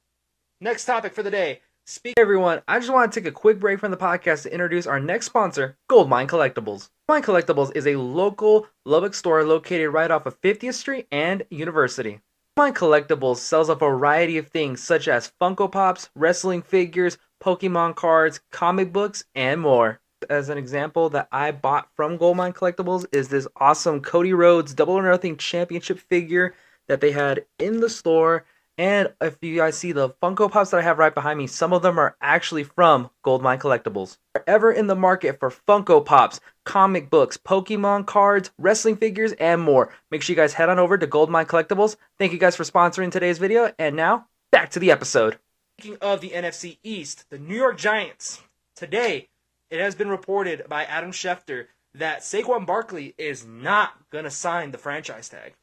Next 0.61 0.85
topic 0.85 1.13
for 1.13 1.23
the 1.23 1.31
day. 1.31 1.61
Speak 1.85 2.15
hey 2.17 2.21
everyone, 2.21 2.61
I 2.67 2.79
just 2.79 2.91
want 2.91 3.11
to 3.13 3.19
take 3.19 3.27
a 3.27 3.31
quick 3.31 3.59
break 3.59 3.79
from 3.79 3.91
the 3.91 3.97
podcast 3.97 4.43
to 4.43 4.51
introduce 4.51 4.87
our 4.87 4.99
next 4.99 5.27
sponsor, 5.27 5.77
Goldmine 5.89 6.27
Collectibles. 6.27 6.89
Goldmine 7.07 7.23
Collectibles 7.23 7.73
is 7.75 7.87
a 7.87 7.95
local 7.95 8.67
Lubbock 8.85 9.13
store 9.13 9.45
located 9.45 9.93
right 9.93 10.11
off 10.11 10.25
of 10.25 10.39
50th 10.41 10.73
Street 10.73 11.07
and 11.13 11.43
University. 11.49 12.19
Goldmine 12.57 12.73
Collectibles 12.73 13.37
sells 13.37 13.69
a 13.69 13.75
variety 13.75 14.37
of 14.37 14.47
things 14.47 14.83
such 14.83 15.07
as 15.07 15.31
Funko 15.39 15.71
Pops, 15.71 16.09
wrestling 16.13 16.61
figures, 16.61 17.17
Pokemon 17.41 17.95
cards, 17.95 18.41
comic 18.51 18.91
books, 18.91 19.23
and 19.33 19.61
more 19.61 20.01
as 20.29 20.49
an 20.49 20.57
example 20.57 21.09
that 21.09 21.27
I 21.31 21.51
bought 21.51 21.89
from 21.95 22.17
Goldmine 22.17 22.53
Collectibles 22.53 23.05
is 23.11 23.29
this 23.29 23.47
awesome 23.57 24.01
Cody 24.01 24.33
Rhodes 24.33 24.73
Double 24.73 24.97
or 24.97 25.03
Nothing 25.03 25.37
Championship 25.37 25.99
figure 25.99 26.55
that 26.87 27.01
they 27.01 27.11
had 27.11 27.45
in 27.59 27.79
the 27.79 27.89
store. 27.89 28.45
And 28.79 29.11
if 29.21 29.37
you 29.41 29.55
guys 29.55 29.77
see 29.77 29.91
the 29.91 30.11
Funko 30.21 30.51
Pops 30.51 30.69
that 30.69 30.77
I 30.77 30.83
have 30.83 30.99
right 30.99 31.13
behind 31.13 31.39
me, 31.39 31.47
some 31.47 31.73
of 31.73 31.81
them 31.81 31.97
are 31.97 32.15
actually 32.21 32.63
from 32.63 33.09
Goldmine 33.23 33.59
Collectibles. 33.59 34.17
You're 34.35 34.43
ever 34.45 34.71
in 34.71 34.87
the 34.87 34.95
market 34.95 35.39
for 35.39 35.49
Funko 35.49 36.05
Pops, 36.05 36.39
comic 36.63 37.09
books, 37.09 37.37
Pokemon 37.37 38.05
cards, 38.05 38.51
wrestling 38.59 38.97
figures, 38.97 39.33
and 39.33 39.61
more, 39.61 39.93
make 40.11 40.21
sure 40.21 40.33
you 40.33 40.37
guys 40.37 40.53
head 40.53 40.69
on 40.69 40.77
over 40.77 40.97
to 40.97 41.07
Goldmine 41.07 41.47
Collectibles. 41.47 41.95
Thank 42.19 42.33
you 42.33 42.37
guys 42.37 42.55
for 42.55 42.63
sponsoring 42.63 43.11
today's 43.11 43.39
video. 43.39 43.73
And 43.79 43.95
now, 43.95 44.27
back 44.51 44.69
to 44.71 44.79
the 44.79 44.91
episode. 44.91 45.39
Speaking 45.79 45.97
of 46.01 46.21
the 46.21 46.29
NFC 46.29 46.77
East, 46.83 47.25
the 47.29 47.39
New 47.39 47.55
York 47.55 47.77
Giants 47.77 48.41
today 48.75 49.29
it 49.69 49.79
has 49.79 49.95
been 49.95 50.09
reported 50.09 50.65
by 50.69 50.85
Adam 50.85 51.11
Schefter 51.11 51.67
that 51.93 52.21
Saquon 52.21 52.65
Barkley 52.65 53.13
is 53.17 53.45
not 53.45 54.09
going 54.09 54.23
to 54.23 54.31
sign 54.31 54.71
the 54.71 54.77
franchise 54.77 55.29
tag. 55.29 55.53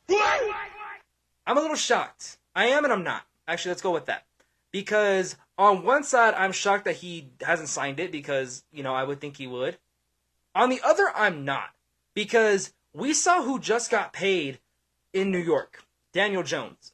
I'm 1.47 1.59
a 1.59 1.61
little 1.61 1.77
shocked. 1.77 2.39
I 2.55 2.67
am 2.67 2.85
and 2.85 2.93
I'm 2.93 3.05
not. 3.05 3.23
Actually, 3.47 3.71
let's 3.71 3.83
go 3.83 3.93
with 3.93 4.07
that. 4.07 4.25
Because 4.73 5.37
on 5.57 5.85
one 5.85 6.03
side, 6.03 6.35
I'm 6.35 6.53
shocked 6.53 6.87
that 6.87 6.97
he 6.97 7.31
hasn't 7.41 7.69
signed 7.69 8.01
it 8.01 8.11
because, 8.11 8.65
you 8.73 8.83
know, 8.83 8.95
I 8.95 9.05
would 9.05 9.21
think 9.21 9.37
he 9.37 9.47
would. 9.47 9.79
On 10.55 10.71
the 10.71 10.81
other, 10.85 11.11
I'm 11.15 11.45
not. 11.45 11.71
Because 12.15 12.73
we 12.93 13.13
saw 13.13 13.43
who 13.43 13.59
just 13.59 13.91
got 13.91 14.13
paid 14.13 14.59
in 15.13 15.31
New 15.31 15.39
York 15.39 15.85
Daniel 16.13 16.43
Jones. 16.43 16.93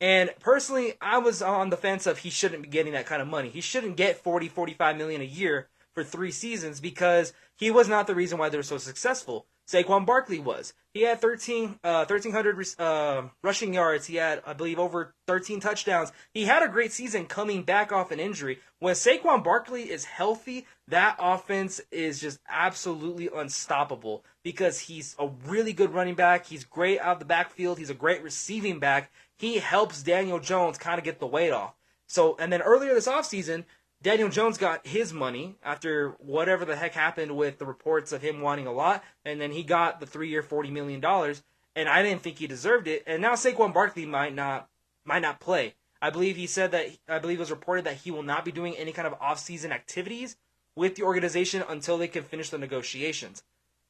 And 0.00 0.30
personally, 0.40 0.94
I 1.00 1.18
was 1.18 1.42
on 1.42 1.70
the 1.70 1.76
fence 1.76 2.06
of 2.06 2.18
he 2.18 2.30
shouldn't 2.30 2.62
be 2.62 2.68
getting 2.68 2.92
that 2.92 3.06
kind 3.06 3.22
of 3.22 3.28
money. 3.28 3.48
He 3.48 3.60
shouldn't 3.60 3.96
get 3.96 4.22
40, 4.22 4.48
45 4.48 4.96
million 4.96 5.20
a 5.20 5.24
year 5.24 5.68
for 5.94 6.04
three 6.04 6.30
seasons 6.30 6.80
because 6.80 7.32
he 7.56 7.70
was 7.70 7.88
not 7.88 8.06
the 8.06 8.14
reason 8.14 8.38
why 8.38 8.48
they 8.48 8.56
were 8.56 8.62
so 8.62 8.78
successful. 8.78 9.46
Saquon 9.68 10.04
Barkley 10.04 10.38
was. 10.38 10.74
He 10.92 11.02
had 11.02 11.20
13, 11.20 11.78
uh, 11.82 12.04
1,300 12.04 12.66
uh, 12.78 13.28
rushing 13.42 13.72
yards. 13.72 14.06
He 14.06 14.16
had, 14.16 14.42
I 14.44 14.52
believe, 14.52 14.78
over 14.78 15.14
13 15.26 15.60
touchdowns. 15.60 16.12
He 16.34 16.44
had 16.44 16.62
a 16.62 16.68
great 16.68 16.92
season 16.92 17.26
coming 17.26 17.62
back 17.62 17.92
off 17.92 18.10
an 18.10 18.20
injury. 18.20 18.58
When 18.80 18.94
Saquon 18.94 19.42
Barkley 19.42 19.90
is 19.90 20.04
healthy, 20.04 20.66
that 20.88 21.16
offense 21.18 21.80
is 21.90 22.20
just 22.20 22.40
absolutely 22.48 23.30
unstoppable 23.34 24.24
because 24.42 24.80
he's 24.80 25.16
a 25.18 25.28
really 25.46 25.72
good 25.72 25.94
running 25.94 26.16
back. 26.16 26.46
He's 26.46 26.64
great 26.64 27.00
out 27.00 27.14
of 27.14 27.18
the 27.20 27.24
backfield. 27.24 27.78
He's 27.78 27.90
a 27.90 27.94
great 27.94 28.22
receiving 28.22 28.78
back. 28.78 29.10
He 29.38 29.58
helps 29.58 30.02
Daniel 30.02 30.40
Jones 30.40 30.76
kind 30.76 30.98
of 30.98 31.04
get 31.04 31.20
the 31.20 31.26
weight 31.26 31.52
off. 31.52 31.74
So, 32.06 32.36
and 32.38 32.52
then 32.52 32.60
earlier 32.60 32.92
this 32.92 33.08
offseason, 33.08 33.64
Daniel 34.02 34.28
Jones 34.28 34.58
got 34.58 34.86
his 34.86 35.12
money 35.12 35.54
after 35.62 36.10
whatever 36.18 36.64
the 36.64 36.74
heck 36.74 36.92
happened 36.92 37.36
with 37.36 37.58
the 37.58 37.66
reports 37.66 38.10
of 38.10 38.20
him 38.20 38.40
wanting 38.40 38.66
a 38.66 38.72
lot, 38.72 39.04
and 39.24 39.40
then 39.40 39.52
he 39.52 39.62
got 39.62 40.00
the 40.00 40.06
three 40.06 40.28
year 40.28 40.42
forty 40.42 40.70
million 40.70 41.00
dollars, 41.00 41.42
and 41.76 41.88
I 41.88 42.02
didn't 42.02 42.22
think 42.22 42.38
he 42.38 42.46
deserved 42.48 42.88
it. 42.88 43.04
And 43.06 43.22
now 43.22 43.34
Saquon 43.34 43.72
Barkley 43.72 44.06
might 44.06 44.34
not 44.34 44.68
might 45.04 45.22
not 45.22 45.40
play. 45.40 45.74
I 46.00 46.10
believe 46.10 46.36
he 46.36 46.48
said 46.48 46.72
that 46.72 46.88
I 47.08 47.20
believe 47.20 47.38
it 47.38 47.40
was 47.40 47.50
reported 47.52 47.84
that 47.84 47.98
he 47.98 48.10
will 48.10 48.24
not 48.24 48.44
be 48.44 48.50
doing 48.50 48.74
any 48.76 48.92
kind 48.92 49.06
of 49.06 49.14
off 49.20 49.38
season 49.38 49.70
activities 49.70 50.36
with 50.74 50.96
the 50.96 51.04
organization 51.04 51.62
until 51.68 51.96
they 51.96 52.08
can 52.08 52.24
finish 52.24 52.50
the 52.50 52.58
negotiations. 52.58 53.44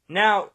Now, 0.08 0.50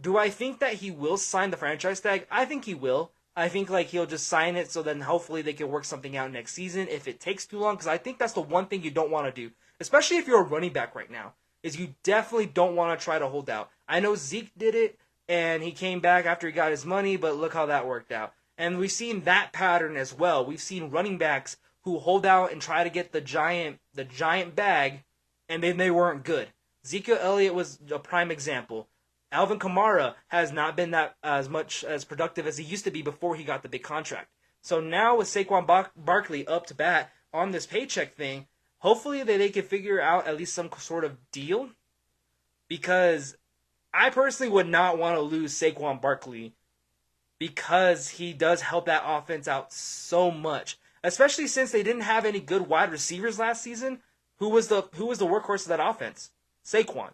do 0.00 0.16
I 0.16 0.30
think 0.30 0.60
that 0.60 0.74
he 0.74 0.92
will 0.92 1.16
sign 1.16 1.50
the 1.50 1.56
franchise 1.56 2.00
tag? 2.00 2.26
I 2.30 2.44
think 2.44 2.64
he 2.64 2.74
will. 2.74 3.10
I 3.36 3.48
think 3.48 3.68
like 3.68 3.88
he'll 3.88 4.06
just 4.06 4.28
sign 4.28 4.56
it 4.56 4.70
so 4.70 4.82
then 4.82 5.00
hopefully 5.00 5.42
they 5.42 5.52
can 5.52 5.68
work 5.68 5.84
something 5.84 6.16
out 6.16 6.30
next 6.30 6.52
season 6.52 6.86
if 6.88 7.08
it 7.08 7.18
takes 7.18 7.46
too 7.46 7.58
long 7.58 7.74
because 7.74 7.88
I 7.88 7.98
think 7.98 8.18
that's 8.18 8.32
the 8.32 8.40
one 8.40 8.66
thing 8.66 8.82
you 8.82 8.92
don't 8.92 9.10
want 9.10 9.26
to 9.26 9.48
do, 9.48 9.52
especially 9.80 10.18
if 10.18 10.28
you're 10.28 10.40
a 10.40 10.44
running 10.44 10.72
back 10.72 10.94
right 10.94 11.10
now, 11.10 11.34
is 11.62 11.78
you 11.78 11.94
definitely 12.04 12.46
don't 12.46 12.76
want 12.76 12.98
to 12.98 13.04
try 13.04 13.18
to 13.18 13.26
hold 13.26 13.50
out. 13.50 13.70
I 13.88 14.00
know 14.00 14.14
Zeke 14.14 14.56
did 14.56 14.74
it 14.74 14.98
and 15.28 15.62
he 15.62 15.72
came 15.72 16.00
back 16.00 16.26
after 16.26 16.46
he 16.46 16.52
got 16.52 16.70
his 16.70 16.86
money, 16.86 17.16
but 17.16 17.36
look 17.36 17.54
how 17.54 17.66
that 17.66 17.86
worked 17.86 18.12
out. 18.12 18.34
And 18.56 18.78
we've 18.78 18.92
seen 18.92 19.22
that 19.22 19.52
pattern 19.52 19.96
as 19.96 20.14
well. 20.14 20.44
We've 20.44 20.60
seen 20.60 20.90
running 20.90 21.18
backs 21.18 21.56
who 21.82 21.98
hold 21.98 22.24
out 22.24 22.52
and 22.52 22.62
try 22.62 22.84
to 22.84 22.90
get 22.90 23.12
the 23.12 23.20
giant 23.20 23.78
the 23.94 24.04
giant 24.04 24.54
bag 24.54 25.02
and 25.48 25.62
then 25.62 25.76
they 25.76 25.90
weren't 25.90 26.24
good. 26.24 26.48
Zeke 26.86 27.08
Elliott 27.08 27.54
was 27.54 27.78
a 27.90 27.98
prime 27.98 28.30
example. 28.30 28.88
Alvin 29.34 29.58
Kamara 29.58 30.14
has 30.28 30.52
not 30.52 30.76
been 30.76 30.92
that 30.92 31.16
as 31.22 31.48
much 31.48 31.82
as 31.82 32.04
productive 32.04 32.46
as 32.46 32.56
he 32.56 32.64
used 32.64 32.84
to 32.84 32.90
be 32.90 33.02
before 33.02 33.34
he 33.34 33.44
got 33.44 33.62
the 33.62 33.68
big 33.68 33.82
contract. 33.82 34.28
So 34.62 34.80
now 34.80 35.16
with 35.16 35.26
Saquon 35.26 35.66
Bar- 35.66 35.90
Barkley 35.96 36.46
up 36.46 36.66
to 36.66 36.74
bat 36.74 37.10
on 37.32 37.50
this 37.50 37.66
paycheck 37.66 38.14
thing, 38.14 38.46
hopefully 38.78 39.22
they, 39.22 39.36
they 39.36 39.50
can 39.50 39.64
figure 39.64 40.00
out 40.00 40.26
at 40.26 40.36
least 40.36 40.54
some 40.54 40.70
sort 40.78 41.04
of 41.04 41.18
deal. 41.32 41.70
Because 42.68 43.36
I 43.92 44.10
personally 44.10 44.52
would 44.52 44.68
not 44.68 44.98
want 44.98 45.16
to 45.16 45.20
lose 45.20 45.52
Saquon 45.52 46.00
Barkley 46.00 46.54
because 47.38 48.08
he 48.08 48.32
does 48.32 48.62
help 48.62 48.86
that 48.86 49.02
offense 49.04 49.48
out 49.48 49.72
so 49.72 50.30
much. 50.30 50.78
Especially 51.02 51.46
since 51.46 51.72
they 51.72 51.82
didn't 51.82 52.02
have 52.02 52.24
any 52.24 52.40
good 52.40 52.68
wide 52.68 52.90
receivers 52.90 53.38
last 53.38 53.62
season. 53.62 53.98
Who 54.38 54.48
was 54.48 54.68
the 54.68 54.88
who 54.94 55.06
was 55.06 55.18
the 55.18 55.26
workhorse 55.26 55.62
of 55.62 55.68
that 55.68 55.86
offense? 55.86 56.30
Saquon. 56.64 57.10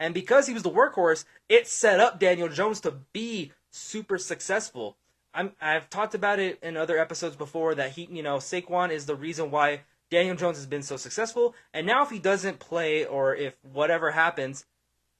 And 0.00 0.14
because 0.14 0.46
he 0.46 0.54
was 0.54 0.62
the 0.62 0.70
workhorse, 0.70 1.24
it 1.48 1.68
set 1.68 2.00
up 2.00 2.18
Daniel 2.18 2.48
Jones 2.48 2.80
to 2.80 2.90
be 3.12 3.52
super 3.70 4.16
successful. 4.16 4.96
I'm 5.34 5.52
I've 5.60 5.90
talked 5.90 6.14
about 6.14 6.40
it 6.40 6.58
in 6.62 6.76
other 6.76 6.98
episodes 6.98 7.36
before 7.36 7.74
that 7.76 7.92
he, 7.92 8.08
you 8.10 8.22
know, 8.22 8.38
Saquon 8.38 8.90
is 8.90 9.06
the 9.06 9.14
reason 9.14 9.50
why 9.50 9.82
Daniel 10.10 10.34
Jones 10.34 10.56
has 10.56 10.66
been 10.66 10.82
so 10.82 10.96
successful. 10.96 11.54
And 11.72 11.86
now 11.86 12.02
if 12.02 12.10
he 12.10 12.18
doesn't 12.18 12.58
play 12.58 13.04
or 13.04 13.36
if 13.36 13.54
whatever 13.62 14.10
happens, 14.10 14.64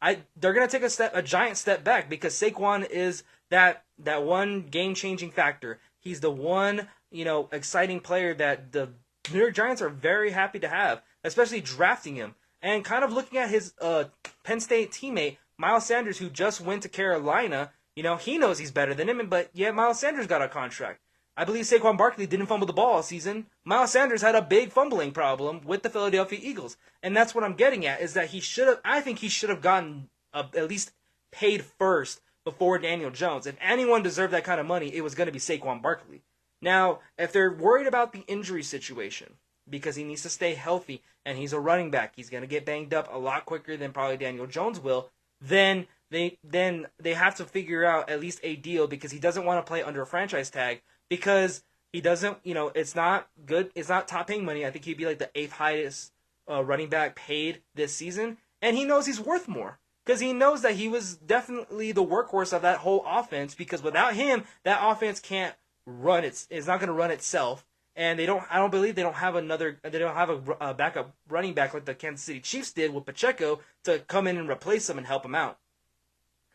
I 0.01 0.21
they're 0.35 0.55
gonna 0.55 0.67
take 0.67 0.83
a 0.83 0.91
step 0.91 1.13
a 1.15 1.23
giant 1.23 1.59
step 1.59 1.85
back 1.85 2.09
because 2.09 2.35
Saquon 2.35 2.89
is 2.89 3.23
that 3.51 3.85
that 3.99 4.25
one 4.25 4.63
game 4.63 4.95
changing 4.95 5.31
factor. 5.31 5.79
He's 6.01 6.21
the 6.21 6.31
one, 6.31 6.89
you 7.11 7.27
know, 7.27 7.51
exciting 7.53 8.01
player 8.01 8.33
that 8.35 8.73
the 8.73 8.89
New 9.31 9.41
York 9.41 9.55
Giants 9.55 9.83
are 9.83 9.91
very 9.91 10.31
happy 10.31 10.59
to 10.59 10.69
have, 10.69 11.03
especially 11.23 11.61
drafting 11.61 12.17
him. 12.17 12.35
And 12.63 12.85
kind 12.85 13.05
of 13.05 13.13
looking 13.13 13.39
at 13.39 13.51
his 13.51 13.73
uh, 13.81 14.05
Penn 14.45 14.61
State 14.61 14.93
teammate, 14.93 15.39
Miles 15.57 15.87
Sanders, 15.87 16.19
who 16.19 16.31
just 16.31 16.61
went 16.61 16.83
to 16.83 16.89
Carolina, 16.89 17.71
you 17.97 18.03
know, 18.03 18.17
he 18.17 18.39
knows 18.39 18.59
he's 18.59 18.71
better 18.71 18.95
than 18.95 19.09
him, 19.09 19.29
but 19.29 19.51
yet 19.53 19.75
Miles 19.75 19.99
Sanders 19.99 20.27
got 20.27 20.43
a 20.43 20.49
contract. 20.49 21.01
I 21.37 21.45
believe 21.45 21.65
Saquon 21.65 21.97
Barkley 21.97 22.27
didn't 22.27 22.47
fumble 22.47 22.67
the 22.67 22.73
ball 22.73 22.95
all 22.95 23.03
season. 23.03 23.47
Miles 23.65 23.93
Sanders 23.93 24.23
had 24.23 24.35
a 24.35 24.43
big 24.43 24.73
fumbling 24.73 25.13
problem 25.13 25.63
with 25.65 25.83
the 25.83 25.89
Philadelphia 25.89 26.39
Eagles, 26.43 26.77
and 27.03 27.17
that's 27.17 27.35
what 27.35 27.45
I'm 27.45 27.55
getting 27.55 27.87
at 27.87 28.01
is 28.03 28.15
that 28.15 28.31
he 28.31 28.41
should 28.41 28.69
have. 28.69 28.81
I 28.85 29.01
think 29.01 29.21
he 29.21 29.29
should 29.29 29.49
have 29.49 29.63
gotten 29.63 30.11
uh, 30.35 30.45
at 30.55 30.69
least 30.69 30.93
paid 31.31 31.65
first 31.65 32.21
before 32.45 32.79
Daniel 32.79 33.11
Jones. 33.11 33.47
If 33.47 33.57
anyone 33.61 34.03
deserved 34.03 34.33
that 34.35 34.45
kind 34.45 34.61
of 34.61 34.67
money, 34.67 34.95
it 34.95 35.03
was 35.03 35.15
going 35.15 35.27
to 35.27 35.33
be 35.33 35.39
Saquon 35.39 35.81
Barkley. 35.81 36.23
Now, 36.61 37.01
if 37.17 37.33
they're 37.33 37.53
worried 37.53 37.87
about 37.87 38.13
the 38.13 38.25
injury 38.27 38.63
situation 38.63 39.35
because 39.71 39.97
he 39.97 40.05
needs 40.05 40.23
to 40.23 40.29
stay 40.29 40.55
healthy 40.55 41.03
and 41.25 41.39
he's 41.39 41.53
a 41.53 41.61
running 41.61 41.91
back, 41.91 42.15
he's 42.17 42.31
going 42.31 42.43
to 42.43 42.47
get 42.47 42.67
banged 42.67 42.93
up 42.93 43.09
a 43.13 43.19
lot 43.19 43.47
quicker 43.47 43.77
than 43.77 43.93
probably 43.93 44.17
Daniel 44.17 44.47
Jones 44.47 44.81
will. 44.81 45.11
Then 45.41 45.87
they 46.11 46.39
then 46.43 46.89
they 46.99 47.15
have 47.15 47.37
to 47.37 47.45
figure 47.45 47.85
out 47.85 48.11
at 48.11 48.21
least 48.21 48.41
a 48.43 48.57
deal 48.57 48.87
because 48.87 49.13
he 49.13 49.19
doesn't 49.19 49.45
want 49.45 49.65
to 49.65 49.69
play 49.69 49.83
under 49.83 50.03
a 50.03 50.07
franchise 50.07 50.51
tag 50.51 50.83
because 51.09 51.63
he 51.93 52.01
doesn't, 52.01 52.39
you 52.45 52.55
know, 52.55 52.71
it's 52.75 52.95
not 52.95 53.29
good. 53.47 53.71
It's 53.75 53.89
not 53.89 54.09
top 54.09 54.29
paying 54.29 54.45
money. 54.45 54.65
I 54.65 54.71
think 54.71 54.85
he'd 54.85 54.97
be 54.97 55.07
like 55.07 55.19
the 55.19 55.31
eighth 55.35 55.53
highest 55.53 56.13
uh, 56.49 56.65
running 56.65 56.89
back 56.89 57.17
paid 57.17 57.63
this 57.75 57.95
season, 57.95 58.39
and 58.63 58.77
he 58.77 58.85
knows 58.85 59.07
he's 59.07 59.21
worth 59.21 59.49
more 59.49 59.79
because 60.05 60.21
he 60.21 60.33
knows 60.33 60.63
that 60.63 60.75
he 60.75 60.89
was 60.89 61.17
definitely 61.17 61.93
the 61.93 62.05
workhorse 62.05 62.53
of 62.53 62.63
that 62.63 62.79
whole 62.79 63.05
offense. 63.07 63.55
Because 63.55 63.83
without 63.83 64.15
him, 64.15 64.45
that 64.65 64.81
offense 64.83 65.21
can't 65.21 65.55
run. 65.87 66.25
It's 66.25 66.47
it's 66.51 66.67
not 66.67 66.81
going 66.81 66.89
to 66.89 66.95
run 66.95 67.11
itself, 67.11 67.67
and 68.01 68.19
they 68.19 68.25
don't. 68.25 68.43
I 68.51 68.57
don't 68.57 68.71
believe 68.71 68.95
they 68.95 69.03
don't 69.03 69.15
have 69.17 69.37
another. 69.37 69.79
They 69.83 69.99
don't 69.99 70.15
have 70.15 70.31
a, 70.31 70.57
a 70.71 70.75
backup 70.75 71.15
running 71.29 71.53
back 71.53 71.75
like 71.75 71.85
the 71.85 71.95
Kansas 71.95 72.25
City 72.25 72.41
Chiefs 72.41 72.73
did 72.73 72.95
with 72.95 73.05
Pacheco 73.05 73.61
to 73.85 73.99
come 73.99 74.27
in 74.27 74.39
and 74.39 74.49
replace 74.49 74.89
him 74.89 74.97
and 74.97 75.07
help 75.07 75.23
him 75.23 75.35
out. 75.35 75.59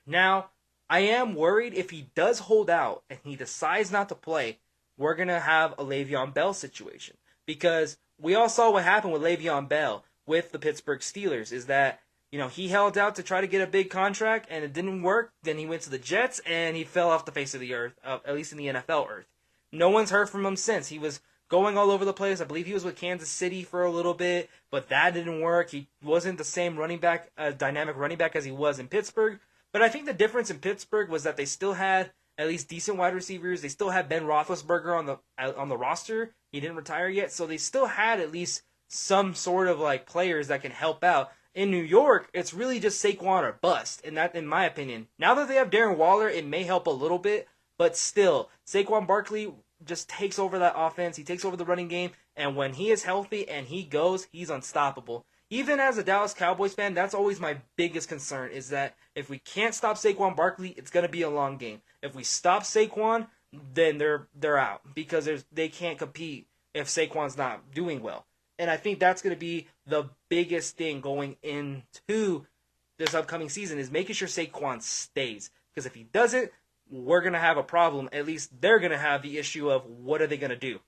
Now 0.07 0.49
I 0.89 1.01
am 1.01 1.35
worried 1.35 1.75
if 1.75 1.91
he 1.91 2.09
does 2.15 2.39
hold 2.39 2.67
out 2.67 3.03
and 3.11 3.19
he 3.23 3.35
decides 3.35 3.91
not 3.91 4.09
to 4.09 4.15
play, 4.15 4.57
we're 4.97 5.13
to 5.15 5.39
have 5.39 5.73
a 5.73 5.83
Le'Veon 5.83 6.33
Bell 6.33 6.51
situation. 6.51 7.15
Because 7.45 7.97
we 8.19 8.33
all 8.33 8.49
saw 8.49 8.71
what 8.71 8.83
happened 8.83 9.13
with 9.13 9.21
Le'Veon 9.21 9.69
Bell 9.69 10.03
with 10.25 10.51
the 10.51 10.57
Pittsburgh 10.57 11.01
Steelers 11.01 11.51
is 11.51 11.67
that, 11.67 11.99
you 12.31 12.39
know, 12.39 12.47
he 12.47 12.69
held 12.69 12.97
out 12.97 13.13
to 13.15 13.23
try 13.23 13.39
to 13.39 13.47
get 13.47 13.61
a 13.61 13.67
big 13.67 13.91
contract 13.91 14.47
and 14.49 14.63
it 14.63 14.73
didn't 14.73 15.03
work. 15.03 15.31
Then 15.43 15.59
he 15.59 15.67
went 15.67 15.83
to 15.83 15.91
the 15.91 15.99
Jets 15.99 16.41
and 16.43 16.75
he 16.75 16.83
fell 16.83 17.11
off 17.11 17.25
the 17.25 17.31
face 17.31 17.53
of 17.53 17.61
the 17.61 17.75
earth, 17.75 17.93
uh, 18.03 18.17
at 18.25 18.33
least 18.33 18.51
in 18.51 18.57
the 18.57 18.67
NFL 18.67 19.07
earth. 19.09 19.27
No 19.71 19.89
one's 19.89 20.09
heard 20.09 20.29
from 20.29 20.45
him 20.45 20.55
since. 20.55 20.87
He 20.87 20.97
was 20.97 21.19
going 21.49 21.77
all 21.77 21.91
over 21.91 22.05
the 22.05 22.13
place. 22.13 22.41
I 22.41 22.45
believe 22.45 22.65
he 22.65 22.73
was 22.73 22.85
with 22.85 22.95
Kansas 22.95 23.29
City 23.29 23.63
for 23.63 23.83
a 23.83 23.91
little 23.91 24.13
bit, 24.13 24.49
but 24.71 24.89
that 24.89 25.13
didn't 25.13 25.41
work. 25.41 25.69
He 25.69 25.87
wasn't 26.03 26.37
the 26.37 26.43
same 26.43 26.77
running 26.77 26.99
back, 26.99 27.29
uh, 27.37 27.51
dynamic 27.51 27.95
running 27.95 28.17
back 28.17 28.35
as 28.35 28.45
he 28.45 28.51
was 28.51 28.79
in 28.79 28.87
Pittsburgh. 28.87 29.39
But 29.71 29.81
I 29.81 29.89
think 29.89 30.05
the 30.05 30.13
difference 30.13 30.49
in 30.49 30.59
Pittsburgh 30.59 31.09
was 31.09 31.23
that 31.23 31.37
they 31.37 31.45
still 31.45 31.73
had 31.73 32.11
at 32.37 32.47
least 32.47 32.69
decent 32.69 32.97
wide 32.97 33.13
receivers. 33.13 33.61
They 33.61 33.69
still 33.69 33.89
had 33.89 34.09
Ben 34.09 34.23
Roethlisberger 34.23 34.97
on 34.97 35.05
the 35.05 35.19
on 35.37 35.69
the 35.69 35.77
roster. 35.77 36.33
He 36.51 36.59
didn't 36.59 36.77
retire 36.77 37.09
yet, 37.09 37.31
so 37.31 37.45
they 37.45 37.57
still 37.57 37.87
had 37.87 38.19
at 38.19 38.31
least 38.31 38.63
some 38.89 39.33
sort 39.33 39.67
of 39.67 39.79
like 39.79 40.05
players 40.05 40.47
that 40.47 40.61
can 40.61 40.71
help 40.71 41.03
out. 41.03 41.31
In 41.53 41.71
New 41.71 41.81
York, 41.81 42.29
it's 42.33 42.53
really 42.53 42.81
just 42.81 43.03
Saquon 43.03 43.43
or 43.43 43.53
bust, 43.61 44.01
and 44.03 44.17
that, 44.17 44.35
in 44.35 44.45
my 44.45 44.65
opinion. 44.65 45.07
Now 45.17 45.33
that 45.35 45.47
they 45.47 45.55
have 45.55 45.69
Darren 45.69 45.95
Waller, 45.95 46.29
it 46.29 46.45
may 46.45 46.63
help 46.63 46.85
a 46.85 46.91
little 46.91 47.17
bit, 47.17 47.47
but 47.77 47.95
still, 47.95 48.49
Saquon 48.67 49.07
Barkley 49.07 49.53
just 49.85 50.09
takes 50.09 50.39
over 50.39 50.59
that 50.59 50.73
offense. 50.75 51.17
He 51.17 51.23
takes 51.23 51.45
over 51.45 51.55
the 51.55 51.65
running 51.65 51.87
game, 51.87 52.11
and 52.35 52.55
when 52.55 52.73
he 52.73 52.91
is 52.91 53.03
healthy 53.03 53.47
and 53.47 53.67
he 53.67 53.83
goes, 53.83 54.27
he's 54.31 54.49
unstoppable 54.49 55.25
even 55.49 55.79
as 55.79 55.97
a 55.97 56.03
Dallas 56.03 56.33
Cowboys 56.33 56.73
fan, 56.73 56.93
that's 56.93 57.13
always 57.13 57.39
my 57.39 57.57
biggest 57.75 58.09
concern 58.09 58.51
is 58.51 58.69
that 58.69 58.95
if 59.13 59.29
we 59.29 59.39
can't 59.39 59.75
stop 59.75 59.97
Saquon 59.97 60.35
Barkley, 60.35 60.69
it's 60.69 60.89
going 60.89 61.05
to 61.05 61.11
be 61.11 61.21
a 61.21 61.29
long 61.29 61.57
game. 61.57 61.81
If 62.01 62.15
we 62.15 62.23
stop 62.23 62.63
Saquon, 62.63 63.27
then 63.73 63.97
they're 63.97 64.27
they're 64.37 64.57
out 64.57 64.81
because 64.95 65.29
they 65.51 65.69
can't 65.69 65.97
compete 65.97 66.47
if 66.73 66.87
Saquon's 66.87 67.37
not 67.37 67.73
doing 67.73 68.01
well. 68.01 68.25
And 68.57 68.71
I 68.71 68.77
think 68.77 68.99
that's 68.99 69.21
going 69.21 69.35
to 69.35 69.39
be 69.39 69.67
the 69.85 70.09
biggest 70.29 70.77
thing 70.77 70.99
going 70.99 71.35
into 71.43 72.45
this 72.97 73.13
upcoming 73.13 73.49
season 73.49 73.77
is 73.77 73.91
making 73.91 74.15
sure 74.15 74.27
Saquon 74.27 74.81
stays 74.81 75.51
because 75.73 75.85
if 75.85 75.93
he 75.93 76.03
doesn't, 76.03 76.51
we're 76.89 77.21
going 77.21 77.33
to 77.33 77.39
have 77.39 77.57
a 77.57 77.63
problem. 77.63 78.09
At 78.11 78.25
least 78.25 78.51
they're 78.61 78.79
going 78.79 78.91
to 78.91 78.97
have 78.97 79.21
the 79.21 79.37
issue 79.37 79.69
of 79.69 79.85
what 79.85 80.21
are 80.21 80.27
they 80.27 80.37
going 80.37 80.51
to 80.51 80.55
do 80.55 80.79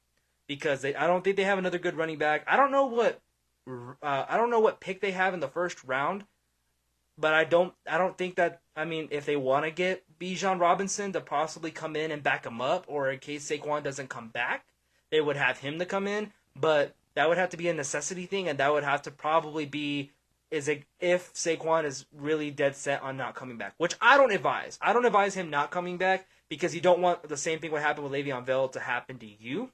because 0.47 0.81
they, 0.81 0.95
I 0.95 1.07
don't 1.07 1.23
think 1.23 1.35
they 1.35 1.43
have 1.43 1.57
another 1.57 1.79
good 1.79 1.95
running 1.95 2.17
back. 2.17 2.43
I 2.47 2.55
don't 2.55 2.71
know 2.71 2.85
what 2.85 3.21
uh, 3.67 4.25
I 4.29 4.37
don't 4.37 4.49
know 4.49 4.59
what 4.59 4.79
pick 4.79 5.01
they 5.01 5.11
have 5.11 5.33
in 5.33 5.39
the 5.39 5.47
first 5.47 5.83
round, 5.83 6.23
but 7.17 7.33
I 7.33 7.43
don't 7.43 7.73
I 7.89 7.97
don't 7.97 8.17
think 8.17 8.35
that 8.35 8.61
I 8.75 8.85
mean 8.85 9.09
if 9.11 9.25
they 9.25 9.35
want 9.35 9.65
to 9.65 9.71
get 9.71 10.03
Bijan 10.19 10.59
Robinson 10.59 11.11
to 11.13 11.21
possibly 11.21 11.71
come 11.71 11.95
in 11.95 12.11
and 12.11 12.23
back 12.23 12.45
him 12.45 12.61
up, 12.61 12.85
or 12.87 13.11
in 13.11 13.19
case 13.19 13.49
Saquon 13.49 13.83
doesn't 13.83 14.09
come 14.09 14.29
back, 14.29 14.65
they 15.11 15.19
would 15.19 15.35
have 15.35 15.57
him 15.59 15.79
to 15.79 15.85
come 15.85 16.07
in. 16.07 16.31
But 16.55 16.95
that 17.15 17.27
would 17.27 17.37
have 17.37 17.49
to 17.49 17.57
be 17.57 17.67
a 17.67 17.73
necessity 17.73 18.25
thing, 18.25 18.47
and 18.47 18.57
that 18.59 18.71
would 18.71 18.83
have 18.83 19.01
to 19.03 19.11
probably 19.11 19.65
be 19.65 20.11
is 20.51 20.69
if 20.99 21.33
Saquon 21.33 21.85
is 21.85 22.05
really 22.15 22.51
dead 22.51 22.75
set 22.75 23.01
on 23.01 23.17
not 23.17 23.35
coming 23.35 23.57
back, 23.57 23.73
which 23.77 23.95
I 24.01 24.17
don't 24.17 24.31
advise. 24.31 24.77
I 24.81 24.93
don't 24.93 25.05
advise 25.05 25.33
him 25.33 25.49
not 25.49 25.71
coming 25.71 25.97
back 25.97 26.27
because 26.49 26.73
you 26.73 26.81
don't 26.81 27.01
want 27.01 27.27
the 27.27 27.37
same 27.37 27.59
thing 27.59 27.71
what 27.71 27.81
happened 27.81 28.09
with 28.09 28.13
Le'Veon 28.13 28.45
Bell 28.45 28.69
to 28.69 28.79
happen 28.79 29.19
to 29.19 29.25
you. 29.25 29.71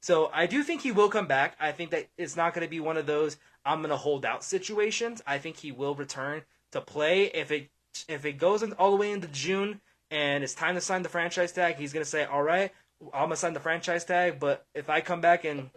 So 0.00 0.30
I 0.34 0.46
do 0.46 0.62
think 0.62 0.82
he 0.82 0.92
will 0.92 1.08
come 1.08 1.26
back. 1.26 1.56
I 1.58 1.72
think 1.72 1.90
that 1.90 2.08
it's 2.18 2.36
not 2.36 2.54
going 2.54 2.66
to 2.66 2.70
be 2.70 2.80
one 2.80 2.96
of 2.96 3.06
those 3.06 3.38
I'm 3.64 3.78
going 3.78 3.90
to 3.90 3.96
hold 3.96 4.26
out 4.26 4.44
situations. 4.44 5.22
I 5.26 5.38
think 5.38 5.56
he 5.56 5.72
will 5.72 5.94
return 5.94 6.42
to 6.72 6.80
play 6.80 7.24
if 7.24 7.50
it 7.50 7.70
if 8.08 8.24
it 8.24 8.34
goes 8.34 8.62
all 8.62 8.90
the 8.90 8.96
way 8.96 9.12
into 9.12 9.28
June 9.28 9.80
and 10.10 10.44
it's 10.44 10.54
time 10.54 10.74
to 10.74 10.80
sign 10.80 11.02
the 11.02 11.08
franchise 11.08 11.52
tag. 11.52 11.76
He's 11.76 11.92
going 11.92 12.04
to 12.04 12.10
say, 12.10 12.24
"All 12.24 12.42
right, 12.42 12.72
I'm 13.12 13.28
going 13.28 13.30
to 13.30 13.36
sign 13.36 13.54
the 13.54 13.60
franchise 13.60 14.04
tag, 14.04 14.38
but 14.38 14.66
if 14.74 14.90
I 14.90 15.00
come 15.00 15.20
back 15.20 15.44
and 15.44 15.70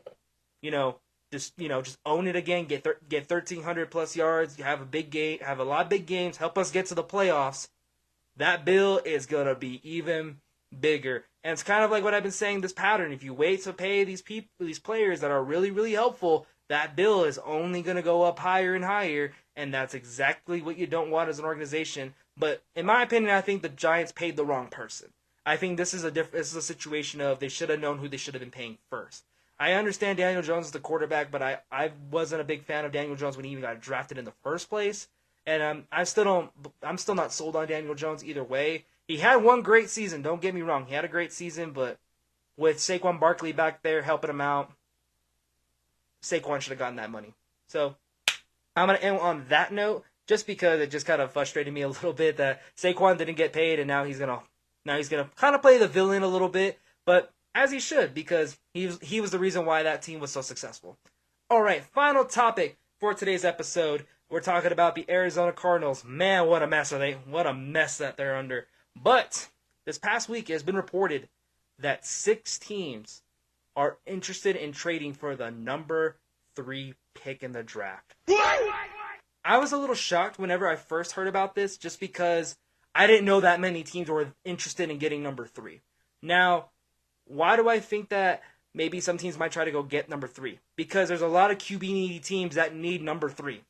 you 0.61 0.71
know 0.71 0.99
just 1.32 1.53
you 1.57 1.69
know 1.69 1.82
just 1.82 1.99
own 2.05 2.28
it 2.28 2.36
again, 2.36 2.65
get 2.65 2.84
thir- 2.84 2.99
get 3.09 3.30
1300 3.30 3.91
plus 3.91 4.15
yards, 4.15 4.57
have 4.57 4.82
a 4.82 4.86
big 4.86 5.09
game, 5.09 5.39
have 5.39 5.59
a 5.59 5.63
lot 5.63 5.84
of 5.84 5.89
big 5.89 6.05
games, 6.05 6.38
help 6.38 6.57
us 6.57 6.71
get 6.71 6.86
to 6.88 6.95
the 6.95 7.03
playoffs." 7.03 7.67
That 8.38 8.65
bill 8.65 9.01
is 9.03 9.25
going 9.25 9.47
to 9.47 9.55
be 9.55 9.82
even 9.84 10.38
bigger. 10.80 11.25
And 11.43 11.53
it's 11.53 11.63
kind 11.63 11.84
of 11.84 11.91
like 11.91 12.03
what 12.03 12.13
I've 12.13 12.23
been 12.23 12.32
saying 12.32 12.61
this 12.61 12.73
pattern. 12.73 13.11
If 13.11 13.23
you 13.23 13.34
wait 13.34 13.63
to 13.63 13.73
pay 13.73 14.03
these 14.03 14.21
people, 14.21 14.49
these 14.59 14.80
players 14.80 15.21
that 15.21 15.32
are 15.32 15.43
really, 15.43 15.71
really 15.71 15.93
helpful, 15.93 16.45
that 16.69 16.95
bill 16.95 17.23
is 17.23 17.39
only 17.39 17.82
going 17.82 17.95
to 17.95 18.03
go 18.03 18.23
up 18.23 18.39
higher 18.39 18.75
and 18.75 18.86
higher. 18.86 19.32
And 19.55 19.73
that's 19.73 19.93
exactly 19.93 20.61
what 20.61 20.78
you 20.78 20.86
don't 20.86 21.09
want 21.09 21.30
as 21.30 21.39
an 21.39 21.45
organization. 21.45 22.13
But 22.38 22.61
in 22.75 22.86
my 22.86 23.01
opinion, 23.01 23.34
I 23.34 23.41
think 23.41 23.61
the 23.61 23.69
Giants 23.69 24.11
paid 24.11 24.36
the 24.36 24.45
wrong 24.45 24.67
person. 24.67 25.09
I 25.45 25.55
think 25.55 25.78
this 25.78 25.93
is 25.93 26.03
a 26.03 26.11
diff- 26.11 26.32
this 26.32 26.49
is 26.49 26.55
a 26.55 26.61
situation 26.61 27.21
of 27.21 27.39
they 27.39 27.47
should 27.47 27.69
have 27.69 27.80
known 27.80 27.99
who 27.99 28.09
they 28.09 28.17
should 28.17 28.34
have 28.34 28.41
been 28.41 28.51
paying 28.51 28.78
first. 28.91 29.23
I 29.59 29.73
understand 29.73 30.17
Daniel 30.17 30.43
Jones 30.43 30.67
is 30.67 30.71
the 30.71 30.79
quarterback, 30.79 31.31
but 31.31 31.41
I, 31.41 31.59
I 31.71 31.91
wasn't 32.11 32.41
a 32.41 32.45
big 32.45 32.63
fan 32.63 32.85
of 32.85 32.91
Daniel 32.91 33.15
Jones 33.15 33.35
when 33.35 33.45
he 33.45 33.51
even 33.51 33.63
got 33.63 33.81
drafted 33.81 34.17
in 34.17 34.25
the 34.25 34.33
first 34.43 34.69
place. 34.69 35.07
And 35.47 35.63
um, 35.63 35.87
I 35.91 36.03
still 36.03 36.25
don't 36.25 36.51
I'm 36.83 36.97
still 36.97 37.15
not 37.15 37.31
sold 37.31 37.55
on 37.55 37.67
Daniel 37.67 37.95
Jones 37.95 38.23
either 38.23 38.43
way. 38.43 38.85
He 39.07 39.17
had 39.17 39.37
one 39.37 39.61
great 39.61 39.89
season. 39.89 40.21
Don't 40.21 40.41
get 40.41 40.53
me 40.53 40.61
wrong. 40.61 40.85
He 40.85 40.93
had 40.93 41.05
a 41.05 41.09
great 41.09 41.31
season, 41.31 41.71
but 41.71 41.97
with 42.57 42.77
Saquon 42.77 43.19
Barkley 43.19 43.53
back 43.53 43.81
there 43.81 44.01
helping 44.01 44.29
him 44.29 44.41
out, 44.41 44.71
Saquon 46.21 46.59
should 46.59 46.71
have 46.71 46.79
gotten 46.79 46.97
that 46.97 47.09
money. 47.09 47.33
So 47.67 47.95
I'm 48.75 48.87
gonna 48.87 48.99
end 48.99 49.19
on 49.19 49.45
that 49.47 49.71
note, 49.71 50.03
just 50.27 50.45
because 50.45 50.81
it 50.81 50.91
just 50.91 51.05
kind 51.05 51.21
of 51.21 51.31
frustrated 51.31 51.73
me 51.73 51.81
a 51.81 51.87
little 51.87 52.13
bit 52.13 52.37
that 52.37 52.61
Saquon 52.75 53.17
didn't 53.17 53.35
get 53.35 53.53
paid, 53.53 53.79
and 53.79 53.87
now 53.87 54.03
he's 54.03 54.19
gonna 54.19 54.41
now 54.85 54.97
he's 54.97 55.09
gonna 55.09 55.29
kind 55.37 55.55
of 55.55 55.61
play 55.61 55.77
the 55.77 55.87
villain 55.87 56.23
a 56.23 56.27
little 56.27 56.49
bit, 56.49 56.77
but 57.05 57.31
as 57.57 57.71
he 57.71 57.79
should 57.79 58.13
because 58.13 58.55
he 58.75 58.85
was, 58.85 58.99
he 59.01 59.19
was 59.19 59.31
the 59.31 59.39
reason 59.39 59.65
why 59.65 59.81
that 59.81 60.03
team 60.03 60.19
was 60.19 60.31
so 60.31 60.41
successful. 60.41 60.95
All 61.49 61.61
right, 61.61 61.83
final 61.83 62.23
topic 62.23 62.77
for 62.99 63.15
today's 63.15 63.43
episode. 63.43 64.05
We're 64.29 64.41
talking 64.41 64.71
about 64.71 64.93
the 64.93 65.09
Arizona 65.09 65.51
Cardinals. 65.53 66.03
Man, 66.05 66.47
what 66.47 66.61
a 66.61 66.67
mess 66.67 66.93
are 66.93 66.99
they! 66.99 67.13
What 67.13 67.47
a 67.47 67.55
mess 67.55 67.97
that 67.97 68.15
they're 68.15 68.35
under. 68.35 68.67
But 68.95 69.49
this 69.87 69.97
past 69.97 70.29
week 70.29 70.51
it 70.51 70.53
has 70.53 70.61
been 70.61 70.75
reported 70.75 71.29
that 71.79 72.05
six 72.05 72.59
teams 72.59 73.23
are 73.75 73.97
interested 74.05 74.55
in 74.55 74.71
trading 74.71 75.13
for 75.13 75.35
the 75.35 75.49
number 75.49 76.17
three 76.55 76.93
pick 77.15 77.41
in 77.41 77.53
the 77.53 77.63
draft. 77.63 78.13
I 79.43 79.57
was 79.57 79.71
a 79.71 79.77
little 79.77 79.95
shocked 79.95 80.37
whenever 80.37 80.67
I 80.67 80.75
first 80.75 81.13
heard 81.13 81.27
about 81.27 81.55
this 81.55 81.77
just 81.77 81.99
because 81.99 82.55
I 82.93 83.07
didn't 83.07 83.25
know 83.25 83.39
that 83.39 83.59
many 83.59 83.81
teams 83.81 84.09
were 84.09 84.33
interested 84.45 84.91
in 84.91 84.99
getting 84.99 85.23
number 85.23 85.47
three. 85.47 85.81
Now, 86.21 86.69
why 87.28 87.55
do 87.55 87.69
I 87.69 87.80
think 87.80 88.09
that 88.09 88.43
maybe 88.73 88.99
some 88.99 89.17
teams 89.17 89.38
might 89.38 89.51
try 89.51 89.65
to 89.65 89.71
go 89.71 89.84
get 89.84 90.09
number 90.09 90.28
three? 90.28 90.59
Because 90.75 91.09
there's 91.09 91.21
a 91.21 91.28
lot 91.28 91.51
of 91.51 91.57
QB 91.57 91.82
needy 91.82 92.19
teams 92.19 92.55
that 92.55 92.75
need 92.75 93.01
number 93.01 93.30
three. 93.30 93.63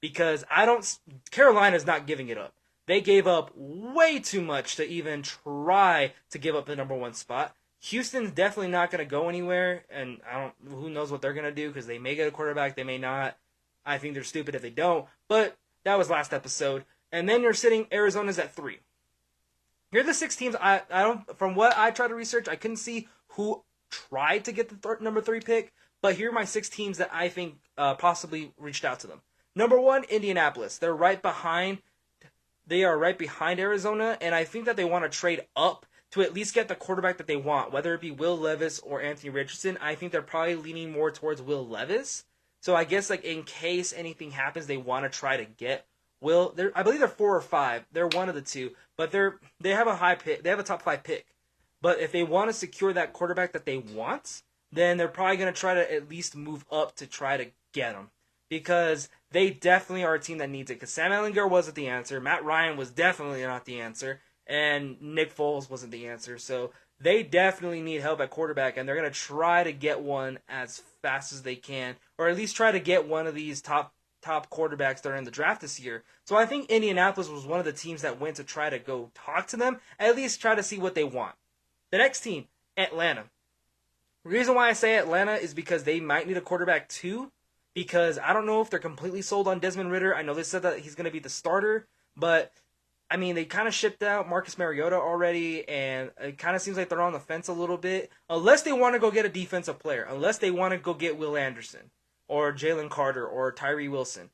Because 0.00 0.44
I 0.50 0.66
don't, 0.66 0.98
Carolina's 1.30 1.86
not 1.86 2.06
giving 2.06 2.28
it 2.28 2.38
up. 2.38 2.52
They 2.86 3.00
gave 3.00 3.26
up 3.26 3.50
way 3.56 4.18
too 4.18 4.42
much 4.42 4.76
to 4.76 4.86
even 4.86 5.22
try 5.22 6.12
to 6.30 6.38
give 6.38 6.54
up 6.54 6.66
the 6.66 6.76
number 6.76 6.94
one 6.94 7.14
spot. 7.14 7.54
Houston's 7.84 8.30
definitely 8.30 8.70
not 8.70 8.90
going 8.90 9.04
to 9.04 9.10
go 9.10 9.28
anywhere, 9.28 9.84
and 9.90 10.18
I 10.30 10.40
don't. 10.40 10.54
Who 10.70 10.88
knows 10.88 11.10
what 11.10 11.20
they're 11.20 11.34
going 11.34 11.44
to 11.44 11.52
do 11.52 11.68
because 11.68 11.86
they 11.86 11.98
may 11.98 12.14
get 12.14 12.28
a 12.28 12.30
quarterback, 12.30 12.76
they 12.76 12.84
may 12.84 12.98
not. 12.98 13.36
I 13.84 13.98
think 13.98 14.14
they're 14.14 14.24
stupid 14.24 14.54
if 14.54 14.62
they 14.62 14.70
don't. 14.70 15.06
But 15.28 15.56
that 15.84 15.98
was 15.98 16.08
last 16.08 16.32
episode, 16.32 16.84
and 17.12 17.28
then 17.28 17.42
you're 17.42 17.52
sitting 17.52 17.86
Arizona's 17.92 18.38
at 18.38 18.54
three. 18.54 18.78
Here 19.94 20.00
are 20.00 20.06
the 20.06 20.12
six 20.12 20.34
teams. 20.34 20.56
I 20.60 20.82
I 20.90 21.02
don't. 21.04 21.38
From 21.38 21.54
what 21.54 21.78
I 21.78 21.92
tried 21.92 22.08
to 22.08 22.16
research, 22.16 22.48
I 22.48 22.56
couldn't 22.56 22.78
see 22.78 23.06
who 23.28 23.62
tried 23.90 24.44
to 24.46 24.50
get 24.50 24.68
the 24.68 24.74
th- 24.74 25.00
number 25.00 25.20
three 25.20 25.38
pick. 25.38 25.72
But 26.02 26.16
here 26.16 26.30
are 26.30 26.32
my 26.32 26.44
six 26.44 26.68
teams 26.68 26.98
that 26.98 27.10
I 27.12 27.28
think 27.28 27.60
uh, 27.78 27.94
possibly 27.94 28.52
reached 28.58 28.84
out 28.84 28.98
to 29.00 29.06
them. 29.06 29.22
Number 29.54 29.80
one, 29.80 30.02
Indianapolis. 30.10 30.78
They're 30.78 30.96
right 30.96 31.22
behind 31.22 31.78
they 32.66 32.82
are 32.82 32.98
right 32.98 33.16
behind 33.16 33.60
Arizona, 33.60 34.18
and 34.20 34.34
I 34.34 34.42
think 34.42 34.64
that 34.64 34.74
they 34.74 34.84
want 34.84 35.04
to 35.04 35.16
trade 35.16 35.46
up 35.54 35.86
to 36.10 36.22
at 36.22 36.34
least 36.34 36.54
get 36.54 36.66
the 36.66 36.74
quarterback 36.74 37.18
that 37.18 37.28
they 37.28 37.36
want, 37.36 37.72
whether 37.72 37.94
it 37.94 38.00
be 38.00 38.10
Will 38.10 38.36
Levis 38.36 38.80
or 38.80 39.00
Anthony 39.00 39.30
Richardson. 39.30 39.78
I 39.80 39.94
think 39.94 40.10
they're 40.10 40.22
probably 40.22 40.56
leaning 40.56 40.90
more 40.90 41.12
towards 41.12 41.40
Will 41.40 41.64
Levis. 41.64 42.24
So 42.62 42.74
I 42.74 42.82
guess 42.82 43.10
like 43.10 43.22
in 43.22 43.44
case 43.44 43.92
anything 43.92 44.32
happens, 44.32 44.66
they 44.66 44.76
want 44.76 45.04
to 45.04 45.16
try 45.16 45.36
to 45.36 45.44
get 45.44 45.86
Will. 46.24 46.52
They're, 46.56 46.72
I 46.74 46.82
believe 46.82 46.98
they're 46.98 47.08
four 47.08 47.36
or 47.36 47.40
five. 47.40 47.86
They're 47.92 48.08
one 48.08 48.28
of 48.28 48.34
the 48.34 48.42
two, 48.42 48.72
but 48.96 49.12
they're 49.12 49.38
they 49.60 49.70
have 49.70 49.86
a 49.86 49.96
high 49.96 50.16
pick. 50.16 50.42
They 50.42 50.50
have 50.50 50.58
a 50.58 50.64
top 50.64 50.82
five 50.82 51.04
pick. 51.04 51.26
But 51.80 52.00
if 52.00 52.10
they 52.10 52.24
want 52.24 52.48
to 52.48 52.54
secure 52.54 52.92
that 52.94 53.12
quarterback 53.12 53.52
that 53.52 53.66
they 53.66 53.76
want, 53.76 54.42
then 54.72 54.96
they're 54.96 55.06
probably 55.06 55.36
going 55.36 55.52
to 55.52 55.60
try 55.60 55.74
to 55.74 55.94
at 55.94 56.08
least 56.08 56.34
move 56.34 56.64
up 56.72 56.96
to 56.96 57.06
try 57.06 57.36
to 57.36 57.50
get 57.72 57.94
him 57.94 58.10
because 58.48 59.08
they 59.30 59.50
definitely 59.50 60.04
are 60.04 60.14
a 60.14 60.20
team 60.20 60.38
that 60.38 60.50
needs 60.50 60.70
it. 60.70 60.74
Because 60.74 60.90
Sam 60.90 61.10
Ehlinger 61.10 61.48
wasn't 61.48 61.76
the 61.76 61.88
answer, 61.88 62.20
Matt 62.20 62.44
Ryan 62.44 62.76
was 62.76 62.90
definitely 62.90 63.42
not 63.42 63.64
the 63.66 63.80
answer, 63.80 64.20
and 64.46 65.00
Nick 65.00 65.34
Foles 65.36 65.70
wasn't 65.70 65.92
the 65.92 66.08
answer. 66.08 66.38
So 66.38 66.70
they 67.00 67.22
definitely 67.22 67.82
need 67.82 68.00
help 68.00 68.20
at 68.20 68.30
quarterback, 68.30 68.76
and 68.76 68.88
they're 68.88 68.96
going 68.96 69.10
to 69.10 69.18
try 69.18 69.64
to 69.64 69.72
get 69.72 70.00
one 70.00 70.38
as 70.48 70.82
fast 71.02 71.32
as 71.32 71.42
they 71.42 71.56
can, 71.56 71.96
or 72.18 72.28
at 72.28 72.36
least 72.36 72.56
try 72.56 72.72
to 72.72 72.80
get 72.80 73.06
one 73.06 73.26
of 73.26 73.34
these 73.34 73.60
top 73.60 73.92
top 74.24 74.48
quarterbacks 74.50 75.02
that 75.02 75.10
are 75.10 75.16
in 75.16 75.24
the 75.24 75.30
draft 75.30 75.60
this 75.60 75.78
year. 75.78 76.02
So 76.24 76.34
I 76.34 76.46
think 76.46 76.70
Indianapolis 76.70 77.28
was 77.28 77.44
one 77.44 77.58
of 77.58 77.66
the 77.66 77.72
teams 77.72 78.02
that 78.02 78.18
went 78.18 78.36
to 78.36 78.44
try 78.44 78.70
to 78.70 78.78
go 78.78 79.10
talk 79.14 79.46
to 79.48 79.56
them, 79.56 79.80
at 79.98 80.16
least 80.16 80.40
try 80.40 80.54
to 80.54 80.62
see 80.62 80.78
what 80.78 80.94
they 80.94 81.04
want. 81.04 81.34
The 81.90 81.98
next 81.98 82.20
team, 82.20 82.46
Atlanta. 82.76 83.24
The 84.24 84.30
reason 84.30 84.54
why 84.54 84.70
I 84.70 84.72
say 84.72 84.96
Atlanta 84.96 85.34
is 85.34 85.52
because 85.52 85.84
they 85.84 86.00
might 86.00 86.26
need 86.26 86.38
a 86.38 86.40
quarterback 86.40 86.88
too, 86.88 87.30
because 87.74 88.18
I 88.18 88.32
don't 88.32 88.46
know 88.46 88.62
if 88.62 88.70
they're 88.70 88.78
completely 88.78 89.20
sold 89.20 89.46
on 89.46 89.58
Desmond 89.58 89.92
Ridder. 89.92 90.14
I 90.14 90.22
know 90.22 90.32
they 90.32 90.42
said 90.42 90.62
that 90.62 90.78
he's 90.78 90.94
going 90.94 91.04
to 91.04 91.10
be 91.10 91.18
the 91.18 91.28
starter, 91.28 91.86
but 92.16 92.52
I 93.10 93.18
mean, 93.18 93.34
they 93.34 93.44
kind 93.44 93.68
of 93.68 93.74
shipped 93.74 94.02
out 94.02 94.28
Marcus 94.28 94.56
Mariota 94.56 94.96
already, 94.96 95.68
and 95.68 96.10
it 96.18 96.38
kind 96.38 96.56
of 96.56 96.62
seems 96.62 96.78
like 96.78 96.88
they're 96.88 97.02
on 97.02 97.12
the 97.12 97.20
fence 97.20 97.48
a 97.48 97.52
little 97.52 97.76
bit. 97.76 98.10
Unless 98.30 98.62
they 98.62 98.72
want 98.72 98.94
to 98.94 98.98
go 98.98 99.10
get 99.10 99.26
a 99.26 99.28
defensive 99.28 99.78
player, 99.78 100.06
unless 100.08 100.38
they 100.38 100.50
want 100.50 100.72
to 100.72 100.78
go 100.78 100.94
get 100.94 101.18
Will 101.18 101.36
Anderson 101.36 101.90
or 102.34 102.52
Jalen 102.52 102.90
Carter 102.90 103.24
or 103.24 103.52
Tyree 103.52 103.88
Wilson, 103.88 104.30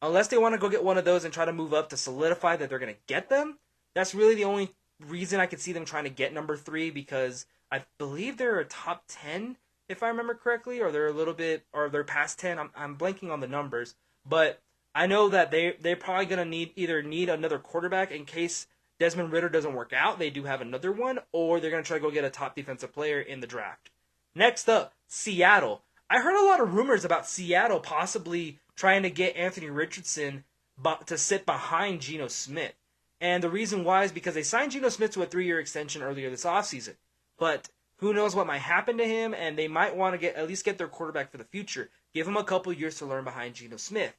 unless 0.00 0.28
they 0.28 0.38
want 0.38 0.54
to 0.54 0.58
go 0.58 0.70
get 0.70 0.82
one 0.82 0.96
of 0.96 1.04
those 1.04 1.24
and 1.24 1.34
try 1.34 1.44
to 1.44 1.52
move 1.52 1.74
up 1.74 1.90
to 1.90 1.96
solidify 1.96 2.56
that 2.56 2.70
they're 2.70 2.78
going 2.78 2.94
to 2.94 3.00
get 3.06 3.28
them, 3.28 3.58
that's 3.94 4.14
really 4.14 4.34
the 4.34 4.44
only 4.44 4.74
reason 5.06 5.40
I 5.40 5.46
could 5.46 5.60
see 5.60 5.72
them 5.72 5.84
trying 5.84 6.04
to 6.04 6.10
get 6.10 6.32
number 6.32 6.56
three 6.56 6.90
because 6.90 7.44
I 7.70 7.84
believe 7.98 8.38
they're 8.38 8.60
a 8.60 8.64
top 8.64 9.04
10 9.08 9.56
if 9.88 10.02
I 10.02 10.08
remember 10.08 10.34
correctly, 10.34 10.80
or 10.80 10.90
they're 10.90 11.08
a 11.08 11.12
little 11.12 11.34
bit, 11.34 11.64
or 11.72 11.88
they're 11.88 12.04
past 12.04 12.38
ten. 12.38 12.58
I'm 12.58 12.70
I'm 12.74 12.96
blanking 12.96 13.30
on 13.30 13.40
the 13.40 13.46
numbers, 13.46 13.94
but 14.26 14.60
I 14.94 15.06
know 15.06 15.28
that 15.28 15.50
they 15.50 15.76
they're 15.80 15.96
probably 15.96 16.26
gonna 16.26 16.44
need 16.44 16.72
either 16.76 17.02
need 17.02 17.28
another 17.28 17.58
quarterback 17.58 18.10
in 18.10 18.24
case 18.24 18.66
Desmond 18.98 19.32
Ridder 19.32 19.48
doesn't 19.48 19.74
work 19.74 19.92
out. 19.92 20.18
They 20.18 20.30
do 20.30 20.44
have 20.44 20.60
another 20.60 20.92
one, 20.92 21.18
or 21.32 21.60
they're 21.60 21.70
gonna 21.70 21.82
try 21.82 21.98
to 21.98 22.02
go 22.02 22.10
get 22.10 22.24
a 22.24 22.30
top 22.30 22.56
defensive 22.56 22.92
player 22.92 23.20
in 23.20 23.40
the 23.40 23.46
draft. 23.46 23.90
Next 24.34 24.68
up, 24.68 24.94
Seattle. 25.06 25.82
I 26.14 26.20
heard 26.20 26.40
a 26.40 26.46
lot 26.46 26.60
of 26.60 26.74
rumors 26.74 27.04
about 27.04 27.26
Seattle 27.26 27.80
possibly 27.80 28.60
trying 28.76 29.02
to 29.02 29.10
get 29.10 29.34
Anthony 29.34 29.68
Richardson 29.68 30.44
to 31.06 31.18
sit 31.18 31.44
behind 31.44 32.02
Geno 32.02 32.28
Smith. 32.28 32.74
And 33.20 33.42
the 33.42 33.50
reason 33.50 33.82
why 33.82 34.04
is 34.04 34.12
because 34.12 34.34
they 34.34 34.44
signed 34.44 34.70
Geno 34.70 34.90
Smith 34.90 35.10
to 35.12 35.24
a 35.24 35.26
three 35.26 35.44
year 35.44 35.58
extension 35.58 36.02
earlier 36.02 36.30
this 36.30 36.44
offseason. 36.44 36.94
But 37.36 37.68
who 37.96 38.14
knows 38.14 38.36
what 38.36 38.46
might 38.46 38.58
happen 38.58 38.96
to 38.98 39.04
him, 39.04 39.34
and 39.34 39.58
they 39.58 39.66
might 39.66 39.96
want 39.96 40.14
to 40.14 40.18
get 40.18 40.36
at 40.36 40.46
least 40.46 40.64
get 40.64 40.78
their 40.78 40.86
quarterback 40.86 41.32
for 41.32 41.38
the 41.38 41.42
future. 41.42 41.90
Give 42.14 42.28
him 42.28 42.36
a 42.36 42.44
couple 42.44 42.72
years 42.72 42.96
to 42.98 43.06
learn 43.06 43.24
behind 43.24 43.56
Geno 43.56 43.76
Smith. 43.76 44.14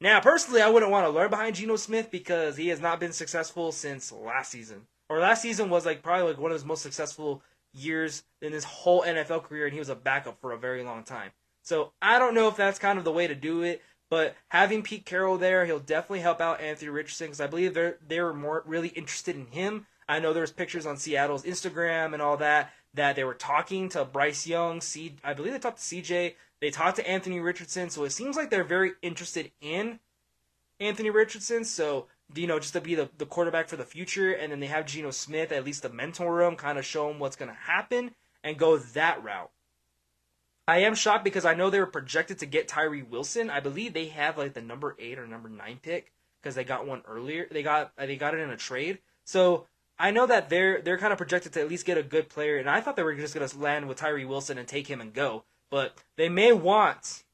Now, 0.00 0.20
personally, 0.20 0.62
I 0.62 0.70
wouldn't 0.70 0.92
want 0.92 1.04
to 1.04 1.10
learn 1.10 1.30
behind 1.30 1.56
Geno 1.56 1.74
Smith 1.74 2.12
because 2.12 2.56
he 2.56 2.68
has 2.68 2.80
not 2.80 3.00
been 3.00 3.12
successful 3.12 3.72
since 3.72 4.12
last 4.12 4.52
season. 4.52 4.86
Or 5.08 5.18
last 5.18 5.42
season 5.42 5.68
was 5.68 5.84
like 5.84 6.00
probably 6.00 6.28
like 6.28 6.40
one 6.40 6.52
of 6.52 6.56
his 6.56 6.64
most 6.64 6.82
successful 6.82 7.42
years 7.72 8.22
in 8.42 8.52
his 8.52 8.64
whole 8.64 9.02
NFL 9.02 9.44
career, 9.44 9.66
and 9.66 9.72
he 9.72 9.78
was 9.78 9.88
a 9.88 9.94
backup 9.94 10.40
for 10.40 10.52
a 10.52 10.58
very 10.58 10.82
long 10.82 11.04
time. 11.04 11.30
So 11.62 11.92
I 12.00 12.18
don't 12.18 12.34
know 12.34 12.48
if 12.48 12.56
that's 12.56 12.78
kind 12.78 12.98
of 12.98 13.04
the 13.04 13.12
way 13.12 13.26
to 13.26 13.34
do 13.34 13.62
it. 13.62 13.82
But 14.10 14.36
having 14.48 14.82
Pete 14.82 15.04
Carroll 15.04 15.36
there, 15.36 15.66
he'll 15.66 15.78
definitely 15.78 16.20
help 16.20 16.40
out 16.40 16.60
Anthony 16.60 16.88
Richardson 16.88 17.26
because 17.26 17.40
I 17.40 17.46
believe 17.46 17.74
they're 17.74 17.98
they 18.06 18.20
were 18.20 18.32
more 18.32 18.62
really 18.66 18.88
interested 18.88 19.36
in 19.36 19.46
him. 19.46 19.86
I 20.08 20.18
know 20.18 20.32
there 20.32 20.40
was 20.40 20.50
pictures 20.50 20.86
on 20.86 20.96
Seattle's 20.96 21.42
Instagram 21.42 22.14
and 22.14 22.22
all 22.22 22.38
that 22.38 22.72
that 22.94 23.16
they 23.16 23.24
were 23.24 23.34
talking 23.34 23.90
to 23.90 24.04
Bryce 24.04 24.46
Young. 24.46 24.80
C, 24.80 25.16
I 25.22 25.34
believe 25.34 25.52
they 25.52 25.58
talked 25.58 25.78
to 25.78 25.96
CJ. 25.96 26.34
They 26.60 26.70
talked 26.70 26.96
to 26.96 27.08
Anthony 27.08 27.38
Richardson. 27.38 27.90
So 27.90 28.04
it 28.04 28.10
seems 28.10 28.34
like 28.34 28.48
they're 28.48 28.64
very 28.64 28.92
interested 29.02 29.52
in 29.60 30.00
Anthony 30.80 31.10
Richardson. 31.10 31.64
So 31.64 32.06
you 32.34 32.46
know, 32.46 32.58
just 32.58 32.74
to 32.74 32.80
be 32.80 32.94
the, 32.94 33.08
the 33.18 33.26
quarterback 33.26 33.68
for 33.68 33.76
the 33.76 33.84
future, 33.84 34.32
and 34.32 34.52
then 34.52 34.60
they 34.60 34.66
have 34.66 34.86
Geno 34.86 35.10
Smith 35.10 35.52
at 35.52 35.64
least 35.64 35.82
to 35.82 35.88
mentor 35.88 36.42
him, 36.42 36.56
kind 36.56 36.78
of 36.78 36.84
show 36.84 37.10
him 37.10 37.18
what's 37.18 37.36
going 37.36 37.50
to 37.50 37.56
happen, 37.56 38.10
and 38.44 38.58
go 38.58 38.76
that 38.76 39.22
route. 39.22 39.50
I 40.66 40.80
am 40.80 40.94
shocked 40.94 41.24
because 41.24 41.46
I 41.46 41.54
know 41.54 41.70
they 41.70 41.80
were 41.80 41.86
projected 41.86 42.40
to 42.40 42.46
get 42.46 42.68
Tyree 42.68 43.02
Wilson. 43.02 43.48
I 43.48 43.60
believe 43.60 43.94
they 43.94 44.08
have 44.08 44.36
like 44.36 44.52
the 44.52 44.60
number 44.60 44.94
eight 44.98 45.18
or 45.18 45.26
number 45.26 45.48
nine 45.48 45.78
pick 45.82 46.12
because 46.42 46.54
they 46.54 46.64
got 46.64 46.86
one 46.86 47.02
earlier. 47.08 47.48
They 47.50 47.62
got 47.62 47.92
uh, 47.96 48.04
they 48.04 48.16
got 48.16 48.34
it 48.34 48.40
in 48.40 48.50
a 48.50 48.56
trade. 48.56 48.98
So 49.24 49.66
I 49.98 50.10
know 50.10 50.26
that 50.26 50.50
they're 50.50 50.82
they're 50.82 50.98
kind 50.98 51.12
of 51.12 51.18
projected 51.18 51.54
to 51.54 51.60
at 51.62 51.70
least 51.70 51.86
get 51.86 51.96
a 51.96 52.02
good 52.02 52.28
player, 52.28 52.58
and 52.58 52.68
I 52.68 52.82
thought 52.82 52.96
they 52.96 53.02
were 53.02 53.14
just 53.14 53.34
going 53.34 53.48
to 53.48 53.58
land 53.58 53.88
with 53.88 53.96
Tyree 53.96 54.26
Wilson 54.26 54.58
and 54.58 54.68
take 54.68 54.86
him 54.86 55.00
and 55.00 55.14
go. 55.14 55.44
But 55.70 55.96
they 56.16 56.28
may 56.28 56.52
want, 56.52 57.24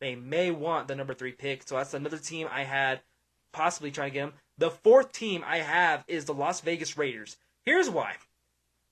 they 0.00 0.14
may 0.14 0.50
want 0.50 0.88
the 0.88 0.96
number 0.96 1.12
three 1.12 1.32
pick. 1.32 1.68
So 1.68 1.76
that's 1.76 1.92
another 1.92 2.18
team 2.18 2.48
I 2.50 2.64
had 2.64 3.00
possibly 3.52 3.90
trying 3.90 4.10
to 4.10 4.14
get 4.14 4.24
him. 4.24 4.32
The 4.58 4.70
fourth 4.70 5.12
team 5.12 5.42
I 5.46 5.58
have 5.58 6.04
is 6.06 6.24
the 6.24 6.34
Las 6.34 6.60
Vegas 6.60 6.98
Raiders. 6.98 7.36
Here's 7.64 7.90
why. 7.90 8.14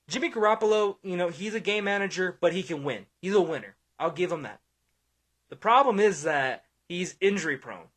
Jimmy 0.09 0.31
Garoppolo, 0.31 0.97
you 1.03 1.17
know, 1.17 1.29
he's 1.29 1.55
a 1.55 1.61
game 1.61 1.85
manager, 1.85 2.37
but 2.41 2.55
he 2.55 2.63
can 2.63 2.83
win. 2.83 3.07
He's 3.21 3.35
a 3.35 3.41
winner. 3.41 3.77
I'll 3.99 4.11
give 4.11 4.33
him 4.33 4.43
that. 4.43 4.61
The 5.51 5.57
problem 5.57 6.01
is 6.01 6.23
that 6.23 6.65
he's 6.89 7.17
injury 7.21 7.59
prone. 7.59 7.89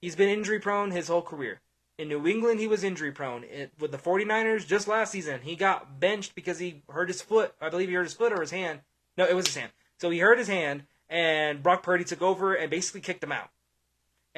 He's 0.00 0.16
been 0.16 0.28
injury 0.28 0.58
prone 0.58 0.90
his 0.90 1.08
whole 1.08 1.22
career. 1.22 1.60
In 1.98 2.08
New 2.08 2.26
England, 2.26 2.60
he 2.60 2.68
was 2.68 2.84
injury 2.84 3.10
prone. 3.10 3.44
It, 3.44 3.72
with 3.78 3.90
the 3.90 3.98
49ers, 3.98 4.66
just 4.66 4.86
last 4.86 5.10
season, 5.10 5.40
he 5.42 5.56
got 5.56 5.98
benched 5.98 6.34
because 6.34 6.58
he 6.60 6.82
hurt 6.88 7.08
his 7.08 7.20
foot. 7.20 7.54
I 7.60 7.68
believe 7.68 7.88
he 7.88 7.94
hurt 7.94 8.04
his 8.04 8.14
foot 8.14 8.32
or 8.32 8.40
his 8.40 8.52
hand. 8.52 8.80
No, 9.16 9.24
it 9.24 9.34
was 9.34 9.46
his 9.46 9.56
hand. 9.56 9.72
So 9.98 10.10
he 10.10 10.20
hurt 10.20 10.38
his 10.38 10.46
hand, 10.46 10.84
and 11.08 11.62
Brock 11.62 11.82
Purdy 11.82 12.04
took 12.04 12.22
over 12.22 12.54
and 12.54 12.70
basically 12.70 13.00
kicked 13.00 13.24
him 13.24 13.32
out. 13.32 13.50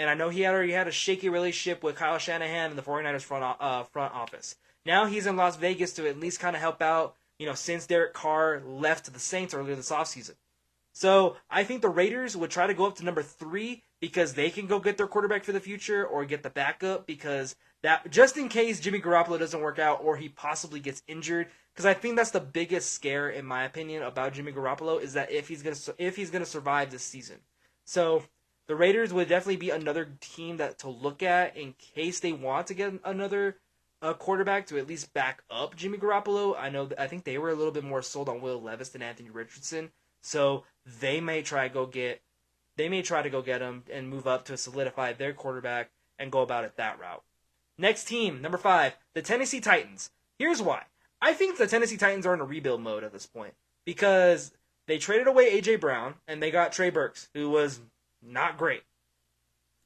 And 0.00 0.08
I 0.08 0.14
know 0.14 0.30
he 0.30 0.46
already 0.46 0.72
had 0.72 0.88
a 0.88 0.92
shaky 0.92 1.28
relationship 1.28 1.82
with 1.82 1.96
Kyle 1.96 2.16
Shanahan 2.16 2.70
and 2.70 2.78
the 2.78 2.82
49ers 2.82 3.20
front, 3.20 3.58
uh, 3.60 3.82
front 3.82 4.14
office. 4.14 4.56
Now 4.86 5.04
he's 5.04 5.26
in 5.26 5.36
Las 5.36 5.56
Vegas 5.56 5.92
to 5.92 6.08
at 6.08 6.18
least 6.18 6.40
kind 6.40 6.56
of 6.56 6.62
help 6.62 6.80
out, 6.80 7.16
you 7.38 7.44
know, 7.44 7.52
since 7.52 7.86
Derek 7.86 8.14
Carr 8.14 8.62
left 8.64 9.12
the 9.12 9.18
Saints 9.18 9.52
earlier 9.52 9.76
this 9.76 9.90
offseason. 9.90 10.36
So 10.94 11.36
I 11.50 11.64
think 11.64 11.82
the 11.82 11.90
Raiders 11.90 12.34
would 12.34 12.50
try 12.50 12.66
to 12.66 12.72
go 12.72 12.86
up 12.86 12.96
to 12.96 13.04
number 13.04 13.22
three 13.22 13.82
because 14.00 14.32
they 14.32 14.48
can 14.48 14.66
go 14.66 14.80
get 14.80 14.96
their 14.96 15.06
quarterback 15.06 15.44
for 15.44 15.52
the 15.52 15.60
future 15.60 16.06
or 16.06 16.24
get 16.24 16.42
the 16.42 16.48
backup 16.48 17.06
because 17.06 17.54
that 17.82 18.10
just 18.10 18.38
in 18.38 18.48
case 18.48 18.80
Jimmy 18.80 19.02
Garoppolo 19.02 19.38
doesn't 19.38 19.60
work 19.60 19.78
out 19.78 20.00
or 20.02 20.16
he 20.16 20.30
possibly 20.30 20.80
gets 20.80 21.02
injured 21.08 21.48
because 21.74 21.84
I 21.84 21.92
think 21.92 22.16
that's 22.16 22.30
the 22.30 22.40
biggest 22.40 22.94
scare 22.94 23.28
in 23.28 23.44
my 23.44 23.64
opinion 23.64 24.02
about 24.02 24.32
Jimmy 24.32 24.52
Garoppolo 24.52 24.98
is 24.98 25.12
that 25.12 25.30
if 25.30 25.46
he's 25.46 25.62
gonna 25.62 25.76
if 25.98 26.16
he's 26.16 26.30
gonna 26.30 26.46
survive 26.46 26.90
this 26.90 27.04
season. 27.04 27.36
So 27.84 28.22
the 28.70 28.76
Raiders 28.76 29.12
would 29.12 29.28
definitely 29.28 29.56
be 29.56 29.70
another 29.70 30.12
team 30.20 30.58
that 30.58 30.78
to 30.78 30.88
look 30.88 31.24
at 31.24 31.56
in 31.56 31.74
case 31.96 32.20
they 32.20 32.32
want 32.32 32.68
to 32.68 32.74
get 32.74 32.92
another 33.04 33.56
uh, 34.00 34.12
quarterback 34.12 34.68
to 34.68 34.78
at 34.78 34.86
least 34.86 35.12
back 35.12 35.42
up 35.50 35.74
Jimmy 35.74 35.98
Garoppolo. 35.98 36.54
I 36.56 36.68
know 36.70 36.88
I 36.96 37.08
think 37.08 37.24
they 37.24 37.36
were 37.36 37.50
a 37.50 37.56
little 37.56 37.72
bit 37.72 37.82
more 37.82 38.00
sold 38.00 38.28
on 38.28 38.40
Will 38.40 38.62
Levis 38.62 38.90
than 38.90 39.02
Anthony 39.02 39.28
Richardson, 39.28 39.90
so 40.22 40.62
they 41.00 41.20
may 41.20 41.42
try 41.42 41.66
to 41.66 41.74
go 41.74 41.84
get 41.84 42.22
they 42.76 42.88
may 42.88 43.02
try 43.02 43.22
to 43.22 43.28
go 43.28 43.42
get 43.42 43.60
him 43.60 43.82
and 43.92 44.08
move 44.08 44.28
up 44.28 44.44
to 44.44 44.56
solidify 44.56 45.14
their 45.14 45.32
quarterback 45.32 45.90
and 46.20 46.30
go 46.30 46.40
about 46.40 46.62
it 46.62 46.76
that 46.76 47.00
route. 47.00 47.24
Next 47.76 48.04
team, 48.04 48.40
number 48.40 48.56
five, 48.56 48.96
the 49.14 49.20
Tennessee 49.20 49.60
Titans. 49.60 50.12
Here's 50.38 50.62
why. 50.62 50.84
I 51.20 51.32
think 51.32 51.58
the 51.58 51.66
Tennessee 51.66 51.96
Titans 51.96 52.24
are 52.24 52.34
in 52.34 52.40
a 52.40 52.44
rebuild 52.44 52.82
mode 52.82 53.02
at 53.02 53.12
this 53.12 53.26
point 53.26 53.54
because 53.84 54.52
they 54.86 54.98
traded 54.98 55.26
away 55.26 55.60
AJ 55.60 55.80
Brown 55.80 56.14
and 56.28 56.40
they 56.40 56.52
got 56.52 56.70
Trey 56.70 56.90
Burks, 56.90 57.30
who 57.34 57.50
was 57.50 57.80
not 58.22 58.56
great. 58.58 58.82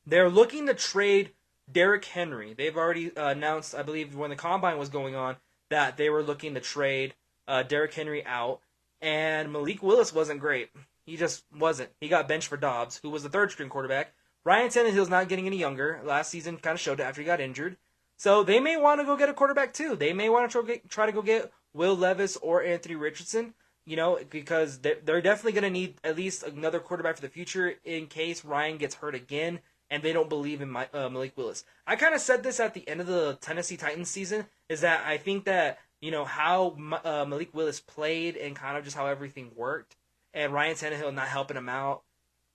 They're 0.06 0.30
looking 0.30 0.66
to 0.66 0.74
trade 0.74 1.30
Derrick 1.70 2.04
Henry. 2.04 2.54
They've 2.54 2.76
already 2.76 3.16
uh, 3.16 3.28
announced, 3.28 3.74
I 3.74 3.82
believe, 3.82 4.14
when 4.14 4.30
the 4.30 4.36
combine 4.36 4.78
was 4.78 4.88
going 4.88 5.14
on, 5.14 5.36
that 5.70 5.96
they 5.96 6.10
were 6.10 6.22
looking 6.22 6.54
to 6.54 6.60
trade 6.60 7.14
uh, 7.48 7.62
Derrick 7.62 7.94
Henry 7.94 8.24
out. 8.24 8.60
And 9.00 9.52
Malik 9.52 9.82
Willis 9.82 10.12
wasn't 10.12 10.40
great. 10.40 10.70
He 11.04 11.16
just 11.16 11.44
wasn't. 11.58 11.90
He 12.00 12.08
got 12.08 12.28
benched 12.28 12.48
for 12.48 12.56
Dobbs, 12.56 12.98
who 13.02 13.10
was 13.10 13.22
the 13.22 13.28
third 13.28 13.50
string 13.50 13.68
quarterback. 13.68 14.14
Ryan 14.44 14.68
Tannehill's 14.68 15.10
not 15.10 15.28
getting 15.28 15.46
any 15.46 15.58
younger. 15.58 16.00
Last 16.04 16.30
season 16.30 16.58
kind 16.58 16.74
of 16.74 16.80
showed 16.80 17.00
it 17.00 17.04
after 17.04 17.20
he 17.20 17.26
got 17.26 17.40
injured. 17.40 17.76
So 18.16 18.42
they 18.42 18.60
may 18.60 18.76
want 18.76 19.00
to 19.00 19.06
go 19.06 19.16
get 19.16 19.28
a 19.28 19.34
quarterback 19.34 19.72
too. 19.72 19.96
They 19.96 20.12
may 20.12 20.28
want 20.28 20.50
to 20.50 20.80
try 20.88 21.06
to 21.06 21.12
go 21.12 21.22
get 21.22 21.52
Will 21.72 21.96
Levis 21.96 22.36
or 22.36 22.62
Anthony 22.62 22.94
Richardson. 22.94 23.54
You 23.86 23.96
know, 23.96 24.18
because 24.30 24.78
they're 24.78 25.20
definitely 25.20 25.52
going 25.52 25.64
to 25.64 25.70
need 25.70 25.96
at 26.02 26.16
least 26.16 26.42
another 26.42 26.80
quarterback 26.80 27.16
for 27.16 27.22
the 27.22 27.28
future 27.28 27.74
in 27.84 28.06
case 28.06 28.44
Ryan 28.44 28.78
gets 28.78 28.94
hurt 28.94 29.14
again 29.14 29.60
and 29.90 30.02
they 30.02 30.12
don't 30.12 30.28
believe 30.28 30.60
in 30.60 30.70
my, 30.70 30.88
uh, 30.92 31.08
Malik 31.08 31.36
Willis. 31.36 31.64
I 31.86 31.96
kind 31.96 32.14
of 32.14 32.20
said 32.20 32.42
this 32.42 32.60
at 32.60 32.74
the 32.74 32.88
end 32.88 33.00
of 33.00 33.06
the 33.06 33.36
Tennessee 33.40 33.76
Titans 33.76 34.08
season 34.08 34.46
is 34.68 34.80
that 34.80 35.04
I 35.06 35.18
think 35.18 35.44
that 35.44 35.78
you 36.00 36.10
know 36.10 36.24
how 36.24 36.76
uh, 37.04 37.24
Malik 37.24 37.54
Willis 37.54 37.80
played 37.80 38.36
and 38.36 38.56
kind 38.56 38.76
of 38.76 38.84
just 38.84 38.96
how 38.96 39.06
everything 39.06 39.52
worked, 39.56 39.96
and 40.32 40.52
Ryan 40.52 40.74
Tannehill 40.74 41.14
not 41.14 41.28
helping 41.28 41.56
him 41.56 41.68
out. 41.68 42.02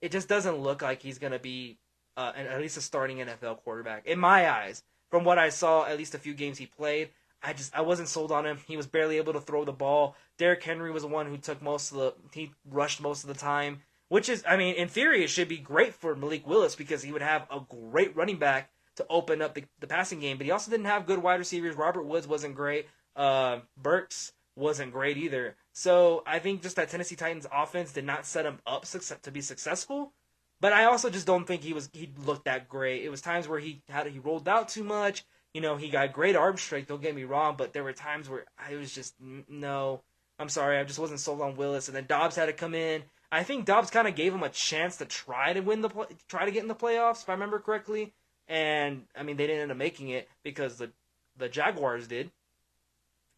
It 0.00 0.12
just 0.12 0.28
doesn't 0.28 0.58
look 0.58 0.82
like 0.82 1.02
he's 1.02 1.18
going 1.18 1.32
to 1.32 1.38
be 1.38 1.78
uh, 2.16 2.32
an, 2.36 2.46
at 2.46 2.60
least 2.60 2.76
a 2.76 2.80
starting 2.80 3.18
NFL 3.18 3.58
quarterback 3.58 4.06
in 4.06 4.18
my 4.18 4.50
eyes. 4.50 4.82
From 5.10 5.24
what 5.24 5.38
I 5.38 5.48
saw, 5.48 5.84
at 5.84 5.98
least 5.98 6.14
a 6.14 6.18
few 6.18 6.34
games 6.34 6.58
he 6.58 6.66
played, 6.66 7.10
I 7.42 7.52
just 7.52 7.74
I 7.74 7.80
wasn't 7.80 8.08
sold 8.08 8.32
on 8.32 8.46
him. 8.46 8.58
He 8.66 8.76
was 8.76 8.86
barely 8.86 9.16
able 9.16 9.32
to 9.32 9.40
throw 9.40 9.64
the 9.64 9.72
ball. 9.72 10.16
Derrick 10.38 10.62
Henry 10.62 10.90
was 10.90 11.02
the 11.02 11.08
one 11.08 11.26
who 11.26 11.36
took 11.36 11.62
most 11.62 11.92
of 11.92 11.98
the 11.98 12.14
he 12.32 12.52
rushed 12.70 13.00
most 13.00 13.24
of 13.24 13.28
the 13.28 13.34
time. 13.34 13.82
Which 14.08 14.28
is, 14.28 14.42
I 14.46 14.56
mean, 14.56 14.74
in 14.74 14.88
theory, 14.88 15.22
it 15.22 15.30
should 15.30 15.46
be 15.46 15.58
great 15.58 15.94
for 15.94 16.16
Malik 16.16 16.44
Willis 16.44 16.74
because 16.74 17.00
he 17.00 17.12
would 17.12 17.22
have 17.22 17.46
a 17.48 17.60
great 17.60 18.16
running 18.16 18.38
back 18.38 18.70
to 18.96 19.06
open 19.08 19.40
up 19.40 19.54
the, 19.54 19.64
the 19.78 19.86
passing 19.86 20.18
game. 20.18 20.36
But 20.36 20.46
he 20.46 20.50
also 20.50 20.68
didn't 20.68 20.86
have 20.86 21.06
good 21.06 21.22
wide 21.22 21.38
receivers. 21.38 21.76
Robert 21.76 22.02
Woods 22.02 22.26
wasn't 22.26 22.56
great. 22.56 22.88
Uh, 23.14 23.60
Burks 23.76 24.32
wasn't 24.56 24.92
great 24.92 25.16
either. 25.16 25.54
So 25.72 26.24
I 26.26 26.40
think 26.40 26.60
just 26.60 26.74
that 26.74 26.88
Tennessee 26.88 27.14
Titans 27.14 27.46
offense 27.52 27.92
did 27.92 28.04
not 28.04 28.26
set 28.26 28.46
him 28.46 28.58
up 28.66 28.84
to 28.84 29.30
be 29.30 29.40
successful. 29.40 30.12
But 30.60 30.72
I 30.72 30.84
also 30.84 31.08
just 31.08 31.26
don't 31.26 31.46
think 31.46 31.62
he 31.62 31.72
was 31.72 31.88
he 31.92 32.12
looked 32.26 32.44
that 32.44 32.68
great. 32.68 33.04
It 33.04 33.10
was 33.10 33.20
times 33.20 33.48
where 33.48 33.60
he 33.60 33.82
had 33.88 34.06
he 34.08 34.18
rolled 34.18 34.48
out 34.48 34.68
too 34.68 34.84
much. 34.84 35.24
You 35.54 35.60
know, 35.60 35.76
he 35.76 35.88
got 35.88 36.12
great 36.12 36.36
arm 36.36 36.56
strength. 36.56 36.88
Don't 36.88 37.02
get 37.02 37.14
me 37.14 37.24
wrong, 37.24 37.56
but 37.58 37.72
there 37.72 37.84
were 37.84 37.92
times 37.92 38.28
where 38.28 38.44
I 38.58 38.76
was 38.76 38.94
just 38.94 39.14
no. 39.20 40.02
I'm 40.38 40.48
sorry, 40.48 40.78
I 40.78 40.84
just 40.84 40.98
wasn't 40.98 41.20
sold 41.20 41.40
on 41.40 41.56
Willis. 41.56 41.88
And 41.88 41.96
then 41.96 42.06
Dobbs 42.06 42.36
had 42.36 42.46
to 42.46 42.52
come 42.52 42.74
in 42.74 43.02
I 43.32 43.44
think 43.44 43.64
Dobbs 43.64 43.90
kind 43.90 44.08
of 44.08 44.16
gave 44.16 44.34
him 44.34 44.42
a 44.42 44.48
chance 44.48 44.96
to 44.96 45.04
try 45.04 45.52
to 45.52 45.60
win 45.60 45.82
the 45.82 45.88
play, 45.88 46.06
try 46.28 46.44
to 46.44 46.50
get 46.50 46.62
in 46.62 46.68
the 46.68 46.74
playoffs, 46.74 47.22
if 47.22 47.28
I 47.28 47.32
remember 47.32 47.60
correctly. 47.60 48.12
And 48.48 49.04
I 49.16 49.22
mean, 49.22 49.36
they 49.36 49.46
didn't 49.46 49.62
end 49.62 49.70
up 49.70 49.76
making 49.76 50.08
it 50.08 50.28
because 50.42 50.76
the 50.76 50.90
the 51.36 51.48
Jaguars 51.48 52.08
did. 52.08 52.30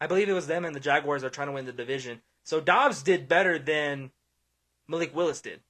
I 0.01 0.07
believe 0.07 0.27
it 0.27 0.33
was 0.33 0.47
them 0.47 0.65
and 0.65 0.75
the 0.75 0.79
Jaguars 0.79 1.23
are 1.23 1.29
trying 1.29 1.47
to 1.47 1.53
win 1.53 1.65
the 1.65 1.71
division. 1.71 2.21
So 2.43 2.59
Dobbs 2.59 3.03
did 3.03 3.29
better 3.29 3.59
than 3.59 4.11
Malik 4.87 5.15
Willis 5.15 5.41
did, 5.41 5.61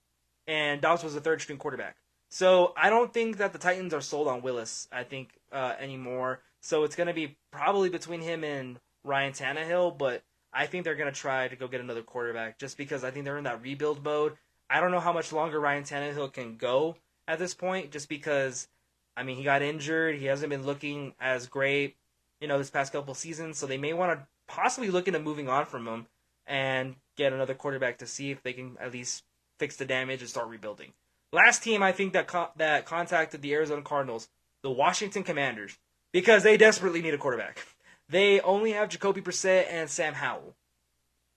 and 0.48 0.82
Dobbs 0.82 1.04
was 1.04 1.14
the 1.14 1.22
third 1.22 1.42
string 1.42 1.58
quarterback. 1.58 1.98
So 2.34 2.74
I 2.76 2.90
don't 2.90 3.14
think 3.14 3.38
that 3.38 3.54
the 3.54 3.60
Titans 3.60 3.94
are 3.94 4.02
sold 4.02 4.28
on 4.28 4.42
Willis. 4.42 4.88
I 4.92 5.04
think 5.04 5.38
uh, 5.52 5.76
anymore. 5.80 6.40
So 6.62 6.84
it's 6.84 6.96
going 6.96 7.06
to 7.06 7.14
be 7.14 7.38
probably 7.52 7.90
between 7.90 8.22
him 8.22 8.44
and 8.44 8.80
Ryan 9.04 9.34
Tannehill, 9.34 10.00
but 10.00 10.24
I 10.52 10.66
think 10.66 10.84
they're 10.84 10.96
going 10.96 11.14
to 11.14 11.20
try 11.20 11.48
to 11.48 11.56
go 11.56 11.68
get 11.68 11.80
another 11.80 12.02
quarterback 12.02 12.58
just 12.58 12.76
because 12.76 13.04
I 13.04 13.12
think 13.12 13.26
they're 13.26 13.38
in 13.38 13.44
that 13.44 13.62
rebuild 13.62 14.04
mode. 14.04 14.34
I 14.68 14.80
don't 14.80 14.90
know 14.90 15.00
how 15.00 15.14
much 15.14 15.32
longer 15.32 15.60
Ryan 15.60 15.84
Tannehill 15.84 16.34
can 16.34 16.58
go 16.58 16.96
at 17.28 17.38
this 17.38 17.54
point 17.54 17.92
just 17.92 18.10
because, 18.10 18.68
I 19.16 19.22
mean, 19.22 19.38
he 19.38 19.44
got 19.44 19.62
injured. 19.62 20.16
He 20.16 20.26
hasn't 20.26 20.50
been 20.50 20.66
looking 20.66 21.14
as 21.20 21.46
great, 21.46 21.98
you 22.42 22.48
know, 22.48 22.58
this 22.58 22.72
past 22.72 22.94
couple 22.94 23.14
seasons. 23.14 23.60
So 23.60 23.68
they 23.68 23.78
may 23.78 23.94
want 23.94 24.20
to 24.20 24.26
possibly 24.48 24.90
look 24.90 25.08
into 25.08 25.20
moving 25.20 25.50
on 25.50 25.68
from 25.68 25.88
him 25.88 26.08
and 26.48 26.96
get 27.16 27.32
another 27.32 27.54
quarterback 27.54 28.00
to 28.00 28.08
see 28.08 28.32
if 28.32 28.42
they 28.42 28.54
can 28.54 28.76
at 28.80 28.92
least 28.92 29.24
fix 29.60 29.76
the 29.76 29.86
damage 29.86 30.22
and 30.22 30.30
start 30.32 30.48
rebuilding. 30.48 30.94
Last 31.34 31.64
team 31.64 31.82
I 31.82 31.92
think 31.92 32.14
that 32.14 32.28
co- 32.28 32.52
that 32.58 32.86
contacted 32.86 33.42
the 33.42 33.54
Arizona 33.54 33.82
Cardinals, 33.82 34.30
the 34.62 34.70
Washington 34.70 35.24
Commanders, 35.24 35.80
because 36.12 36.44
they 36.44 36.58
desperately 36.58 37.02
need 37.02 37.16
a 37.16 37.18
quarterback. 37.18 37.66
They 38.08 38.40
only 38.42 38.74
have 38.74 38.90
Jacoby 38.90 39.22
Brissett 39.22 39.66
and 39.68 39.90
Sam 39.90 40.14
Howell. 40.14 40.56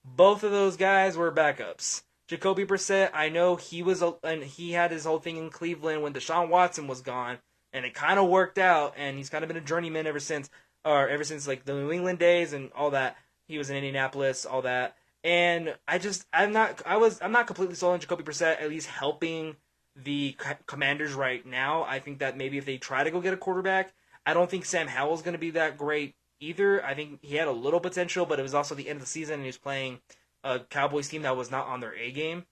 Both 0.05 0.43
of 0.43 0.51
those 0.51 0.77
guys 0.77 1.17
were 1.17 1.31
backups. 1.31 2.03
Jacoby 2.27 2.63
Brissett, 2.63 3.09
I 3.11 3.29
know 3.29 3.55
he 3.55 3.81
was 3.81 4.03
and 4.23 4.43
he 4.43 4.73
had 4.73 4.91
his 4.91 5.05
whole 5.05 5.17
thing 5.17 5.37
in 5.37 5.49
Cleveland 5.49 6.03
when 6.03 6.13
Deshaun 6.13 6.49
Watson 6.49 6.85
was 6.85 7.01
gone, 7.01 7.39
and 7.73 7.83
it 7.83 7.95
kind 7.95 8.19
of 8.19 8.29
worked 8.29 8.59
out. 8.59 8.93
And 8.97 9.17
he's 9.17 9.31
kind 9.31 9.43
of 9.43 9.47
been 9.47 9.57
a 9.57 9.61
journeyman 9.61 10.05
ever 10.05 10.19
since, 10.19 10.47
or 10.85 11.09
ever 11.09 11.23
since 11.23 11.47
like 11.47 11.65
the 11.65 11.73
New 11.73 11.91
England 11.91 12.19
days 12.19 12.53
and 12.53 12.71
all 12.73 12.91
that. 12.91 13.17
He 13.47 13.57
was 13.57 13.71
in 13.71 13.77
Indianapolis, 13.77 14.45
all 14.45 14.61
that. 14.61 14.95
And 15.23 15.75
I 15.87 15.97
just, 15.97 16.27
I'm 16.31 16.53
not, 16.53 16.83
I 16.85 16.97
was, 16.97 17.19
I'm 17.19 17.31
not 17.31 17.47
completely 17.47 17.75
sold 17.75 17.93
on 17.93 17.99
Jacoby 17.99 18.23
Brissett 18.23 18.61
at 18.61 18.69
least 18.69 18.87
helping 18.87 19.55
the 20.03 20.35
Commanders 20.65 21.13
right 21.13 21.45
now. 21.45 21.83
I 21.83 21.99
think 21.99 22.19
that 22.19 22.37
maybe 22.37 22.57
if 22.57 22.65
they 22.65 22.77
try 22.77 23.03
to 23.03 23.11
go 23.11 23.21
get 23.21 23.33
a 23.33 23.37
quarterback, 23.37 23.93
I 24.25 24.33
don't 24.33 24.49
think 24.49 24.65
Sam 24.65 24.87
Howell's 24.87 25.21
going 25.21 25.33
to 25.33 25.39
be 25.39 25.51
that 25.51 25.77
great 25.77 26.15
either. 26.39 26.85
I 26.85 26.93
think 26.93 27.23
he 27.23 27.35
had 27.35 27.47
a 27.47 27.51
little 27.51 27.79
potential, 27.79 28.25
but 28.25 28.39
it 28.39 28.43
was 28.43 28.53
also 28.53 28.75
the 28.75 28.89
end 28.89 28.97
of 28.97 29.01
the 29.01 29.07
season, 29.07 29.35
and 29.35 29.43
he 29.43 29.47
was 29.47 29.57
playing 29.57 29.99
a 30.43 30.59
Cowboys 30.59 31.07
team 31.07 31.23
that 31.23 31.35
was 31.35 31.49
not 31.49 31.67
on 31.67 31.79
their 31.79 31.95
A 31.95 32.11
game. 32.11 32.45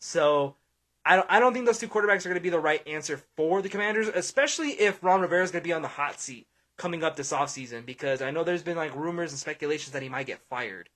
So 0.00 0.56
I 1.04 1.16
don't, 1.16 1.26
I 1.30 1.40
don't 1.40 1.52
think 1.52 1.66
those 1.66 1.78
two 1.78 1.88
quarterbacks 1.88 2.26
are 2.26 2.28
going 2.28 2.34
to 2.34 2.40
be 2.40 2.50
the 2.50 2.60
right 2.60 2.86
answer 2.86 3.22
for 3.36 3.62
the 3.62 3.68
Commanders, 3.68 4.08
especially 4.08 4.70
if 4.72 5.02
Ron 5.02 5.20
Rivera 5.20 5.42
is 5.42 5.50
going 5.50 5.62
to 5.62 5.68
be 5.68 5.72
on 5.72 5.82
the 5.82 5.88
hot 5.88 6.20
seat 6.20 6.46
coming 6.76 7.02
up 7.02 7.16
this 7.16 7.32
offseason, 7.32 7.86
because 7.86 8.20
I 8.20 8.30
know 8.30 8.44
there's 8.44 8.62
been 8.62 8.76
like 8.76 8.94
rumors 8.94 9.32
and 9.32 9.38
speculations 9.38 9.92
that 9.92 10.02
he 10.02 10.08
might 10.08 10.26
get 10.26 10.40
fired, 10.50 10.88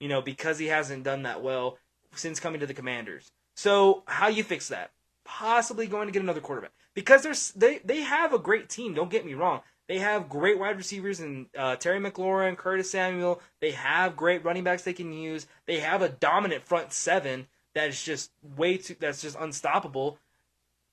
you 0.00 0.08
know, 0.08 0.22
because 0.22 0.58
he 0.58 0.66
hasn't 0.66 1.04
done 1.04 1.24
that 1.24 1.42
well 1.42 1.78
since 2.14 2.40
coming 2.40 2.60
to 2.60 2.66
the 2.66 2.74
Commanders. 2.74 3.30
So 3.56 4.02
how 4.06 4.28
you 4.28 4.42
fix 4.42 4.68
that? 4.68 4.90
Possibly 5.24 5.86
going 5.86 6.06
to 6.06 6.12
get 6.12 6.22
another 6.22 6.40
quarterback 6.40 6.72
because 6.94 7.52
they 7.52 7.78
they 7.84 8.02
have 8.02 8.32
a 8.32 8.38
great 8.38 8.68
team. 8.68 8.94
Don't 8.94 9.10
get 9.10 9.24
me 9.24 9.34
wrong. 9.34 9.60
They 9.88 9.98
have 9.98 10.28
great 10.28 10.58
wide 10.58 10.76
receivers 10.76 11.20
in 11.20 11.46
uh, 11.56 11.76
Terry 11.76 12.00
McLaurin, 12.00 12.56
Curtis 12.56 12.90
Samuel. 12.90 13.42
They 13.60 13.72
have 13.72 14.16
great 14.16 14.44
running 14.44 14.64
backs 14.64 14.82
they 14.82 14.92
can 14.94 15.12
use. 15.12 15.46
They 15.66 15.80
have 15.80 16.00
a 16.02 16.08
dominant 16.08 16.62
front 16.62 16.92
seven 16.92 17.46
that 17.74 17.88
is 17.88 18.02
just 18.02 18.30
way 18.56 18.78
too 18.78 18.96
that's 18.98 19.22
just 19.22 19.36
unstoppable. 19.38 20.18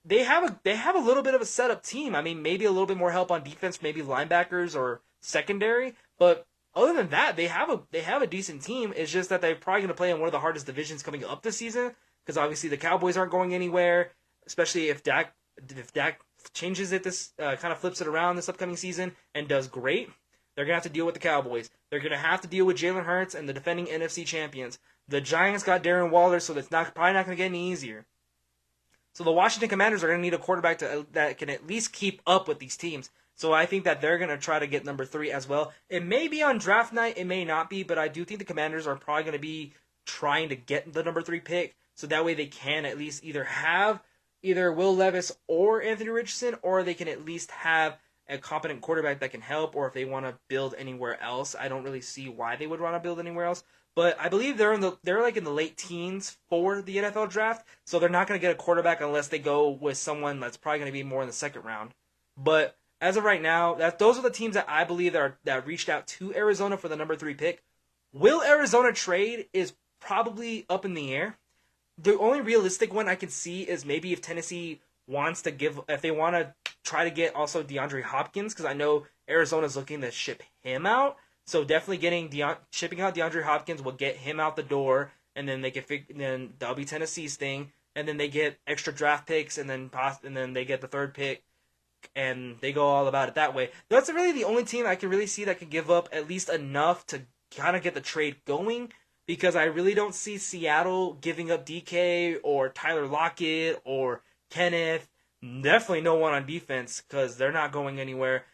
They 0.04 0.24
have 0.24 0.44
a 0.44 0.60
they 0.64 0.76
have 0.76 0.96
a 0.96 1.00
little 1.00 1.24
bit 1.24 1.36
of 1.36 1.42
a 1.42 1.46
setup 1.46 1.84
team. 1.84 2.16
I 2.16 2.22
mean, 2.22 2.42
maybe 2.42 2.66
a 2.66 2.72
little 2.72 2.88
bit 2.88 2.98
more 2.98 3.12
help 3.12 3.32
on 3.32 3.44
defense, 3.44 3.82
maybe 3.82 4.02
linebackers 4.02 4.76
or 4.76 5.02
secondary, 5.22 5.96
but 6.18 6.48
other 6.74 6.94
than 6.94 7.10
that, 7.10 7.36
they 7.36 7.48
have 7.48 7.70
a 7.70 7.82
they 7.92 8.02
have 8.02 8.22
a 8.22 8.28
decent 8.28 8.64
team. 8.64 8.94
It's 8.96 9.12
just 9.12 9.30
that 9.30 9.42
they're 9.42 9.56
probably 9.56 9.82
going 9.82 9.90
to 9.90 9.94
play 9.94 10.10
in 10.10 10.20
one 10.20 10.28
of 10.28 10.32
the 10.32 10.40
hardest 10.40 10.66
divisions 10.66 11.04
coming 11.04 11.24
up 11.24 11.44
this 11.44 11.58
season 11.58 11.96
because 12.26 12.38
obviously 12.38 12.70
the 12.70 12.78
Cowboys 12.78 13.18
aren't 13.18 13.32
going 13.32 13.54
anywhere, 13.54 14.12
especially 14.46 14.90
if 14.90 15.04
Dak 15.04 15.34
if 15.70 15.94
Dak 15.94 16.22
changes 16.54 16.92
it 16.92 17.04
this 17.04 17.34
uh, 17.40 17.56
kind 17.56 17.72
of 17.72 17.80
flips 17.80 18.02
it 18.02 18.08
around 18.08 18.36
this 18.36 18.50
upcoming 18.50 18.78
season 18.78 19.14
and 19.36 19.48
does 19.48 19.68
great, 19.68 20.10
they're 20.56 20.66
gonna 20.66 20.76
have 20.76 20.84
to 20.84 20.90
deal 20.90 21.06
with 21.06 21.14
the 21.14 21.20
Cowboys. 21.20 21.70
They're 21.90 22.00
gonna 22.00 22.18
have 22.18 22.42
to 22.42 22.48
deal 22.48 22.66
with 22.66 22.78
Jalen 22.78 23.06
Hurts 23.06 23.36
and 23.36 23.48
the 23.48 23.54
defending 23.54 23.88
NFC 23.88 24.26
champions. 24.26 24.80
The 25.08 25.22
Giants 25.22 25.64
got 25.64 25.84
Darren 25.84 26.10
Waller, 26.10 26.40
so 26.40 26.54
that's 26.54 26.72
not 26.72 26.94
probably 26.94 27.14
not 27.14 27.26
gonna 27.26 27.38
get 27.38 27.46
any 27.46 27.72
easier. 27.72 28.06
So 29.14 29.24
the 29.24 29.32
Washington 29.32 29.70
Commanders 29.70 30.04
are 30.04 30.08
gonna 30.08 30.20
need 30.20 30.34
a 30.34 30.40
quarterback 30.40 30.80
to, 30.80 31.06
that 31.12 31.38
can 31.38 31.50
at 31.50 31.68
least 31.68 31.94
keep 31.94 32.22
up 32.26 32.48
with 32.48 32.60
these 32.60 32.78
teams. 32.78 33.10
So 33.36 33.54
I 33.54 33.66
think 33.66 33.86
that 33.86 34.02
they're 34.02 34.18
gonna 34.18 34.38
try 34.38 34.60
to 34.60 34.68
get 34.68 34.86
number 34.86 35.06
three 35.06 35.32
as 35.32 35.48
well. 35.48 35.74
It 35.90 36.04
may 36.04 36.28
be 36.28 36.44
on 36.44 36.58
draft 36.58 36.94
night, 36.94 37.18
it 37.18 37.26
may 37.26 37.46
not 37.46 37.70
be, 37.70 37.84
but 37.84 37.98
I 37.98 38.08
do 38.08 38.26
think 38.26 38.40
the 38.40 38.46
Commanders 38.46 38.88
are 38.88 38.96
probably 38.96 39.24
gonna 39.24 39.40
be 39.40 39.74
trying 40.06 40.50
to 40.50 40.56
get 40.56 40.94
the 40.94 41.04
number 41.04 41.22
three 41.22 41.40
pick, 41.40 41.76
so 41.96 42.08
that 42.08 42.26
way 42.26 42.34
they 42.34 42.48
can 42.48 42.86
at 42.86 42.98
least 42.98 43.24
either 43.24 43.44
have 43.44 44.02
either 44.42 44.72
Will 44.72 44.96
Levis 44.96 45.32
or 45.48 45.82
Anthony 45.82 46.10
Richardson, 46.10 46.56
or 46.62 46.84
they 46.84 46.94
can 46.94 47.08
at 47.08 47.26
least 47.26 47.52
have 47.52 47.98
a 48.28 48.38
competent 48.38 48.82
quarterback 48.82 49.20
that 49.20 49.32
can 49.32 49.42
help, 49.42 49.76
or 49.76 49.88
if 49.88 49.94
they 49.94 50.06
want 50.06 50.26
to 50.26 50.38
build 50.48 50.76
anywhere 50.78 51.22
else. 51.22 51.56
I 51.60 51.68
don't 51.68 51.84
really 51.84 52.02
see 52.02 52.30
why 52.30 52.56
they 52.56 52.68
would 52.68 52.80
want 52.80 52.96
to 52.96 53.00
build 53.00 53.20
anywhere 53.20 53.46
else. 53.46 53.64
But 53.96 54.18
I 54.20 54.30
believe 54.30 54.58
they're 54.58 54.74
in 54.74 54.80
the 54.80 54.98
they're 55.04 55.22
like 55.22 55.36
in 55.36 55.44
the 55.44 55.52
late 55.52 55.76
teens 55.76 56.38
for 56.50 56.82
the 56.82 56.98
NFL 56.98 57.30
draft, 57.30 57.68
so 57.86 58.00
they're 58.00 58.10
not 58.10 58.28
going 58.28 58.40
to 58.40 58.42
get 58.42 58.54
a 58.54 58.56
quarterback 58.56 59.02
unless 59.02 59.28
they 59.28 59.40
go 59.40 59.70
with 59.70 59.98
someone 59.98 60.40
that's 60.40 60.58
probably 60.58 60.80
going 60.80 60.92
to 60.92 60.98
be 60.98 61.04
more 61.04 61.22
in 61.22 61.28
the 61.28 61.34
second 61.34 61.64
round. 61.64 61.94
But 62.38 62.78
as 63.02 63.18
of 63.18 63.26
right 63.26 63.42
now, 63.42 63.74
that 63.76 64.00
those 64.00 64.18
are 64.18 64.22
the 64.22 64.30
teams 64.30 64.54
that 64.54 64.70
I 64.70 64.86
believe 64.86 65.14
that 65.14 65.22
are, 65.22 65.38
that 65.44 65.68
reached 65.68 65.90
out 65.90 66.08
to 66.08 66.34
Arizona 66.34 66.78
for 66.78 66.88
the 66.88 66.96
number 66.96 67.16
three 67.16 67.34
pick. 67.34 67.64
Will 68.14 68.42
Arizona 68.42 68.94
trade 68.94 69.48
is 69.52 69.74
probably 70.00 70.66
up 70.70 70.86
in 70.86 70.94
the 70.94 71.14
air 71.14 71.38
the 71.98 72.18
only 72.18 72.42
realistic 72.42 72.94
one 72.94 73.08
I 73.08 73.16
can 73.16 73.30
see 73.30 73.64
is 73.64 73.86
maybe 73.86 74.14
if 74.14 74.22
Tennessee 74.22 74.82
wants 75.08 75.42
to 75.44 75.52
give, 75.52 75.80
if 75.90 76.02
they 76.02 76.12
want 76.12 76.36
to 76.36 76.54
try 76.84 77.04
to 77.04 77.12
get 77.12 77.36
also 77.36 77.64
DeAndre 77.64 78.04
Hopkins, 78.04 78.54
because 78.54 78.66
I 78.66 78.74
know 78.74 79.06
Arizona's 79.30 79.76
looking 79.76 80.02
to 80.02 80.12
ship 80.12 80.44
him 80.64 80.86
out. 80.86 81.18
So 81.46 81.64
definitely 81.64 81.98
getting 81.98 82.30
Deon- 82.30 82.58
shipping 82.72 83.02
out 83.02 83.16
DeAndre 83.16 83.44
Hopkins 83.44 83.82
will 83.82 83.92
get 83.92 84.16
him 84.16 84.40
out 84.40 84.56
the 84.56 84.64
door, 84.64 85.12
and 85.36 85.48
then 85.48 85.62
they 85.62 85.72
can 85.72 85.84
fig- 85.84 86.18
then 86.18 86.54
that'll 86.60 86.76
be 86.76 86.86
Tennessee's 86.86 87.36
thing, 87.36 87.72
and 87.96 88.08
then 88.08 88.18
they 88.18 88.28
get 88.30 88.60
extra 88.68 88.94
draft 88.94 89.28
picks, 89.28 89.58
and 89.58 89.70
then 89.70 89.90
pos- 89.90 90.24
and 90.24 90.38
then 90.38 90.54
they 90.54 90.66
get 90.66 90.82
the 90.82 90.88
third 90.88 91.14
pick, 91.14 91.44
and 92.16 92.58
they 92.62 92.72
go 92.72 92.88
all 92.88 93.08
about 93.08 93.28
it 93.28 93.36
that 93.36 93.54
way. 93.54 93.72
That's 93.90 94.10
really 94.10 94.32
the 94.32 94.44
only 94.46 94.64
team 94.64 94.86
I 94.86 94.96
can 94.96 95.10
really 95.10 95.28
see 95.28 95.44
that 95.46 95.60
can 95.60 95.70
give 95.70 95.92
up 95.92 96.10
at 96.12 96.28
least 96.28 96.50
enough 96.50 97.06
to 97.08 97.24
kind 97.56 97.76
of 97.76 97.84
get 97.84 97.94
the 97.94 98.02
trade 98.02 98.38
going. 98.46 98.94
Because 99.28 99.56
I 99.56 99.66
really 99.66 99.94
don't 99.94 100.16
see 100.16 100.38
Seattle 100.38 101.14
giving 101.14 101.52
up 101.52 101.66
DK 101.66 102.38
or 102.44 102.70
Tyler 102.70 103.08
Lockett 103.08 103.82
or 103.86 104.24
Kenneth. 104.50 105.08
Definitely 105.42 106.02
no 106.02 106.16
one 106.16 106.34
on 106.34 106.46
defense 106.46 107.02
because 107.02 107.38
they're 107.38 107.52
not 107.52 107.72
going 107.72 108.00
anywhere. 108.00 108.46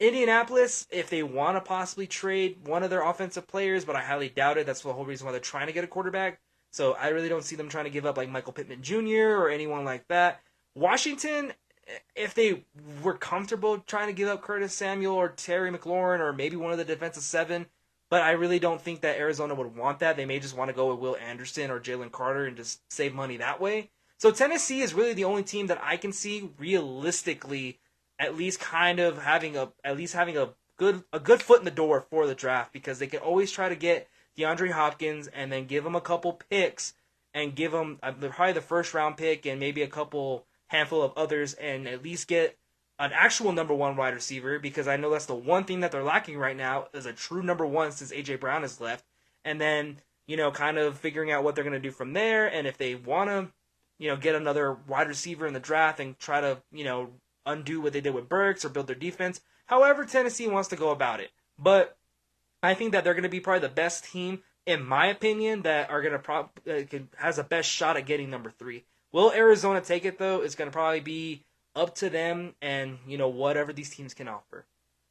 Indianapolis, 0.00 0.86
if 0.90 1.10
they 1.10 1.22
want 1.22 1.56
to 1.56 1.60
possibly 1.60 2.06
trade 2.06 2.66
one 2.66 2.82
of 2.82 2.90
their 2.90 3.02
offensive 3.08 3.46
players, 3.46 3.84
but 3.84 3.94
I 3.94 4.02
highly 4.02 4.28
doubt 4.28 4.58
it. 4.58 4.66
That's 4.66 4.80
the 4.80 4.92
whole 4.92 5.04
reason 5.04 5.26
why 5.26 5.32
they're 5.32 5.40
trying 5.40 5.68
to 5.68 5.72
get 5.72 5.84
a 5.84 5.88
quarterback. 5.88 6.40
So 6.72 6.94
I 6.94 7.08
really 7.08 7.28
don't 7.28 7.44
see 7.44 7.54
them 7.54 7.68
trying 7.68 7.84
to 7.84 7.90
give 7.90 8.06
up 8.06 8.16
like 8.16 8.30
Michael 8.30 8.52
Pittman 8.52 8.82
Jr. 8.82 9.36
or 9.36 9.50
anyone 9.50 9.84
like 9.84 10.08
that. 10.08 10.40
Washington, 10.74 11.52
if 12.16 12.34
they 12.34 12.64
were 13.02 13.16
comfortable 13.16 13.78
trying 13.78 14.08
to 14.08 14.12
give 14.12 14.28
up 14.28 14.42
Curtis 14.42 14.74
Samuel 14.74 15.14
or 15.14 15.28
Terry 15.28 15.70
McLaurin 15.70 16.20
or 16.20 16.32
maybe 16.32 16.56
one 16.56 16.72
of 16.72 16.78
the 16.78 16.84
defensive 16.84 17.22
seven, 17.22 17.66
but 18.12 18.20
I 18.20 18.32
really 18.32 18.58
don't 18.58 18.78
think 18.78 19.00
that 19.00 19.16
Arizona 19.16 19.54
would 19.54 19.74
want 19.74 20.00
that. 20.00 20.18
They 20.18 20.26
may 20.26 20.38
just 20.38 20.54
want 20.54 20.68
to 20.68 20.74
go 20.74 20.90
with 20.90 20.98
Will 20.98 21.16
Anderson 21.16 21.70
or 21.70 21.80
Jalen 21.80 22.12
Carter 22.12 22.44
and 22.44 22.58
just 22.58 22.82
save 22.92 23.14
money 23.14 23.38
that 23.38 23.58
way. 23.58 23.88
So 24.18 24.30
Tennessee 24.30 24.82
is 24.82 24.92
really 24.92 25.14
the 25.14 25.24
only 25.24 25.42
team 25.42 25.68
that 25.68 25.80
I 25.82 25.96
can 25.96 26.12
see 26.12 26.50
realistically 26.58 27.78
at 28.18 28.36
least 28.36 28.60
kind 28.60 29.00
of 29.00 29.22
having 29.22 29.56
a 29.56 29.72
at 29.82 29.96
least 29.96 30.12
having 30.12 30.36
a 30.36 30.50
good 30.76 31.04
a 31.10 31.18
good 31.18 31.42
foot 31.42 31.60
in 31.60 31.64
the 31.64 31.70
door 31.70 32.02
for 32.02 32.26
the 32.26 32.34
draft 32.34 32.74
because 32.74 32.98
they 32.98 33.06
can 33.06 33.20
always 33.20 33.50
try 33.50 33.70
to 33.70 33.76
get 33.76 34.10
DeAndre 34.36 34.72
Hopkins 34.72 35.26
and 35.28 35.50
then 35.50 35.64
give 35.64 35.86
him 35.86 35.96
a 35.96 36.00
couple 36.02 36.34
picks 36.50 36.92
and 37.32 37.54
give 37.54 37.72
him 37.72 37.98
uh, 38.02 38.12
probably 38.12 38.52
the 38.52 38.60
first 38.60 38.92
round 38.92 39.16
pick 39.16 39.46
and 39.46 39.58
maybe 39.58 39.80
a 39.80 39.88
couple 39.88 40.44
handful 40.66 41.00
of 41.00 41.14
others 41.16 41.54
and 41.54 41.88
at 41.88 42.02
least 42.02 42.28
get 42.28 42.58
an 42.98 43.12
actual 43.12 43.52
number 43.52 43.74
one 43.74 43.96
wide 43.96 44.14
receiver 44.14 44.58
because 44.58 44.86
I 44.86 44.96
know 44.96 45.10
that's 45.10 45.26
the 45.26 45.34
one 45.34 45.64
thing 45.64 45.80
that 45.80 45.92
they're 45.92 46.02
lacking 46.02 46.38
right 46.38 46.56
now 46.56 46.88
is 46.92 47.06
a 47.06 47.12
true 47.12 47.42
number 47.42 47.66
one 47.66 47.92
since 47.92 48.12
AJ 48.12 48.40
Brown 48.40 48.62
has 48.62 48.80
left 48.80 49.04
and 49.44 49.60
then 49.60 49.98
you 50.26 50.36
know 50.36 50.50
kind 50.50 50.78
of 50.78 50.98
figuring 50.98 51.32
out 51.32 51.44
what 51.44 51.54
they're 51.54 51.64
going 51.64 51.72
to 51.72 51.80
do 51.80 51.90
from 51.90 52.12
there 52.12 52.46
and 52.46 52.66
if 52.66 52.78
they 52.78 52.94
want 52.94 53.30
to 53.30 53.48
you 53.98 54.08
know 54.08 54.16
get 54.16 54.34
another 54.34 54.74
wide 54.86 55.08
receiver 55.08 55.46
in 55.46 55.54
the 55.54 55.60
draft 55.60 56.00
and 56.00 56.18
try 56.18 56.40
to 56.40 56.62
you 56.72 56.84
know 56.84 57.10
undo 57.46 57.80
what 57.80 57.92
they 57.92 58.00
did 58.00 58.14
with 58.14 58.28
Burks 58.28 58.64
or 58.64 58.68
build 58.68 58.86
their 58.86 58.96
defense. 58.96 59.40
However, 59.66 60.04
Tennessee 60.04 60.48
wants 60.48 60.68
to 60.68 60.76
go 60.76 60.90
about 60.90 61.20
it. 61.20 61.30
But 61.58 61.96
I 62.62 62.74
think 62.74 62.92
that 62.92 63.04
they're 63.04 63.14
going 63.14 63.22
to 63.24 63.28
be 63.28 63.40
probably 63.40 63.66
the 63.66 63.74
best 63.74 64.04
team, 64.04 64.42
in 64.66 64.84
my 64.84 65.06
opinion, 65.06 65.62
that 65.62 65.90
are 65.90 66.02
going 66.02 66.12
to 66.12 66.18
prob 66.18 66.50
uh, 66.68 66.80
has 67.18 67.36
the 67.36 67.44
best 67.44 67.68
shot 67.68 67.96
at 67.96 68.06
getting 68.06 68.30
number 68.30 68.50
three. 68.50 68.84
Will 69.12 69.32
Arizona 69.32 69.80
take 69.80 70.04
it 70.04 70.18
though? 70.18 70.42
It's 70.42 70.54
going 70.54 70.70
to 70.70 70.72
probably 70.72 71.00
be 71.00 71.44
up 71.74 71.94
to 71.96 72.10
them 72.10 72.54
and 72.60 72.98
you 73.06 73.18
know 73.18 73.28
whatever 73.28 73.72
these 73.72 73.90
teams 73.90 74.14
can 74.14 74.28
offer. 74.28 74.66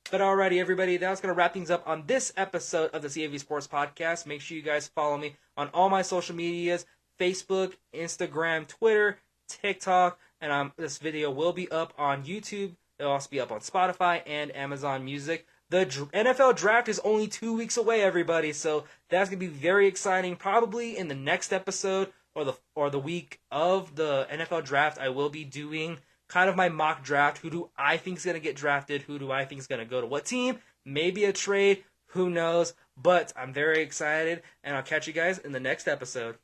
But 0.10 0.22
alrighty, 0.22 0.60
everybody, 0.60 0.98
that's 0.98 1.22
going 1.22 1.34
to 1.34 1.38
wrap 1.38 1.54
things 1.54 1.72
up 1.72 1.88
on 1.88 2.04
this 2.06 2.34
episode 2.36 2.92
of 2.92 3.02
the 3.02 3.10
CAV 3.10 3.40
Sports 3.40 3.68
Podcast. 3.68 4.26
Make 4.26 4.42
sure 4.42 4.58
you 4.58 4.64
guys 4.64 4.90
follow 4.90 5.18
me 5.18 5.38
on 5.56 5.70
all 5.74 5.90
my 5.90 6.02
social 6.02 6.36
medias 6.36 6.86
Facebook, 7.20 7.74
Instagram, 7.94 8.68
Twitter, 8.68 9.20
TikTok, 9.48 10.20
and 10.42 10.52
um, 10.52 10.74
this 10.76 10.98
video 10.98 11.30
will 11.30 11.54
be 11.54 11.70
up 11.72 11.94
on 11.98 12.24
YouTube. 12.24 12.76
It'll 12.98 13.12
also 13.12 13.30
be 13.30 13.40
up 13.40 13.52
on 13.52 13.60
Spotify 13.60 14.22
and 14.26 14.56
Amazon 14.56 15.06
Music. 15.06 15.46
The 15.70 15.86
NFL 15.86 16.58
draft 16.58 16.90
is 16.90 17.00
only 17.00 17.28
two 17.28 17.56
weeks 17.56 17.78
away, 17.78 18.02
everybody, 18.02 18.52
so 18.52 18.84
that's 19.10 19.30
gonna 19.30 19.40
be 19.40 19.48
very 19.48 19.88
exciting. 19.88 20.36
Probably 20.36 20.98
in 20.98 21.08
the 21.08 21.16
next 21.16 21.54
episode 21.54 22.12
or 22.36 22.44
the 22.44 22.54
or 22.76 22.90
the 22.90 23.00
week 23.00 23.40
of 23.52 23.96
the 23.96 24.28
NFL 24.30 24.66
draft, 24.66 25.00
I 25.00 25.10
will 25.10 25.30
be 25.30 25.46
doing 25.46 26.00
kind 26.32 26.50
of 26.50 26.56
my 26.56 26.70
mock 26.70 27.04
draft. 27.04 27.40
Who 27.40 27.50
do 27.50 27.70
I 27.78 27.98
think 27.98 28.18
is 28.18 28.26
gonna 28.26 28.40
get 28.40 28.56
drafted? 28.56 29.02
Who 29.02 29.20
do 29.20 29.32
I 29.32 29.44
think 29.44 29.60
is 29.60 29.68
gonna 29.68 29.86
go 29.86 30.00
to 30.00 30.08
what 30.08 30.26
team? 30.26 30.60
Maybe 30.86 31.26
a 31.26 31.34
trade. 31.34 31.84
Who 32.08 32.30
knows? 32.30 32.74
But 32.96 33.34
I'm 33.36 33.54
very 33.54 33.82
excited, 33.82 34.42
and 34.64 34.76
I'll 34.76 34.84
catch 34.84 35.08
you 35.08 35.14
guys 35.14 35.40
in 35.40 35.52
the 35.52 35.60
next 35.60 35.88
episode. 35.88 36.38